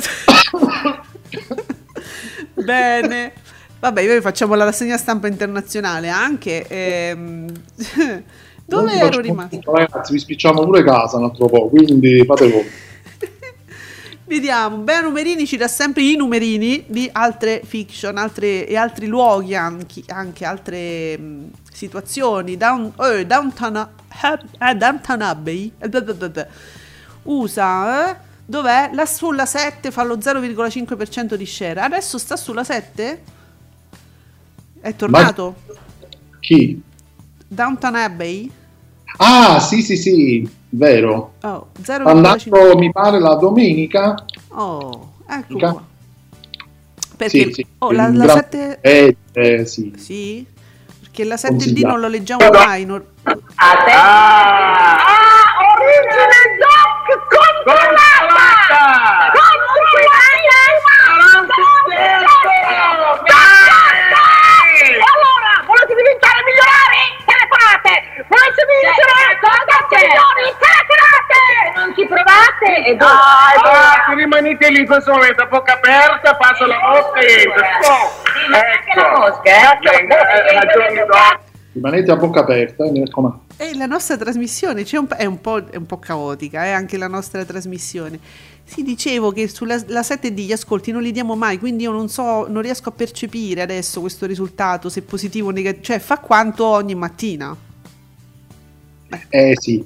Bene. 2.56 3.34
Vabbè, 3.80 4.06
noi 4.08 4.22
facciamo 4.22 4.56
la 4.56 4.64
rassegna 4.64 4.98
stampa 4.98 5.28
internazionale 5.28 6.08
anche. 6.10 6.66
ehm, 6.68 7.52
Dove 8.66 8.94
ero 8.94 9.20
rimasto? 9.20 9.60
Ragazzi, 9.72 10.14
vi 10.14 10.20
spicciamo 10.20 10.64
pure 10.64 10.84
casa 10.84 11.18
un 11.18 11.26
altro 11.26 11.48
po', 11.48 11.68
quindi 11.70 12.24
fate 12.26 12.50
voi. 12.50 12.66
Vediamo, 14.26 14.78
Bea 14.78 15.02
Numerini 15.02 15.46
ci 15.46 15.58
dà 15.58 15.68
sempre 15.68 16.04
i 16.04 16.16
numerini 16.16 16.86
di 16.88 17.10
altre 17.12 17.62
fiction 17.66 18.18
altre, 18.18 18.66
e 18.66 18.78
altri 18.78 19.08
luoghi, 19.08 19.56
anche, 19.56 20.04
anche 20.08 20.46
altre 20.46 21.18
mh, 21.18 21.50
situazioni. 21.72 22.56
Down, 22.56 22.94
eh, 23.00 23.26
Downtown, 23.26 23.88
eh, 24.58 24.76
Downtown 24.76 25.22
Abbey 25.22 25.72
eh. 25.78 26.48
USA, 27.24 28.10
eh, 28.12 28.16
dov'è? 28.46 28.92
Là 28.94 29.06
sulla 29.06 29.46
7 29.46 29.92
fa 29.92 30.04
lo 30.04 30.16
0,5% 30.16 31.36
di 31.36 31.46
share. 31.46 31.82
Adesso 31.82 32.18
sta 32.18 32.38
sulla 32.38 32.64
7? 32.64 33.24
È 34.80 34.96
tornato? 34.96 35.56
Chi? 36.40 36.82
Downtown 37.56 37.96
Abbey? 37.96 38.50
Ah, 39.18 39.60
sì, 39.60 39.82
sì, 39.82 39.98
sì, 39.98 40.50
vero. 40.70 41.34
Oh, 41.42 41.68
Andato, 42.06 42.38
0,5%. 42.50 42.78
mi 42.78 42.92
pare, 42.94 43.20
la 43.20 43.36
domenica. 43.36 44.16
Oh, 44.50 45.16
ecco 45.28 45.58
qua. 45.58 45.84
Perché 47.18 47.44
Sì, 47.44 47.52
sì, 47.54 47.66
oh, 47.80 47.92
la, 47.92 48.08
la 48.08 48.24
gran- 48.24 48.38
7... 48.38 48.78
Eh, 48.80 49.18
eh, 49.34 49.66
sì. 49.66 49.92
Sì? 49.98 50.46
Perché 51.02 51.26
la 51.26 51.36
7D 51.36 51.48
Consigliato. 51.50 51.88
non 51.88 52.00
lo 52.00 52.08
leggiamo 52.08 52.50
mai. 52.52 52.86
non- 52.86 53.04
Ah, 53.24 53.36
origine 55.76 56.56
doc 56.56 57.20
controllata! 57.28 58.84
Controllata! 59.36 60.80
Allora, 65.12 65.52
volete 65.68 65.94
diventare 65.96 66.40
migliorari? 66.48 67.04
Telefonate! 67.28 67.94
Volete 68.32 68.62
vincere 68.66 69.38
80 69.92 70.08
milioni? 70.08 70.56
Telefonate! 70.56 71.42
Non 71.76 71.94
ci 71.96 72.06
provate? 72.08 72.70
E 72.86 72.98
Ah, 73.00 74.08
se 74.08 74.16
rimanete 74.16 74.70
lì 74.70 74.80
in 74.80 74.86
questo 74.86 75.12
momento 75.12 75.44
a 75.44 75.46
bocca 75.46 75.74
aperta, 75.74 76.36
passo 76.36 76.66
la 76.66 76.80
mosca 76.80 77.20
e 77.20 77.44
entra. 77.44 77.68
Oh, 77.84 78.12
anche 78.56 78.96
la 78.96 79.18
mosca, 79.18 79.50
eh? 79.50 79.80
Venga, 79.82 80.30
eh, 80.30 80.54
ragioni 80.54 80.96
dopo. 81.00 81.50
Rimanete 81.74 82.12
a 82.12 82.16
bocca 82.16 82.42
aperta, 82.42 82.86
eh, 82.86 82.92
mi 82.92 83.00
raccomando. 83.00 83.40
E 83.58 83.76
la 83.76 83.86
nostra 83.86 84.18
trasmissione 84.18 84.84
c'è 84.84 84.98
un 84.98 85.08
è, 85.16 85.26
un 85.26 85.40
po', 85.40 85.64
è 85.70 85.78
un 85.78 85.86
po' 85.86 86.00
caotica, 86.00 86.64
è 86.66 86.72
anche 86.72 86.98
la 86.98 87.08
nostra 87.08 87.46
trasmissione. 87.46 88.20
Sì, 88.64 88.84
dicevo 88.84 89.32
che 89.32 89.48
sulla 89.48 89.80
la 89.88 90.02
7D 90.02 90.38
gli 90.38 90.52
ascolti 90.52 90.92
non 90.92 91.02
li 91.02 91.12
diamo 91.12 91.36
mai, 91.36 91.60
quindi 91.60 91.84
io 91.84 91.92
non 91.92 92.08
so, 92.10 92.48
non 92.48 92.62
riesco 92.62 92.90
a 92.90 92.92
percepire 92.94 93.62
adesso 93.62 94.00
questo 94.02 94.26
risultato, 94.26 94.90
se 94.90 95.02
positivo 95.02 95.50
o 95.50 95.52
negativo, 95.52 95.84
cioè 95.84 96.00
fa 96.00 96.18
quanto 96.20 96.66
ogni 96.66 96.96
mattina. 96.96 97.56
Eh 99.30 99.54
sì. 99.60 99.86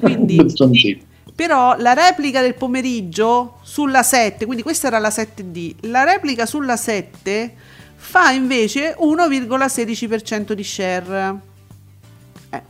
Quindi, 0.00 0.38
Sì. 0.72 1.04
Però 1.34 1.76
la 1.78 1.92
replica 1.92 2.40
del 2.40 2.54
pomeriggio 2.54 3.58
sulla 3.62 4.02
7, 4.02 4.46
quindi 4.46 4.62
questa 4.62 4.86
era 4.86 4.98
la 4.98 5.10
7D, 5.10 5.74
la 5.88 6.02
replica 6.04 6.46
sulla 6.46 6.76
7 6.76 7.54
fa 7.94 8.30
invece 8.30 8.96
1,16% 8.98 10.52
di 10.54 10.64
share. 10.64 11.38
Eh. 12.50 12.62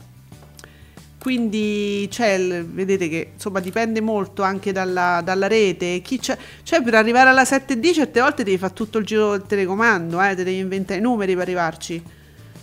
Quindi 1.17 2.03
il- 2.03 2.65
vedete 2.71 3.09
che 3.09 3.31
insomma 3.33 3.59
dipende 3.59 4.01
molto 4.01 4.43
anche 4.43 4.71
dalla, 4.71 5.21
dalla 5.23 5.47
rete. 5.47 6.01
Chi 6.01 6.19
c'è, 6.19 6.37
cioè 6.63 6.81
per 6.81 6.95
arrivare 6.95 7.29
alla 7.29 7.43
7D 7.45 7.93
certe 7.93 8.19
volte 8.21 8.43
devi 8.43 8.57
fare 8.57 8.73
tutto 8.73 8.97
il 8.97 9.05
giro 9.05 9.31
del 9.31 9.43
telecomando, 9.47 10.21
eh, 10.21 10.35
te 10.35 10.43
devi 10.43 10.57
inventare 10.57 10.99
i 10.99 11.03
numeri 11.03 11.33
per 11.33 11.43
arrivarci. 11.43 12.03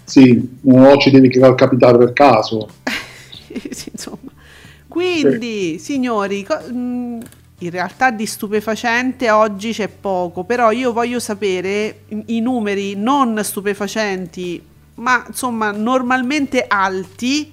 Sì, 0.05 0.59
no, 0.63 0.97
ci 0.99 1.11
devi 1.11 1.29
capitare 1.31 1.99
per 1.99 2.13
caso. 2.13 2.69
Sì, 3.71 3.91
insomma. 3.93 4.33
Quindi, 4.89 5.79
signori, 5.79 6.43
co- 6.43 6.59
mh, 6.59 7.21
in 7.59 7.71
realtà 7.71 8.11
di 8.11 8.27
stupefacente 8.27 9.31
oggi 9.31 9.73
c'è 9.73 9.89
poco, 9.89 10.43
però 10.43 10.73
io 10.73 10.93
voglio 10.93 11.21
sapere 11.21 12.01
i 12.27 12.41
numeri 12.41 12.97
non 12.97 13.39
stupefacenti, 13.45 14.61
ma 14.97 15.25
insomma 15.27 15.71
normalmente 15.71 16.65
alti 16.67 17.53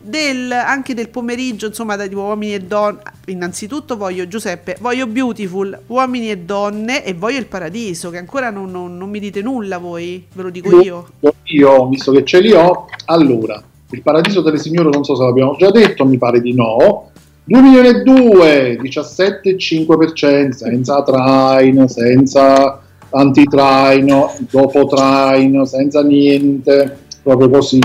del, 0.00 0.50
anche 0.50 0.94
del 0.94 1.08
pomeriggio, 1.08 1.66
insomma, 1.66 1.96
da 1.96 2.06
tipo 2.06 2.22
uomini 2.22 2.54
e 2.54 2.60
donne. 2.60 3.00
Innanzitutto 3.26 3.96
voglio 3.96 4.26
Giuseppe, 4.26 4.76
voglio 4.80 5.06
Beautiful, 5.06 5.78
uomini 5.86 6.30
e 6.30 6.38
donne 6.38 7.04
e 7.04 7.14
voglio 7.14 7.38
il 7.38 7.46
paradiso, 7.46 8.10
che 8.10 8.18
ancora 8.18 8.50
non, 8.50 8.70
non- 8.70 8.96
non 8.96 9.10
mi 9.10 9.20
dite 9.20 9.42
nulla 9.42 9.78
voi, 9.78 10.24
ve 10.32 10.42
lo 10.42 10.50
dico 10.50 10.80
io. 10.80 11.08
Io, 11.44 11.88
visto 11.88 12.12
che 12.12 12.24
ce 12.24 12.40
li 12.40 12.52
ho, 12.52 12.86
allora, 13.06 13.62
il 13.90 14.02
paradiso 14.02 14.40
delle 14.40 14.58
signore 14.58 14.88
non 14.90 15.04
so 15.04 15.14
se 15.16 15.22
l'abbiamo 15.22 15.56
già 15.56 15.70
detto, 15.70 16.04
mi 16.06 16.18
pare 16.18 16.40
di 16.40 16.54
no. 16.54 17.10
2 17.44 17.60
milioni 17.60 17.88
e 17.88 18.02
2, 18.02 18.78
17,5%, 18.80 20.50
senza 20.50 21.02
traino, 21.02 21.88
senza 21.88 22.80
antitraino, 23.10 24.36
dopo 24.50 24.86
traino, 24.86 25.64
senza 25.64 26.02
niente, 26.02 26.98
proprio 27.22 27.50
così, 27.50 27.80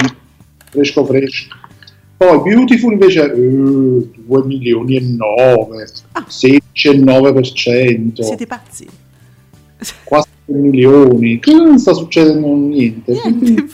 fresco 0.69 1.05
fresco. 1.05 1.63
Poi 2.17 2.41
Beautiful 2.41 2.93
invece 2.93 3.23
eh, 3.31 3.35
2 3.35 4.43
milioni 4.45 4.95
e 4.95 5.01
9, 5.01 5.87
16,9%, 6.29 8.21
Siete 8.21 8.47
pazzi? 8.47 8.87
quasi 10.03 10.27
3 10.45 10.55
milioni, 10.55 11.39
che 11.39 11.53
non 11.53 11.77
sta 11.77 11.93
succedendo 11.93 12.47
niente. 12.55 13.13
quindi 13.19 13.69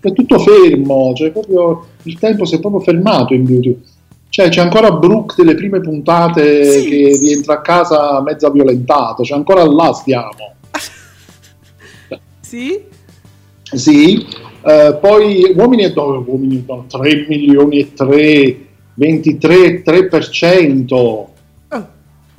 è 0.00 0.12
tutto 0.12 0.38
fermo, 0.38 1.12
cioè 1.14 1.30
proprio 1.30 1.86
il 2.04 2.18
tempo 2.18 2.46
si 2.46 2.54
è 2.54 2.60
proprio 2.60 2.80
fermato 2.80 3.34
in 3.34 3.44
Beauty. 3.44 3.78
Cioè 4.30 4.48
c'è 4.48 4.60
ancora 4.62 4.92
Brooke 4.92 5.34
delle 5.36 5.54
prime 5.56 5.80
puntate 5.80 6.64
Sì. 6.64 6.88
che 6.88 7.18
rientra 7.20 7.54
a 7.54 7.60
casa 7.60 8.22
mezza 8.22 8.48
violentata, 8.48 9.22
cioè 9.22 9.36
ancora 9.36 9.64
là 9.66 9.92
stiamo. 9.92 10.54
Sì? 12.40 12.80
Sì, 13.62 14.26
eh, 14.62 14.98
poi 15.00 15.54
uomini 15.56 15.84
e 15.84 15.92
donne, 15.92 16.24
uomini 16.26 16.56
e 16.56 16.62
donne, 16.64 16.86
3 16.88 17.26
milioni 17.28 17.78
e 17.80 17.92
3, 17.92 18.56
23,3%. 18.98 20.92
Oh. 20.92 21.28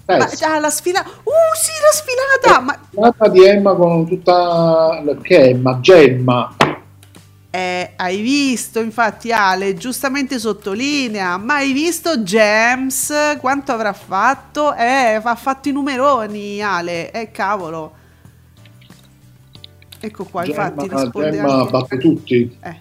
Eh, 0.05 0.17
Ma, 0.17 0.27
sì. 0.27 0.43
ah, 0.43 0.59
la 0.59 0.69
sfilata. 0.69 1.09
Uh, 1.09 1.31
sì, 1.55 1.71
la 1.81 1.91
sfilata! 1.91 2.59
Ma 2.61 2.77
Puntata 2.89 3.29
di 3.29 3.43
Emma 3.45 3.73
con 3.73 4.05
tutta... 4.07 5.01
che 5.21 5.37
è 5.37 5.47
Emma? 5.49 5.79
Gemma. 5.79 6.55
Eh, 7.53 7.91
hai 7.97 8.21
visto, 8.21 8.79
infatti 8.79 9.33
Ale 9.33 9.75
giustamente 9.75 10.39
sottolinea, 10.39 11.35
ma 11.37 11.55
hai 11.55 11.73
visto 11.73 12.19
James 12.19 13.13
quanto 13.39 13.73
avrà 13.73 13.91
fatto? 13.91 14.73
Eh, 14.73 15.19
ha 15.21 15.35
fatto 15.35 15.67
i 15.67 15.73
numeroni 15.73 16.61
Ale, 16.61 17.11
eh 17.11 17.29
cavolo. 17.31 17.99
Ecco 20.03 20.23
qua, 20.23 20.43
infatti 20.43 20.87
Gemma, 20.87 21.01
risponde 21.03 21.31
Gemma 21.31 21.53
anche... 21.59 21.71
batte 21.71 21.97
tutti. 21.99 22.57
Eh, 22.63 22.75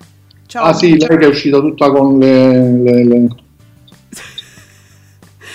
ciao, 0.47 0.65
Ah 0.65 0.73
sì, 0.73 0.97
lei 0.97 1.19
che 1.19 1.25
è 1.25 1.27
uscita 1.27 1.61
tutta 1.61 1.91
con 1.91 2.19
le... 2.19 2.81
le, 2.81 3.05
le... 3.05 3.29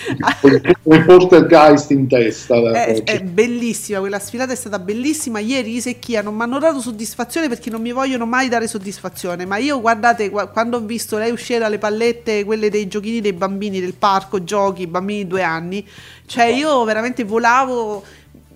con 0.39 0.93
il 0.93 1.05
poltergeist 1.05 1.89
in 1.89 2.07
testa. 2.07 2.55
È, 2.71 2.91
oggi. 2.91 3.01
è 3.01 3.19
bellissima, 3.19 3.97
quella 3.97 4.19
sfilata 4.19 4.53
è 4.53 4.55
stata 4.55 4.77
bellissima. 4.77 5.39
Ieri 5.39 5.77
i 5.77 5.81
Secchia 5.81 6.21
non 6.21 6.35
mi 6.35 6.43
hanno 6.43 6.59
dato 6.59 6.79
soddisfazione 6.79 7.49
perché 7.49 7.71
non 7.71 7.81
mi 7.81 7.91
vogliono 7.91 8.27
mai 8.27 8.47
dare 8.47 8.67
soddisfazione. 8.67 9.47
Ma 9.47 9.57
io, 9.57 9.81
guardate, 9.81 10.29
qua- 10.29 10.45
quando 10.45 10.77
ho 10.77 10.81
visto 10.81 11.17
lei 11.17 11.31
uscire 11.31 11.57
dalle 11.57 11.79
pallette, 11.79 12.43
quelle 12.43 12.69
dei 12.69 12.87
giochini 12.87 13.21
dei 13.21 13.33
bambini 13.33 13.79
del 13.79 13.95
parco, 13.95 14.43
giochi, 14.43 14.85
bambini 14.85 15.23
di 15.23 15.27
due 15.27 15.41
anni, 15.41 15.83
cioè 16.27 16.45
io 16.45 16.83
veramente 16.83 17.23
volavo 17.23 18.03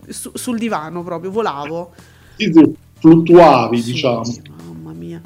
su- 0.07 0.32
sul 0.36 0.60
divano 0.60 1.01
proprio, 1.01 1.32
volavo. 1.32 1.91
Sì, 2.36 2.51
sì, 2.53 2.76
fluttuavi, 3.00 3.82
Sì, 3.82 3.91
diciamo. 3.93 4.24
sì, 4.24 4.41
mamma 4.66 4.91
mia. 4.93 5.22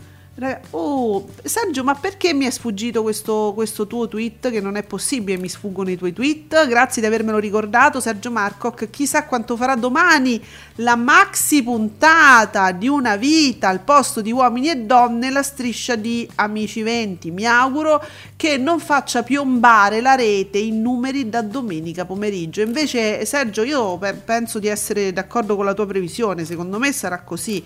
Oh, 0.71 1.29
Sergio, 1.43 1.83
ma 1.83 1.93
perché 1.93 2.33
mi 2.33 2.45
è 2.45 2.49
sfuggito 2.49 3.03
questo, 3.03 3.51
questo 3.53 3.85
tuo 3.85 4.07
tweet? 4.07 4.49
Che 4.49 4.61
non 4.61 4.77
è 4.77 4.83
possibile, 4.83 5.37
mi 5.37 5.47
sfuggono 5.47 5.91
i 5.91 5.95
tuoi 5.95 6.11
tweet. 6.11 6.67
Grazie 6.67 7.03
di 7.03 7.07
avermelo 7.07 7.37
ricordato, 7.37 7.99
Sergio 7.99 8.31
Marcoc. 8.31 8.89
Chissà 8.89 9.25
quanto 9.25 9.55
farà 9.55 9.75
domani 9.75 10.43
la 10.77 10.95
maxi 10.95 11.61
puntata 11.61 12.71
di 12.71 12.87
una 12.87 13.15
vita 13.15 13.67
al 13.67 13.81
posto 13.81 14.21
di 14.21 14.31
uomini 14.31 14.71
e 14.71 14.77
donne, 14.77 15.29
la 15.29 15.43
striscia 15.43 15.95
di 15.95 16.27
Amici 16.33 16.81
20. 16.81 17.29
Mi 17.29 17.45
auguro 17.45 18.03
che 18.35 18.57
non 18.57 18.79
faccia 18.79 19.21
piombare 19.21 20.01
la 20.01 20.15
rete 20.15 20.57
in 20.57 20.81
numeri 20.81 21.29
da 21.29 21.43
domenica 21.43 22.05
pomeriggio. 22.05 22.61
Invece, 22.61 23.23
Sergio, 23.25 23.61
io 23.61 23.97
pe- 23.99 24.13
penso 24.13 24.57
di 24.57 24.67
essere 24.67 25.13
d'accordo 25.13 25.55
con 25.55 25.65
la 25.65 25.75
tua 25.75 25.85
previsione. 25.85 26.43
Secondo 26.43 26.79
me 26.79 26.91
sarà 26.91 27.21
così. 27.21 27.63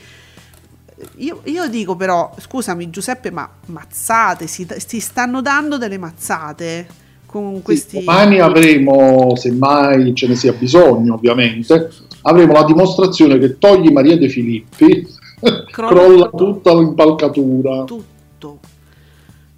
Io, 1.18 1.42
io 1.44 1.68
dico 1.70 1.96
però, 1.96 2.34
scusami 2.40 2.90
Giuseppe, 2.90 3.30
ma 3.32 3.48
mazzate, 3.68 4.48
si, 4.48 4.68
si 4.86 5.00
stanno 5.00 5.42
dando 5.42 5.78
delle 5.78 5.98
mazzate 6.00 6.88
con 7.28 7.62
questi... 7.62 8.00
Domani 8.00 8.40
avremo, 8.40 9.36
se 9.36 9.52
mai 9.52 10.16
ce 10.16 10.28
ne 10.28 10.36
sia 10.36 10.54
bisogno 10.54 11.14
ovviamente, 11.14 11.92
avremo 12.24 12.54
la 12.54 12.64
dimostrazione 12.64 13.38
che 13.38 13.58
togli 13.60 13.92
Maria 13.92 14.18
De 14.18 14.28
Filippi, 14.28 15.08
Crolla 15.72 15.94
crolla 15.94 16.30
tutta 16.30 16.74
l'impalcatura. 16.74 17.84
tutto. 17.84 18.60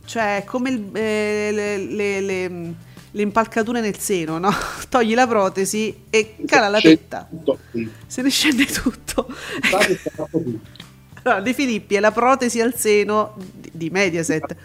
Cioè, 0.04 0.44
come 0.46 0.70
il- 0.72 0.90
eh, 0.92 1.52
le, 1.54 1.78
le- 1.78 2.22
le- 2.22 2.74
le 3.12 3.22
impalcature 3.22 3.80
nel 3.80 3.98
seno, 3.98 4.40
no? 4.40 4.50
Togli 4.90 5.14
la 5.14 5.26
protesi 5.26 5.96
e 6.10 6.36
cala 6.46 6.68
la 6.68 6.82
tetta. 6.82 7.26
tutto. 7.30 7.60
Se 8.08 8.22
ne 8.22 8.30
scende 8.30 8.66
tutto. 8.66 9.28
Pensate 9.62 10.78
Allora, 11.24 11.42
De 11.42 11.54
Filippi 11.54 11.96
è 11.96 12.00
la 12.00 12.12
protesi 12.12 12.62
al 12.62 12.76
seno 12.76 13.36
di, 13.54 13.70
di 13.74 13.90
Mediaset. 13.90 14.56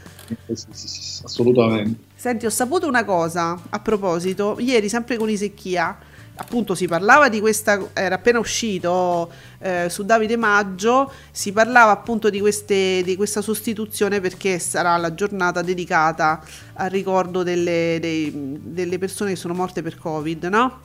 Sì, 0.53 0.65
sì, 0.73 0.89
sì, 0.89 1.23
assolutamente. 1.25 2.13
Senti, 2.15 2.47
ho 2.47 2.51
saputo 2.51 2.87
una 2.87 3.05
cosa 3.05 3.61
a 3.69 3.81
proposito, 3.81 4.57
ieri 4.59 4.89
sempre 4.89 5.17
con 5.17 5.29
Isecchia, 5.29 5.99
appunto 6.37 6.75
si 6.75 6.89
parlava 6.89 7.29
di 7.29 7.39
questa, 7.39 7.91
era 7.93 8.17
appena 8.17 8.39
uscito 8.39 9.31
eh, 9.59 9.89
su 9.89 10.05
Davide 10.05 10.37
Maggio, 10.37 11.13
si 11.31 11.53
parlava 11.53 11.93
appunto 11.93 12.31
di, 12.31 12.41
queste, 12.41 13.03
di 13.05 13.15
questa 13.17 13.41
sostituzione 13.41 14.21
perché 14.21 14.59
sarà 14.59 14.97
la 14.97 15.15
giornata 15.15 15.63
dedicata 15.63 16.43
al 16.75 16.91
ricordo 16.91 17.43
delle, 17.43 17.99
dei- 18.01 18.33
delle 18.35 18.99
persone 18.99 19.31
che 19.31 19.37
sono 19.37 19.55
morte 19.55 19.83
per 19.83 19.97
Covid, 19.97 20.45
no? 20.45 20.81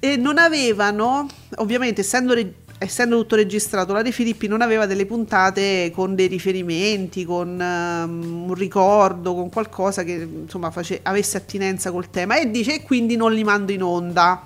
E 0.00 0.16
non 0.16 0.38
avevano, 0.38 1.26
ovviamente 1.56 2.00
essendo, 2.00 2.32
re- 2.32 2.54
essendo 2.78 3.18
tutto 3.18 3.36
registrato, 3.36 3.92
la 3.92 4.02
De 4.02 4.12
Filippi 4.12 4.46
non 4.46 4.62
aveva 4.62 4.86
delle 4.86 5.04
puntate 5.06 5.90
con 5.94 6.14
dei 6.14 6.26
riferimenti, 6.28 7.24
con 7.24 7.60
ehm, 7.60 8.44
un 8.48 8.54
ricordo, 8.54 9.34
con 9.34 9.50
qualcosa 9.50 10.04
che 10.04 10.12
insomma 10.42 10.70
face- 10.70 11.00
avesse 11.02 11.36
attinenza 11.36 11.90
col 11.90 12.10
tema 12.10 12.38
e 12.38 12.50
dice 12.50 12.74
e 12.76 12.82
quindi 12.82 13.16
non 13.16 13.32
li 13.32 13.44
mando 13.44 13.72
in 13.72 13.82
onda. 13.82 14.42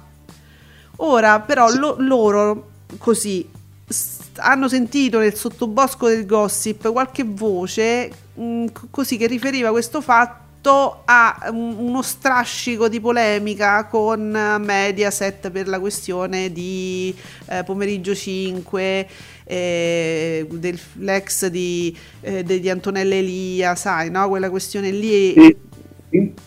Ora 0.96 1.40
però 1.40 1.68
lo- 1.74 1.96
loro 1.98 2.68
così 2.98 3.46
s- 3.86 4.18
hanno 4.36 4.68
sentito 4.68 5.18
nel 5.18 5.34
sottobosco 5.34 6.08
del 6.08 6.26
gossip 6.26 6.90
qualche 6.92 7.24
voce 7.24 8.10
mh, 8.34 8.66
così 8.90 9.16
che 9.16 9.26
riferiva 9.26 9.70
questo 9.70 10.00
fatto 10.00 10.40
a 10.70 11.48
un- 11.50 11.76
uno 11.78 12.02
strascico 12.02 12.88
di 12.88 13.00
polemica 13.00 13.86
con 13.86 14.34
eh, 14.34 14.58
Mediaset 14.58 15.50
per 15.50 15.68
la 15.68 15.80
questione 15.80 16.52
di 16.52 17.14
eh, 17.48 17.64
pomeriggio 17.64 18.14
5 18.14 19.08
eh, 19.44 20.46
dell'ex 20.50 21.46
di, 21.46 21.96
eh, 22.20 22.44
di 22.44 22.70
Antonella 22.70 23.14
Elia 23.14 23.74
sai 23.74 24.10
no 24.10 24.28
quella 24.28 24.50
questione 24.50 24.90
lì 24.90 25.34
Sì, 25.34 25.56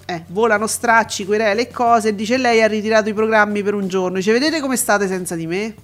eh, 0.06 0.24
volano 0.28 0.68
stracci, 0.68 1.26
querele 1.26 1.62
e 1.62 1.72
cose. 1.72 2.10
E 2.10 2.16
dice 2.16 2.38
lei 2.38 2.62
ha 2.62 2.68
ritirato 2.68 3.10
i 3.10 3.14
programmi 3.14 3.64
per 3.64 3.74
un 3.74 3.88
giorno. 3.88 4.18
Dice, 4.18 4.32
vedete 4.32 4.60
come 4.60 4.76
state 4.78 5.08
senza 5.08 5.36
di 5.36 5.48
me? 5.48 5.76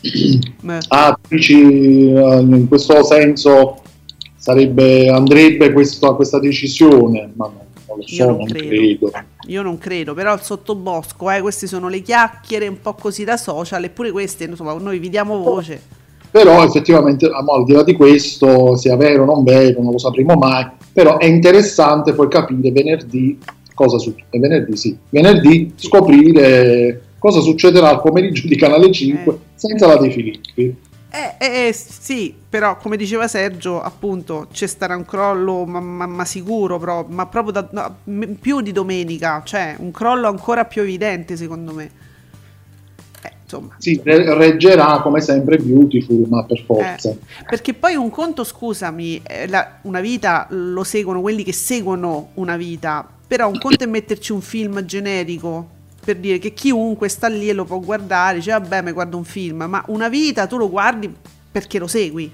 Ah, 0.88 1.16
dici 1.28 1.54
eh, 2.12 2.38
in 2.40 2.66
questo 2.68 3.02
senso 3.04 3.80
sarebbe, 4.46 5.08
andrebbe 5.08 5.72
questo- 5.72 6.14
questa 6.14 6.38
decisione, 6.38 7.30
ma 7.34 7.46
no, 7.46 7.64
non 7.88 7.96
lo 7.98 8.06
so, 8.06 8.26
non 8.26 8.36
non 8.36 8.46
credo. 8.46 8.68
credo. 8.68 9.10
io 9.48 9.62
non 9.62 9.76
credo, 9.78 10.14
però 10.14 10.34
il 10.34 10.40
sottobosco, 10.40 11.28
eh, 11.32 11.40
queste 11.40 11.66
sono 11.66 11.88
le 11.88 12.00
chiacchiere 12.00 12.68
un 12.68 12.80
po' 12.80 12.94
così 12.94 13.24
da 13.24 13.36
social, 13.36 13.82
eppure 13.82 14.12
queste, 14.12 14.44
insomma, 14.44 14.72
noi 14.74 15.00
vi 15.00 15.10
diamo 15.10 15.38
voce. 15.42 15.80
Però 16.30 16.62
effettivamente, 16.62 17.26
al 17.26 17.64
di 17.64 17.72
là 17.72 17.82
di 17.82 17.94
questo, 17.94 18.76
sia 18.76 18.94
vero 18.96 19.22
o 19.22 19.26
non 19.26 19.42
vero, 19.42 19.82
non 19.82 19.90
lo 19.90 19.98
sapremo 19.98 20.34
mai, 20.34 20.64
però 20.92 21.18
è 21.18 21.26
interessante 21.26 22.12
poi 22.12 22.28
capire 22.28 22.70
venerdì 22.70 23.38
cosa 23.74 23.98
succede. 23.98 24.38
Venerdì 24.38 24.76
sì, 24.76 24.96
venerdì 25.10 25.72
scoprire 25.74 27.00
cosa 27.18 27.40
succederà 27.40 27.88
al 27.88 28.00
pomeriggio 28.00 28.46
di 28.46 28.54
Canale 28.56 28.92
5 28.92 29.32
Eh. 29.32 29.38
senza 29.56 29.86
la 29.88 29.96
De 29.96 30.10
Filippi. 30.10 30.76
Eh, 31.08 31.36
eh, 31.38 31.68
eh, 31.68 31.72
sì, 31.72 32.34
però 32.48 32.76
come 32.76 32.96
diceva 32.96 33.26
Sergio, 33.28 33.80
appunto, 33.80 34.48
c'è 34.52 34.66
starà 34.66 34.96
un 34.96 35.04
crollo, 35.04 35.64
ma, 35.64 35.80
ma- 35.80 36.06
ma 36.06 36.24
sicuro, 36.24 36.78
però, 36.78 37.06
ma 37.08 37.26
proprio 37.26 37.52
da, 37.52 37.68
no, 37.70 37.96
più 38.40 38.60
di 38.60 38.72
domenica, 38.72 39.40
cioè 39.44 39.76
un 39.78 39.90
crollo 39.92 40.28
ancora 40.28 40.64
più 40.64 40.82
evidente 40.82 41.36
secondo 41.36 41.72
me. 41.72 41.90
Eh, 43.22 43.32
insomma. 43.42 43.76
Sì, 43.78 43.98
re- 44.04 44.34
reggerà 44.34 45.00
come 45.00 45.20
sempre 45.20 45.56
Beautiful, 45.56 46.26
ma 46.28 46.44
per 46.44 46.62
forza. 46.66 47.10
Eh, 47.10 47.18
perché 47.48 47.72
poi 47.72 47.94
un 47.94 48.10
conto, 48.10 48.44
scusami, 48.44 49.22
eh, 49.22 49.48
la- 49.48 49.78
una 49.82 50.00
vita 50.00 50.46
lo 50.50 50.84
seguono 50.84 51.20
quelli 51.22 51.44
che 51.44 51.52
seguono 51.52 52.30
una 52.34 52.56
vita, 52.56 53.08
però 53.26 53.48
un 53.48 53.58
conto 53.58 53.84
è 53.84 53.86
metterci 53.86 54.32
un 54.32 54.42
film 54.42 54.82
generico 54.84 55.74
per 56.06 56.18
dire 56.18 56.38
che 56.38 56.54
chiunque 56.54 57.08
sta 57.08 57.26
lì 57.26 57.48
e 57.48 57.52
lo 57.52 57.64
può 57.64 57.80
guardare, 57.80 58.36
dice 58.36 58.52
vabbè 58.52 58.80
mi 58.80 58.92
guardo 58.92 59.16
un 59.16 59.24
film, 59.24 59.64
ma 59.64 59.82
una 59.88 60.08
vita 60.08 60.46
tu 60.46 60.56
lo 60.56 60.70
guardi 60.70 61.12
perché 61.50 61.80
lo 61.80 61.88
segui. 61.88 62.30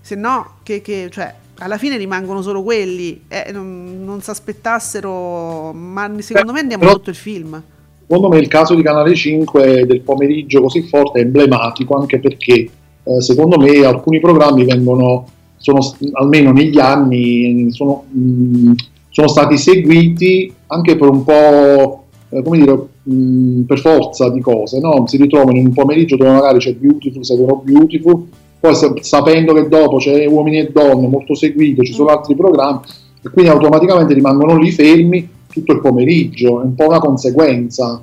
Se 0.00 0.14
no, 0.14 0.54
che, 0.62 0.80
che- 0.80 1.10
cioè, 1.12 1.34
alla 1.58 1.76
fine 1.76 1.98
rimangono 1.98 2.40
solo 2.40 2.62
quelli, 2.62 3.24
eh, 3.28 3.52
non, 3.52 4.02
non 4.02 4.22
si 4.22 4.30
aspettassero, 4.30 5.74
ma 5.74 6.10
secondo 6.20 6.52
me 6.52 6.60
andiamo 6.60 6.90
tutto 6.90 7.10
il 7.10 7.16
film. 7.16 7.62
Secondo 8.06 8.28
me 8.30 8.38
il 8.38 8.48
caso 8.48 8.74
di 8.74 8.82
Canale 8.82 9.14
5 9.14 9.84
del 9.84 10.00
pomeriggio 10.00 10.62
così 10.62 10.80
forte 10.84 11.18
è 11.20 11.24
emblematico 11.24 11.98
anche 11.98 12.18
perché 12.18 12.70
eh, 13.02 13.20
secondo 13.20 13.58
me 13.58 13.84
alcuni 13.84 14.20
programmi 14.20 14.64
vengono, 14.64 15.26
sono, 15.58 15.80
almeno 16.12 16.52
negli 16.52 16.78
anni, 16.78 17.70
sono, 17.72 18.04
mh, 18.08 18.72
sono 19.10 19.28
stati 19.28 19.58
seguiti 19.58 20.50
anche 20.68 20.96
per 20.96 21.08
un 21.08 21.24
po', 21.24 21.97
eh, 22.30 22.42
come 22.42 22.58
dire, 22.58 22.86
mh, 23.02 23.62
per 23.62 23.78
forza 23.78 24.30
di 24.30 24.40
cose, 24.40 24.80
no? 24.80 25.06
si 25.06 25.16
ritrovano 25.16 25.56
in 25.58 25.66
un 25.66 25.72
pomeriggio 25.72 26.16
dove 26.16 26.30
magari 26.30 26.58
c'è 26.58 26.74
Beautiful, 26.74 27.24
seguono 27.24 27.62
Beautiful, 27.64 28.26
poi 28.60 28.74
sa- 28.74 28.92
sapendo 29.00 29.54
che 29.54 29.68
dopo 29.68 29.96
c'è 29.98 30.26
Uomini 30.26 30.58
e 30.58 30.70
Donne 30.70 31.06
molto 31.06 31.34
seguito, 31.34 31.82
ci 31.82 31.92
sono 31.92 32.10
altri 32.10 32.34
programmi 32.34 32.80
e 33.22 33.30
quindi 33.30 33.50
automaticamente 33.50 34.14
rimangono 34.14 34.56
lì 34.56 34.70
fermi 34.70 35.28
tutto 35.50 35.72
il 35.72 35.80
pomeriggio, 35.80 36.60
è 36.60 36.64
un 36.64 36.74
po' 36.74 36.86
una 36.86 36.98
conseguenza. 36.98 38.02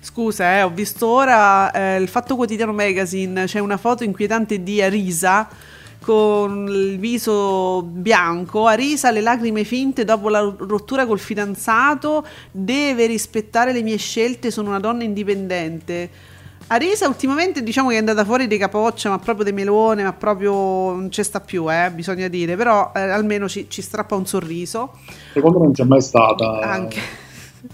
Scusa, 0.00 0.58
eh, 0.58 0.62
ho 0.62 0.70
visto 0.70 1.06
ora 1.06 1.70
eh, 1.70 2.00
il 2.00 2.08
Fatto 2.08 2.36
Quotidiano 2.36 2.72
Magazine, 2.72 3.44
c'è 3.44 3.60
una 3.60 3.78
foto 3.78 4.04
inquietante 4.04 4.62
di 4.62 4.82
Arisa 4.82 5.48
con 6.02 6.66
il 6.68 6.98
viso 6.98 7.82
bianco. 7.82 8.66
Arisa 8.66 9.10
le 9.10 9.20
lacrime 9.20 9.64
finte 9.64 10.04
dopo 10.04 10.28
la 10.28 10.40
rottura 10.40 11.06
col 11.06 11.18
fidanzato, 11.18 12.26
deve 12.50 13.06
rispettare 13.06 13.72
le 13.72 13.82
mie 13.82 13.96
scelte, 13.96 14.50
sono 14.50 14.68
una 14.68 14.80
donna 14.80 15.04
indipendente. 15.04 16.10
Arisa 16.66 17.06
ultimamente 17.06 17.62
diciamo 17.62 17.88
che 17.90 17.96
è 17.96 17.98
andata 17.98 18.24
fuori 18.24 18.46
di 18.46 18.56
capoccia, 18.56 19.10
ma 19.10 19.18
proprio 19.18 19.44
di 19.44 19.52
melone, 19.52 20.02
ma 20.02 20.12
proprio 20.12 20.52
non 20.52 21.10
ci 21.10 21.22
sta 21.22 21.40
più, 21.40 21.70
eh, 21.70 21.90
bisogna 21.90 22.28
dire, 22.28 22.56
però 22.56 22.92
eh, 22.94 23.00
almeno 23.00 23.48
ci, 23.48 23.66
ci 23.68 23.82
strappa 23.82 24.14
un 24.14 24.26
sorriso. 24.26 24.92
Secondo 25.32 25.58
me 25.58 25.64
non 25.64 25.74
c'è 25.74 25.84
mai 25.84 26.00
stata 26.00 26.60
Anche. 26.60 27.00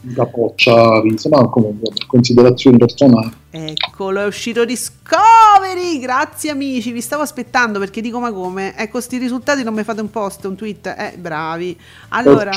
Una 0.02 0.26
poccia 0.26 1.00
risa, 1.00 1.28
ma 1.28 1.48
comunque 1.48 1.90
considerazioni 2.06 2.76
personali. 2.76 3.32
Eccolo, 3.50 4.20
è 4.20 4.26
uscito 4.26 4.64
Discovery. 4.64 5.98
Grazie 5.98 6.50
amici, 6.50 6.92
vi 6.92 7.00
stavo 7.00 7.22
aspettando 7.22 7.78
perché 7.78 8.00
dico 8.00 8.20
ma 8.20 8.32
come? 8.32 8.76
Ecco, 8.76 9.00
sti 9.00 9.18
risultati 9.18 9.62
non 9.62 9.74
mi 9.74 9.84
fate 9.84 10.00
un 10.00 10.10
post, 10.10 10.44
un 10.44 10.56
tweet. 10.56 10.86
Eh, 10.86 11.14
bravi. 11.18 11.78
Allora, 12.08 12.52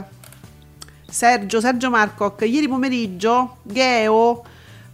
Sergio, 1.09 1.59
Sergio 1.59 1.89
Marcoc, 1.89 2.41
ieri 2.41 2.67
pomeriggio 2.67 3.57
Geo 3.63 4.43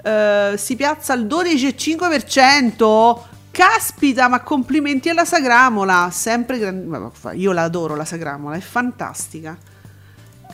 eh, 0.03 0.53
si 0.57 0.75
piazza 0.75 1.13
al 1.13 1.25
12,5%. 1.25 3.19
Caspita, 3.49 4.27
ma 4.27 4.41
complimenti 4.41 5.09
alla 5.09 5.25
Sagramola. 5.25 6.09
Sempre 6.11 6.59
gran- 6.59 6.85
ma 6.85 7.09
fa- 7.11 7.33
Io 7.33 7.51
la 7.51 7.63
adoro 7.63 7.95
la 7.95 8.05
Sagramola, 8.05 8.55
è 8.55 8.59
fantastica. 8.59 9.57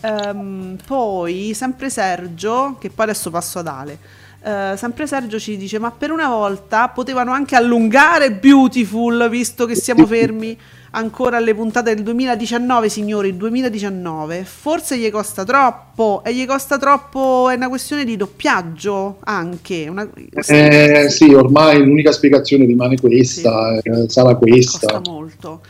Ehm, 0.04 0.78
poi, 0.86 1.54
sempre 1.54 1.90
Sergio, 1.90 2.76
che 2.80 2.90
poi 2.90 3.06
adesso 3.06 3.30
passo 3.30 3.60
ad 3.60 3.68
Ale. 3.68 3.98
eh, 4.44 4.74
sempre 4.76 5.08
Sergio 5.08 5.40
ci 5.40 5.56
dice: 5.56 5.80
Ma 5.80 5.92
per 5.92 6.12
una 6.12 6.28
volta 6.28 6.90
potevano 6.90 7.32
anche 7.32 7.56
allungare 7.56 8.32
Beautiful, 8.34 9.30
visto 9.30 9.66
che 9.66 9.76
siamo 9.76 10.06
fermi 10.06 10.58
ancora 10.96 11.38
alle 11.38 11.56
puntate 11.56 11.96
del 11.96 12.04
2019, 12.04 12.90
signori. 12.90 13.38
2019 13.38 14.44
forse 14.44 14.98
gli 14.98 15.10
costa 15.10 15.46
troppo. 15.46 16.22
E 16.26 16.36
gli 16.36 16.46
costa 16.46 16.78
troppo. 16.78 17.50
È 17.50 17.56
una 17.56 17.70
questione 17.70 18.04
di 18.04 18.18
doppiaggio 18.18 19.20
anche. 19.24 19.88
Una, 19.88 20.06
Eh, 20.48 21.06
sì, 21.10 21.34
ormai 21.34 21.80
l'unica 21.80 22.12
spiegazione 22.12 22.66
rimane 22.66 22.98
questa, 23.00 23.80
eh, 23.82 24.10
sarà 24.10 24.36
questa. 24.36 25.00
costa 25.00 25.10
molto. 25.10 25.62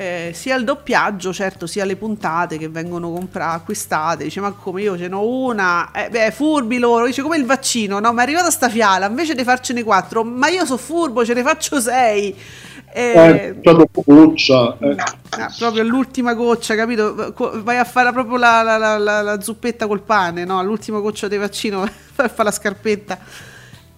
Eh, 0.00 0.30
sia 0.32 0.54
il 0.54 0.62
doppiaggio, 0.62 1.32
certo, 1.32 1.66
sia 1.66 1.84
le 1.84 1.96
puntate 1.96 2.56
che 2.56 2.68
vengono 2.68 3.10
compra- 3.10 3.50
acquistate. 3.50 4.22
Dice, 4.24 4.38
ma 4.40 4.52
come 4.52 4.82
io 4.82 4.96
ce 4.96 5.08
n'ho 5.08 5.26
una, 5.26 5.90
eh, 5.90 6.08
beh, 6.08 6.30
furbi 6.30 6.78
loro. 6.78 7.04
Dice, 7.06 7.20
come 7.22 7.36
il 7.36 7.44
vaccino, 7.44 7.98
no? 7.98 8.12
Ma 8.12 8.20
è 8.20 8.24
arrivata 8.24 8.48
sta 8.50 8.68
fiala, 8.68 9.06
invece 9.06 9.34
di 9.34 9.42
farcene 9.42 9.82
quattro, 9.82 10.22
ma 10.22 10.46
io 10.48 10.64
so 10.64 10.76
furbo, 10.76 11.24
ce 11.24 11.34
ne 11.34 11.42
faccio 11.42 11.80
sei. 11.80 12.32
Eh, 12.92 13.56
Eh, 13.60 13.60
goccia, 14.04 14.78
eh. 14.78 14.94
ah, 15.30 15.52
proprio 15.58 15.82
all'ultima 15.82 16.32
goccia, 16.34 16.76
capito? 16.76 17.34
Vai 17.64 17.76
a 17.78 17.84
fare 17.84 18.12
proprio 18.12 18.36
la, 18.38 18.62
la- 18.62 18.98
la- 18.98 19.20
la- 19.22 19.40
zuppetta 19.40 19.88
col 19.88 20.02
pane, 20.02 20.44
no? 20.44 20.60
All'ultima 20.60 21.00
goccia 21.00 21.26
di 21.26 21.36
vaccino, 21.36 21.80
vai 22.14 22.26
a 22.26 22.28
fare 22.28 22.44
la 22.44 22.50
scarpetta. 22.52 23.18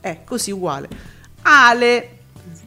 Eh, 0.01 0.21
così 0.25 0.51
uguale. 0.51 0.89
Ale, 1.43 2.09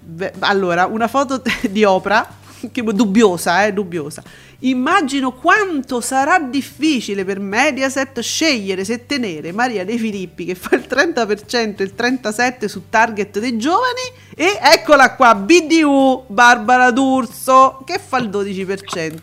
beh, 0.01 0.33
allora, 0.41 0.85
una 0.85 1.07
foto 1.07 1.41
di 1.69 1.83
Oprah, 1.83 2.41
dubbiosa, 2.93 3.65
eh, 3.65 3.73
dubbiosa. 3.73 4.23
Immagino 4.59 5.33
quanto 5.33 5.99
sarà 5.99 6.39
difficile 6.39 7.25
per 7.25 7.39
Mediaset 7.39 8.19
scegliere 8.21 8.85
se 8.85 9.05
tenere 9.05 9.51
Maria 9.51 9.83
De 9.83 9.97
Filippi 9.97 10.45
che 10.45 10.55
fa 10.55 10.75
il 10.75 10.85
30% 10.87 11.75
e 11.77 11.83
il 11.83 11.93
37% 11.97 12.65
su 12.65 12.83
target 12.89 13.39
dei 13.39 13.57
giovani 13.57 14.01
e 14.35 14.57
eccola 14.61 15.15
qua, 15.15 15.35
BDU 15.35 16.25
Barbara 16.27 16.91
D'Urso 16.91 17.83
che 17.85 17.99
fa 17.99 18.19
il 18.19 18.29
12%. 18.29 19.19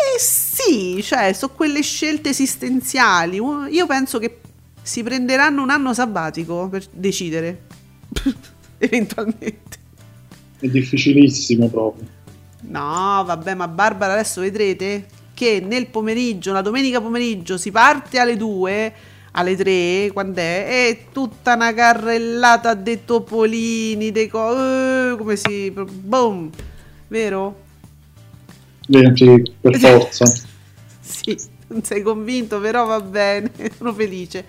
E 0.00 0.18
sì, 0.18 1.02
cioè, 1.02 1.32
sono 1.34 1.52
quelle 1.54 1.82
scelte 1.82 2.30
esistenziali. 2.30 3.38
Io 3.70 3.86
penso 3.86 4.18
che 4.18 4.38
si 4.82 5.02
prenderanno 5.02 5.62
un 5.62 5.70
anno 5.70 5.92
sabbatico 5.92 6.68
per 6.68 6.84
decidere, 6.90 7.66
eventualmente. 8.78 9.78
è 10.58 10.68
difficilissimo 10.68 11.68
proprio. 11.68 12.06
No, 12.70 13.24
vabbè, 13.26 13.54
ma 13.54 13.66
Barbara 13.66 14.12
adesso 14.12 14.40
vedrete 14.40 15.06
che 15.34 15.60
nel 15.60 15.86
pomeriggio, 15.86 16.52
la 16.52 16.62
domenica 16.62 17.00
pomeriggio, 17.00 17.58
si 17.58 17.72
parte 17.72 18.18
alle 18.20 18.36
2, 18.36 18.92
alle 19.32 19.56
3, 19.56 20.10
quando 20.12 20.38
è, 20.38 20.66
e 20.68 21.06
tutta 21.12 21.54
una 21.54 21.74
carrellata 21.74 22.74
dei 22.74 23.04
topolini, 23.04 24.12
dei 24.12 24.28
co- 24.28 24.54
eh, 24.54 25.16
come 25.16 25.34
si... 25.34 25.72
boom, 25.72 26.48
vero? 27.08 27.56
Sì, 29.14 29.52
per 29.60 29.76
forza. 29.76 30.24
Sì, 31.00 31.36
non 31.68 31.82
sei 31.82 32.02
convinto, 32.02 32.60
però 32.60 32.86
va 32.86 33.00
bene, 33.00 33.50
sono 33.76 33.92
felice. 33.92 34.44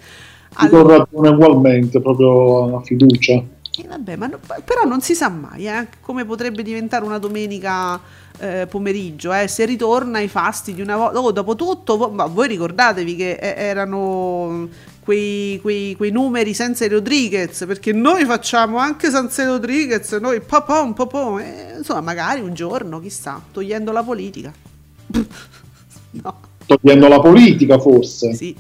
Ti 0.56 0.68
do 0.68 0.88
ragione 0.88 1.30
ugualmente, 1.30 2.00
proprio 2.00 2.70
la 2.70 2.82
fiducia. 2.82 3.44
Eh, 3.78 3.88
vabbè, 3.88 4.16
ma 4.18 4.28
no- 4.28 4.40
però 4.66 4.84
non 4.84 5.00
si 5.02 5.16
sa 5.16 5.30
mai 5.30 5.66
eh, 5.68 5.88
come 6.02 6.26
potrebbe 6.26 6.62
diventare 6.62 7.06
una 7.06 7.20
domenica 7.20 8.00
eh, 8.38 8.68
pomeriggio, 8.70 9.32
eh, 9.34 9.48
se 9.48 9.64
ritorna 9.66 10.18
ai 10.18 10.28
fasti 10.28 10.74
di 10.74 10.82
una 10.82 10.98
volta. 10.98 11.20
Oh, 11.20 11.32
dopo 11.32 11.56
tutto, 11.56 12.10
ma 12.10 12.26
voi 12.26 12.50
ricordatevi 12.50 13.16
che 13.16 13.32
eh, 13.34 13.54
erano 13.56 14.68
quei, 15.04 15.60
quei- 15.62 15.96
quei 15.96 16.12
numeri 16.12 16.54
senza 16.54 16.84
i 16.84 16.90
Rodriguez, 16.90 17.64
perché 17.66 17.94
noi 17.94 18.26
facciamo 18.26 18.78
anche 18.78 19.10
senza 19.10 19.44
i 19.44 19.46
Rodriguez, 19.46 20.12
noi 20.14 20.42
papon, 20.42 20.94
papon, 20.94 21.40
eh, 21.40 21.76
insomma, 21.78 22.02
magari 22.02 22.42
un 22.42 22.54
giorno, 22.54 23.00
chissà, 23.00 23.42
togliendo 23.52 23.92
la 23.94 24.04
politica. 24.04 24.52
no, 26.12 26.40
Togliendo 26.66 27.08
la 27.08 27.20
politica 27.22 27.80
forse, 27.80 28.34
sì. 28.34 28.56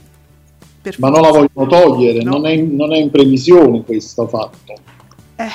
Ma 0.98 1.10
non 1.10 1.22
la 1.22 1.30
vogliono 1.30 1.68
togliere, 1.68 2.24
No. 2.24 2.32
non, 2.32 2.46
è, 2.48 2.56
non 2.56 2.94
è 2.94 2.98
in 2.98 3.12
previsione 3.12 3.84
questo 3.84 4.28
fatto. 4.28 4.74
Eh, 5.42 5.50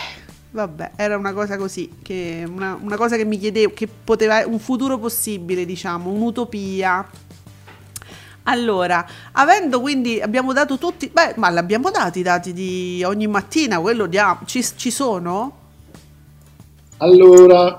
vabbè, 0.51 0.93
era 0.97 1.16
una 1.16 1.32
cosa 1.32 1.57
così, 1.57 1.91
che 2.03 2.45
una, 2.47 2.78
una 2.80 2.97
cosa 2.97 3.16
che 3.16 3.24
mi 3.24 3.39
chiedevo, 3.39 3.72
che 3.72 3.87
poteva, 3.87 4.45
un 4.47 4.59
futuro 4.59 4.99
possibile, 4.99 5.64
diciamo, 5.64 6.11
un'utopia. 6.11 7.09
Allora, 8.45 9.05
avendo 9.32 9.80
quindi, 9.80 10.20
abbiamo 10.20 10.53
dato 10.53 10.78
tutti, 10.78 11.09
beh, 11.12 11.34
ma 11.37 11.51
l'abbiamo 11.51 11.91
dati 11.91 12.20
i 12.20 12.22
dati 12.22 12.53
di 12.53 13.03
ogni 13.05 13.26
mattina, 13.26 13.80
quello 13.80 14.07
diamo, 14.07 14.41
ci, 14.45 14.64
ci 14.76 14.91
sono? 14.91 15.64
Allora, 16.99 17.78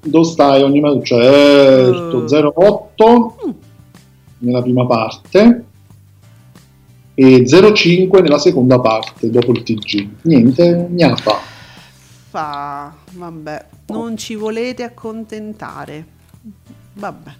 dove 0.00 0.24
stai 0.28 0.62
ogni 0.62 0.80
mattina? 0.80 1.04
Certo, 1.04 2.26
Eh. 2.26 2.52
08 2.56 3.36
nella 4.38 4.62
prima 4.62 4.86
parte 4.86 5.64
e 7.14 7.44
05 7.46 8.20
nella 8.20 8.38
seconda 8.38 8.80
parte 8.80 9.30
dopo 9.30 9.52
il 9.52 9.62
TG. 9.62 10.08
Niente, 10.22 10.86
niente. 10.90 11.22
Fa, 12.30 12.92
vabbè, 13.12 13.66
non 13.86 14.16
ci 14.16 14.34
volete 14.34 14.82
accontentare. 14.82 16.04
Vabbè. 16.94 17.30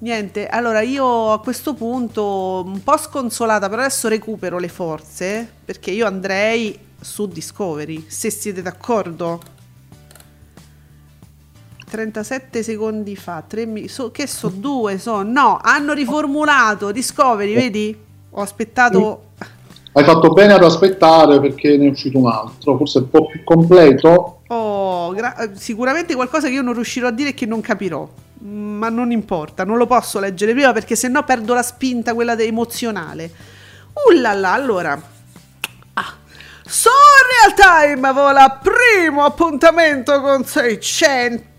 Niente, 0.00 0.46
allora 0.46 0.80
io 0.80 1.32
a 1.32 1.40
questo 1.40 1.74
punto 1.74 2.62
un 2.64 2.82
po' 2.82 2.96
sconsolata, 2.96 3.68
però 3.68 3.82
adesso 3.82 4.06
recupero 4.08 4.58
le 4.58 4.68
forze 4.68 5.48
perché 5.64 5.90
io 5.90 6.06
andrei 6.06 6.76
su 7.00 7.26
Discovery, 7.26 8.04
se 8.08 8.30
siete 8.30 8.62
d'accordo. 8.62 9.40
37 11.88 12.62
secondi 12.62 13.16
fa, 13.16 13.42
3 13.46 13.66
mi- 13.66 13.88
so- 13.88 14.10
che 14.10 14.26
so, 14.26 14.48
due 14.48 14.98
sono, 14.98 15.22
no, 15.22 15.58
hanno 15.62 15.94
riformulato 15.94 16.92
Discovery, 16.92 17.54
vedi? 17.54 17.96
Ho 18.30 18.40
aspettato 18.40 19.22
Hai 19.92 20.04
fatto 20.04 20.28
bene 20.30 20.52
ad 20.52 20.62
aspettare 20.62 21.40
perché 21.40 21.76
ne 21.76 21.86
è 21.86 21.90
uscito 21.90 22.18
un 22.18 22.28
altro, 22.28 22.76
forse 22.76 22.98
un 22.98 23.10
po' 23.10 23.26
più 23.26 23.42
completo. 23.42 24.42
Oh, 24.46 25.12
gra- 25.12 25.50
sicuramente 25.54 26.14
qualcosa 26.14 26.46
che 26.46 26.54
io 26.54 26.62
non 26.62 26.74
riuscirò 26.74 27.08
a 27.08 27.10
dire 27.10 27.30
e 27.30 27.34
che 27.34 27.46
non 27.46 27.60
capirò. 27.60 28.08
Ma 28.40 28.90
non 28.90 29.10
importa, 29.10 29.64
non 29.64 29.76
lo 29.76 29.86
posso 29.86 30.20
leggere 30.20 30.52
prima 30.52 30.72
perché 30.72 30.94
sennò 30.94 31.24
perdo 31.24 31.52
la 31.52 31.62
spinta, 31.62 32.14
quella 32.14 32.36
de- 32.36 32.44
emozionale. 32.44 33.30
Ullala, 34.08 34.52
allora. 34.52 35.02
Ah. 35.94 36.14
Su 36.64 36.90
Real 37.42 37.94
Time 37.94 38.12
vola 38.12 38.60
primo 38.62 39.24
appuntamento 39.24 40.20
con 40.20 40.44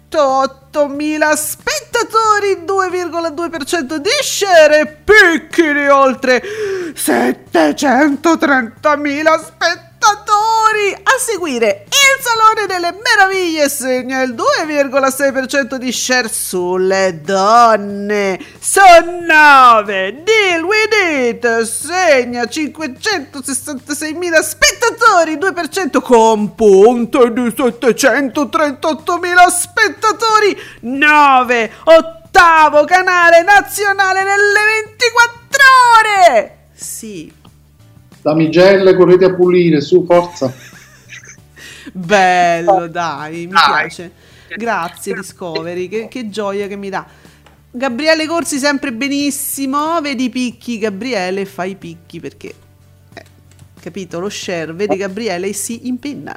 608.000 0.09 1.35
spettatori, 1.35 2.63
2,2% 2.65 3.97
di 3.97 4.09
share 4.21 4.79
e 4.79 4.87
picchi 4.87 5.71
di 5.71 5.87
oltre 5.87 6.41
730.000 6.93 9.43
spettatori. 9.43 9.87
A 10.01 11.17
seguire 11.21 11.85
il 11.89 12.23
Salone 12.23 12.65
delle 12.65 12.97
Meraviglie 13.03 13.67
segna 13.69 14.21
il 14.21 14.33
2,6% 14.33 15.75
di 15.75 15.91
share 15.91 16.29
sulle 16.29 17.19
donne. 17.21 18.39
Son 18.59 19.25
9. 19.25 20.23
Deal 20.23 20.63
with 20.63 20.93
it 21.03 21.61
segna 21.63 22.43
566.000 22.43 24.41
spettatori, 24.41 25.35
2% 25.35 26.01
con 26.01 26.55
punte 26.55 27.33
di 27.33 27.41
738.000 27.41 29.47
spettatori. 29.49 30.57
9. 30.81 31.71
Ottavo 31.83 32.85
canale 32.85 33.43
nazionale 33.43 34.23
nelle 34.23 34.61
24 34.85 35.63
ore. 35.99 36.55
Sì, 36.73 37.35
Damigelle, 38.21 38.95
correte 38.95 39.25
a 39.25 39.33
pulire, 39.33 39.81
su, 39.81 40.05
forza. 40.05 40.53
Bello, 41.93 42.87
dai, 42.87 43.47
mi 43.47 43.53
piace. 43.53 44.11
Grazie 44.55 45.13
Discovery, 45.13 45.87
che, 45.87 46.07
che 46.09 46.29
gioia 46.29 46.67
che 46.67 46.75
mi 46.75 46.89
dà. 46.89 47.05
Gabriele 47.71 48.25
Corsi 48.25 48.57
sempre 48.57 48.91
benissimo, 48.91 50.01
vedi 50.01 50.25
i 50.25 50.29
picchi 50.29 50.79
Gabriele, 50.79 51.45
fai 51.45 51.71
i 51.71 51.75
picchi 51.75 52.19
perché, 52.19 52.53
eh, 53.13 53.23
capito, 53.79 54.19
lo 54.19 54.29
share, 54.29 54.73
vedi 54.73 54.97
Gabriele 54.97 55.47
e 55.47 55.53
si 55.53 55.87
impenna. 55.87 56.35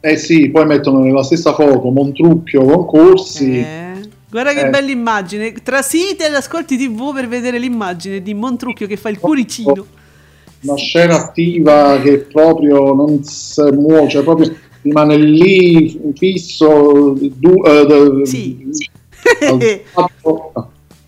Eh 0.00 0.16
sì, 0.18 0.50
poi 0.50 0.66
mettono 0.66 0.98
nella 0.98 1.22
stessa 1.22 1.54
foto 1.54 1.88
Montrucchio 1.88 2.62
con 2.64 2.86
Corsi. 2.86 3.58
Eh, 3.60 3.82
Guarda 4.28 4.52
che 4.52 4.66
Eh. 4.66 4.68
bella 4.68 4.90
immagine, 4.90 5.52
tra 5.52 5.80
siti 5.80 6.24
ed 6.24 6.34
ascolti 6.34 6.76
tv 6.76 7.14
per 7.14 7.26
vedere 7.26 7.56
l'immagine 7.58 8.20
di 8.20 8.34
Montrucchio 8.34 8.86
che 8.86 8.96
fa 8.98 9.08
il 9.08 9.18
cuoricino. 9.18 9.86
Una 10.64 10.76
scena 10.76 11.16
attiva 11.16 12.00
che 12.00 12.18
proprio 12.20 12.94
non 12.94 13.22
si 13.22 13.60
muove, 13.72 14.08
cioè 14.08 14.22
proprio 14.22 14.54
rimane 14.82 15.16
lì 15.16 16.00
fisso. 16.16 17.14
Du, 17.18 17.62
eh, 17.64 17.86
de- 17.86 18.26
Sì. 18.26 18.66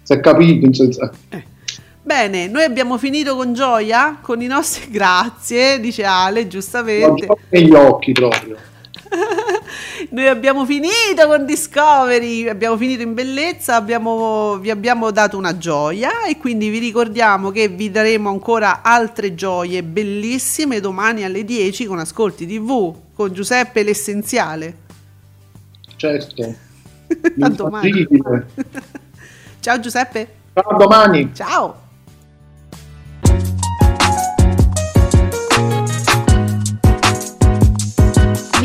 si 0.03 0.13
è 0.13 0.21
capito, 0.21 0.67
insomma. 0.67 1.11
Bene, 2.03 2.47
noi 2.49 2.63
abbiamo 2.63 2.99
finito 2.99 3.35
con 3.35 3.53
gioia, 3.53 4.19
con 4.23 4.41
i 4.43 4.47
nostri 4.47 4.91
grazie, 4.93 5.81
dice 5.81 6.05
Ale, 6.05 6.47
giustamente. 6.47 7.27
gioco 7.27 7.39
negli 7.49 7.73
occhi 7.75 8.13
proprio. 8.13 8.57
Noi 10.11 10.27
abbiamo 10.29 10.65
finito 10.65 11.27
con 11.27 11.45
Discovery, 11.47 12.49
abbiamo 12.49 12.77
finito 12.77 13.03
in 13.03 13.15
bellezza, 13.15 13.77
abbiamo- 13.77 14.59
vi 14.59 14.71
abbiamo 14.71 15.11
dato 15.11 15.37
una 15.37 15.57
gioia 15.57 16.25
e 16.25 16.37
quindi 16.39 16.69
vi 16.69 16.79
ricordiamo 16.79 17.51
che 17.51 17.69
vi 17.69 17.91
daremo 17.91 18.29
ancora 18.29 18.83
altre 18.83 19.35
gioie 19.35 19.83
bellissime 19.83 20.81
domani 20.81 21.25
alle 21.25 21.45
10 21.45 21.87
con 21.87 21.99
Ascolti 21.99 22.47
TV, 22.47 22.95
con 23.15 23.33
Giuseppe 23.33 23.83
l'essenziale. 23.83 24.77
Certo. 25.97 26.55
A 27.41 27.49
domani. 27.49 28.07
Ciao 29.61 29.81
Giuseppe. 29.81 30.29
Ciao, 30.55 30.75
a 30.75 30.77
domani. 30.77 31.31
Ciao. 31.35 31.86